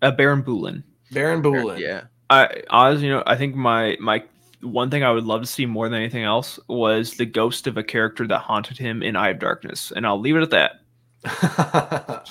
[0.01, 0.83] uh, Baron Boolio.
[1.11, 1.79] Baron Boolio.
[1.79, 2.03] Yeah.
[2.29, 4.21] I, Oz, you know, I think my my
[4.61, 7.77] one thing I would love to see more than anything else was the ghost of
[7.77, 10.81] a character that haunted him in Eye of Darkness, and I'll leave it at that.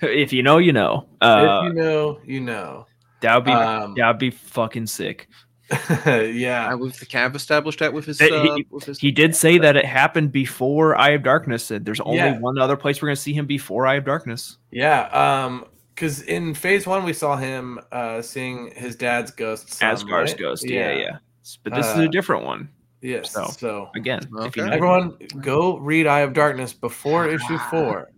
[0.00, 1.08] If you know, you know.
[1.20, 2.86] Uh, if you know, you know.
[3.20, 5.28] that would be Um, that would be fucking sick.
[5.90, 6.68] yeah.
[6.70, 8.18] I, we've kind of established that with his.
[8.18, 11.70] That Uh, he- with his He did say that it happened before Eye of Darkness.
[11.72, 12.38] And there's only Yeah.
[12.38, 14.58] one other place we're gonna see him before Eye of Darkness.
[14.70, 15.08] Yeah.
[15.08, 15.64] Um,
[15.94, 19.74] because in phase one we saw him uh seeing his dad's ghost.
[19.74, 20.38] some, Asgar's right?
[20.38, 20.64] ghost.
[20.70, 21.16] Yeah, yeah.
[21.64, 22.68] But this is Uh, a different one.
[23.00, 23.30] Yes.
[23.32, 23.44] So.
[23.46, 28.10] So, Again, if you know, everyone go read Eye of Darkness before issue four.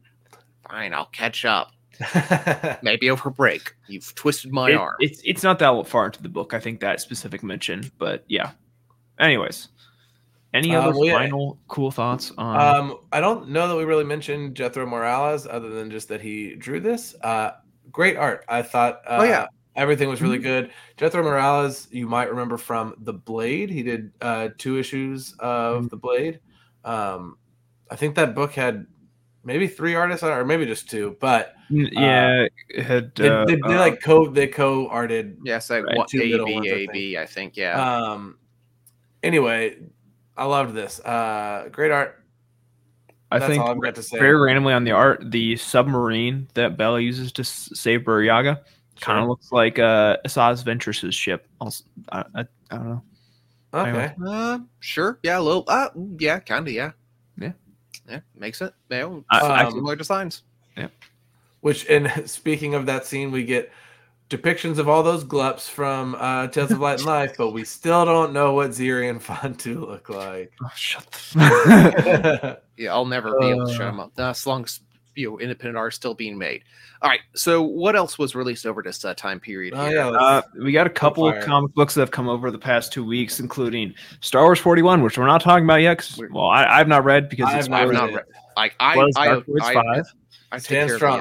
[0.69, 1.73] Fine, I'll catch up.
[2.83, 3.75] Maybe over break.
[3.89, 4.95] You've twisted my it- arm.
[5.01, 6.55] it's it's not that far into the book.
[6.55, 8.53] I think that specific mention, but yeah.
[9.19, 9.69] Anyways,
[10.55, 11.13] any Uh, other well, yeah.
[11.19, 12.57] final cool thoughts on?
[12.91, 16.55] Um, I don't know that we really mentioned Jethro Morales other than just that he
[16.55, 17.15] drew this.
[17.23, 17.51] Uh,
[17.93, 18.45] great art.
[18.49, 19.03] I thought.
[19.07, 19.47] Uh, Oh, yeah.
[19.77, 20.25] Everything was Mm-hmm.
[20.27, 20.71] really good.
[20.97, 23.71] Jethro Morales, you might remember from The Blade.
[23.71, 25.89] He did uh, two issues of Mm-hmm.
[25.89, 26.41] The Blade.
[26.85, 27.37] Um,
[27.91, 28.87] I think that book had
[29.45, 31.17] maybe three artists on it, or maybe just two.
[31.21, 35.39] But N- yeah, it had they, uh, they, they uh, like co they co arted.
[35.45, 37.31] yes, like Right, what two A middle B ones, I A think.
[37.31, 37.57] Think.
[37.57, 37.81] Yeah.
[37.81, 38.39] Um.
[39.23, 39.77] Anyway,
[40.37, 40.99] I loved this.
[41.01, 42.17] Uh, great art.
[43.31, 44.19] I That's think all I've got to say.
[44.19, 48.61] very randomly on the art, the submarine that Bella uses to s- save Burryaga
[49.01, 49.29] kind of Sure.
[49.29, 51.47] looks like uh, Asajj Ventress's ship.
[51.61, 52.41] Also, I, I,
[52.71, 53.03] I don't know.
[53.73, 53.89] Okay.
[53.91, 54.15] anyway.
[54.27, 55.19] Uh, sure.
[55.23, 55.65] Yeah, a little.
[55.69, 56.73] Uh, yeah, kind of.
[56.75, 56.91] Yeah.
[57.39, 57.53] Yeah.
[58.09, 58.75] Yeah, makes it.
[58.91, 60.43] Yeah, I- I- um, similar designs.
[60.77, 60.89] Yeah.
[61.61, 63.71] Which, and speaking of that scene, we get
[64.29, 68.05] depictions of all those glups from uh, Tales of Light and Life, but we still
[68.05, 70.53] don't know what Xiri and Phan-tu look like.
[70.63, 72.61] Oh, shut the.
[72.77, 74.13] Yeah, I'll never be able to show them up.
[74.19, 74.81] Uh, as long as
[75.15, 76.63] you know, independent art still being made.
[77.03, 77.21] All right.
[77.35, 79.75] So, what else was released over this uh, time period?
[79.77, 82.59] Oh yeah, Uh, we got a couple of comic books that have come over the
[82.59, 85.99] past two weeks, including Star Wars 41, which we're not talking about yet.
[85.99, 88.25] 'cause- well, I, I've not read because I it's have not I've read not read.
[88.57, 89.85] Like I, Was I, Dark Horse I, 5?
[90.53, 91.21] I take Stand strong.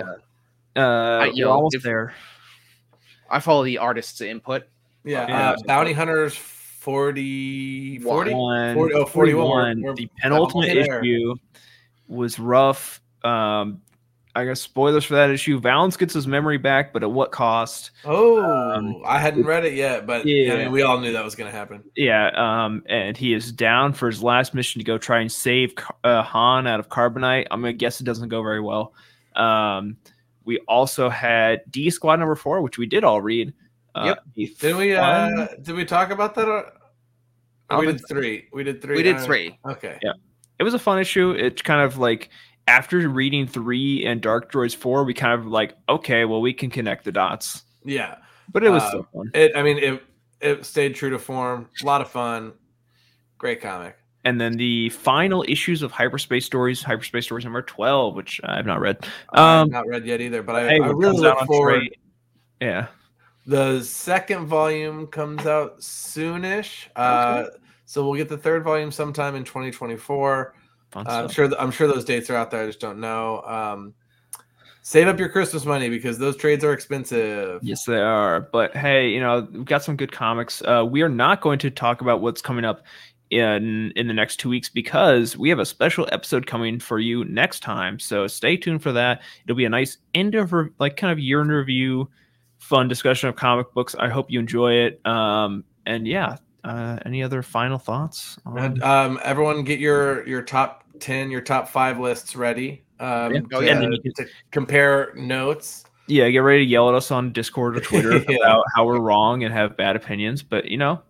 [0.75, 2.13] The, uh, you we're know, almost if- there.
[3.31, 4.63] I follow the artist's input.
[5.05, 5.49] yeah, Yeah.
[5.51, 8.31] Uh, Bounty Hunters 40, 40?
[8.31, 9.81] 40 oh, 41.
[9.81, 11.35] We're- The we're penultimate issue
[12.07, 12.98] was rough.
[13.23, 13.81] Um,
[14.35, 15.59] I guess spoilers for that issue.
[15.59, 17.91] Valance gets his memory back, but at what cost?
[18.05, 21.23] Oh, Um, I hadn't read it yet, but yeah, I mean, we all knew that
[21.23, 21.83] was going to happen.
[21.95, 25.73] Yeah, um, and he is down for his last mission to go try and save
[26.03, 27.47] uh, Han out of Carbonite.
[27.49, 28.93] I'm gonna guess it doesn't go very well.
[29.35, 29.97] Um,
[30.45, 33.51] we also had D Squad number four, which we did all read.
[33.95, 34.57] Uh, Yep.
[34.59, 34.95] Did we?
[34.95, 36.47] Uh, did we talk about that?
[36.47, 36.71] Or,
[37.69, 38.47] I we did three.
[38.53, 38.95] We did three.
[38.97, 39.57] We did uh, three.
[39.67, 39.97] Okay.
[40.01, 40.13] Yeah.
[40.59, 41.31] it was a fun issue.
[41.31, 42.29] It's kind of like
[42.69, 46.69] after reading three and Dark Droids four, we kind of like okay, well we can
[46.69, 47.63] connect the dots.
[47.83, 48.17] Yeah.
[48.51, 49.31] But it was Uh, still fun.
[49.33, 49.51] It.
[49.55, 50.03] I mean, it.
[50.41, 51.67] It stayed true to form.
[51.83, 52.53] A lot of fun.
[53.37, 53.97] Great comic.
[54.23, 58.65] And then the final issues of Hyperspace Stories, Hyperspace Stories number twelve, which I have
[58.65, 59.05] not read.
[59.31, 61.79] I've Um, not read yet either, but I, I really look forward.
[61.79, 61.97] trade-
[62.61, 62.87] Yeah.
[63.45, 66.87] The second volume comes out soonish.
[66.95, 67.45] Uh,
[67.85, 70.53] so we'll get the third volume sometime in 2024.
[70.91, 71.33] Fun I'm stuff.
[71.33, 71.47] sure.
[71.47, 72.63] th- I'm sure those dates are out there.
[72.63, 73.41] I just don't know.
[73.41, 73.93] Um,
[74.81, 77.59] save up your Christmas money because those trades are expensive.
[77.63, 78.41] Yes, they are.
[78.41, 80.61] But hey, you know, we've got some good comics.
[80.63, 82.81] Uh, we are not going to talk about what's coming up
[83.29, 87.23] in in the next two weeks because we have a special episode coming for you
[87.25, 87.99] next time.
[87.99, 89.21] So stay tuned for that.
[89.45, 92.09] It'll be a nice end of re- like kind of year in review,
[92.57, 93.93] fun discussion of comic books.
[93.99, 95.05] I hope you enjoy it.
[95.05, 98.37] Um, and yeah, uh, any other final thoughts?
[98.45, 102.83] on- And, um, everyone, get your your top ten, your top five lists ready.
[102.99, 103.41] Um, Yeah.
[103.53, 103.71] Oh, to, yeah.
[103.73, 105.85] And then you can- to compare notes.
[106.07, 108.37] yeah, get ready to yell at us on Discord or Twitter Yeah.
[108.37, 110.43] about how we're wrong and have bad opinions.
[110.43, 111.01] But you know,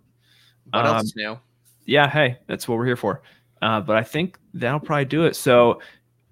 [0.71, 1.39] What Um, else is new?
[1.85, 3.21] yeah, hey, that's what we're here for.
[3.61, 5.35] Uh, but I think that'll probably do it.
[5.35, 5.81] So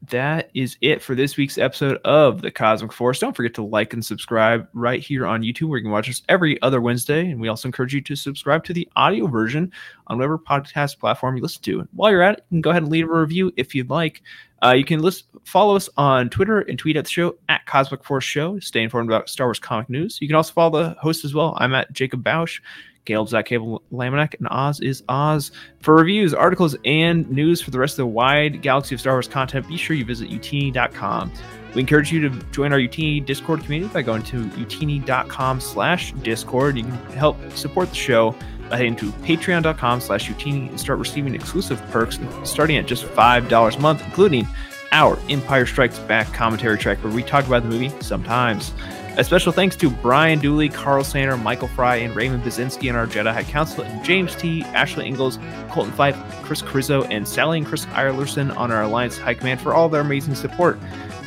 [0.04, 3.20] that is it for this week's episode of the Cosmic Force.
[3.20, 6.22] Don't forget to like and subscribe right here on YouTube, where you can watch us
[6.30, 7.32] every other Wednesday.
[7.32, 9.72] And we also encourage you to subscribe to the audio version
[10.08, 11.80] on whatever podcast platform you listen to.
[11.80, 13.90] And while you're at it, you can go ahead and leave a review if you'd
[13.90, 14.22] like.
[14.64, 18.04] Uh, you can list, follow us on Twitter and tweet at the show at Cosmic
[18.04, 20.18] Force Show stay informed about Star Wars comic news.
[20.20, 21.56] You can also follow the host as well.
[21.60, 22.60] I'm at Jacob Bausch.
[23.08, 25.52] Caleb's at Cable Laminac, and Oz is Oz.
[25.80, 29.28] For reviews, articles, and news for the rest of the wide galaxy of Star Wars
[29.28, 31.32] content, be sure you visit utini.com.
[31.74, 36.78] We encourage you to join our Utini Discord community by going to utini.com slash Discord.
[36.78, 38.36] You can help support the show
[38.70, 43.76] by heading to patreon.com slash Utini and start receiving exclusive perks starting at just $5
[43.76, 44.48] a month, including
[44.92, 48.74] our Empire Strikes Back commentary track where we talk about the movie sometimes.
[49.18, 53.08] A special thanks to Brian Dooley, Carl Sander, Michael Fry, and Raymond Basinski in our
[53.08, 55.40] Jedi High Council, and James T, Ashley Ingalls,
[55.72, 59.74] Colton Fife, Chris Crizzo, and Sally and Chris Eyerlerson on our Alliance High Command for
[59.74, 60.78] all their amazing support.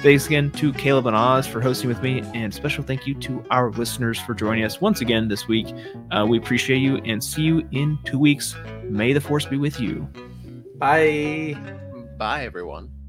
[0.03, 3.45] Thanks again to Caleb and Oz for hosting with me, and special thank you to
[3.51, 5.67] our listeners for joining us once again this week.
[6.13, 8.55] Uh, we appreciate you and see you in two weeks.
[8.85, 10.09] May the Force be with you.
[10.77, 11.57] Bye.
[12.17, 13.00] Bye, everyone.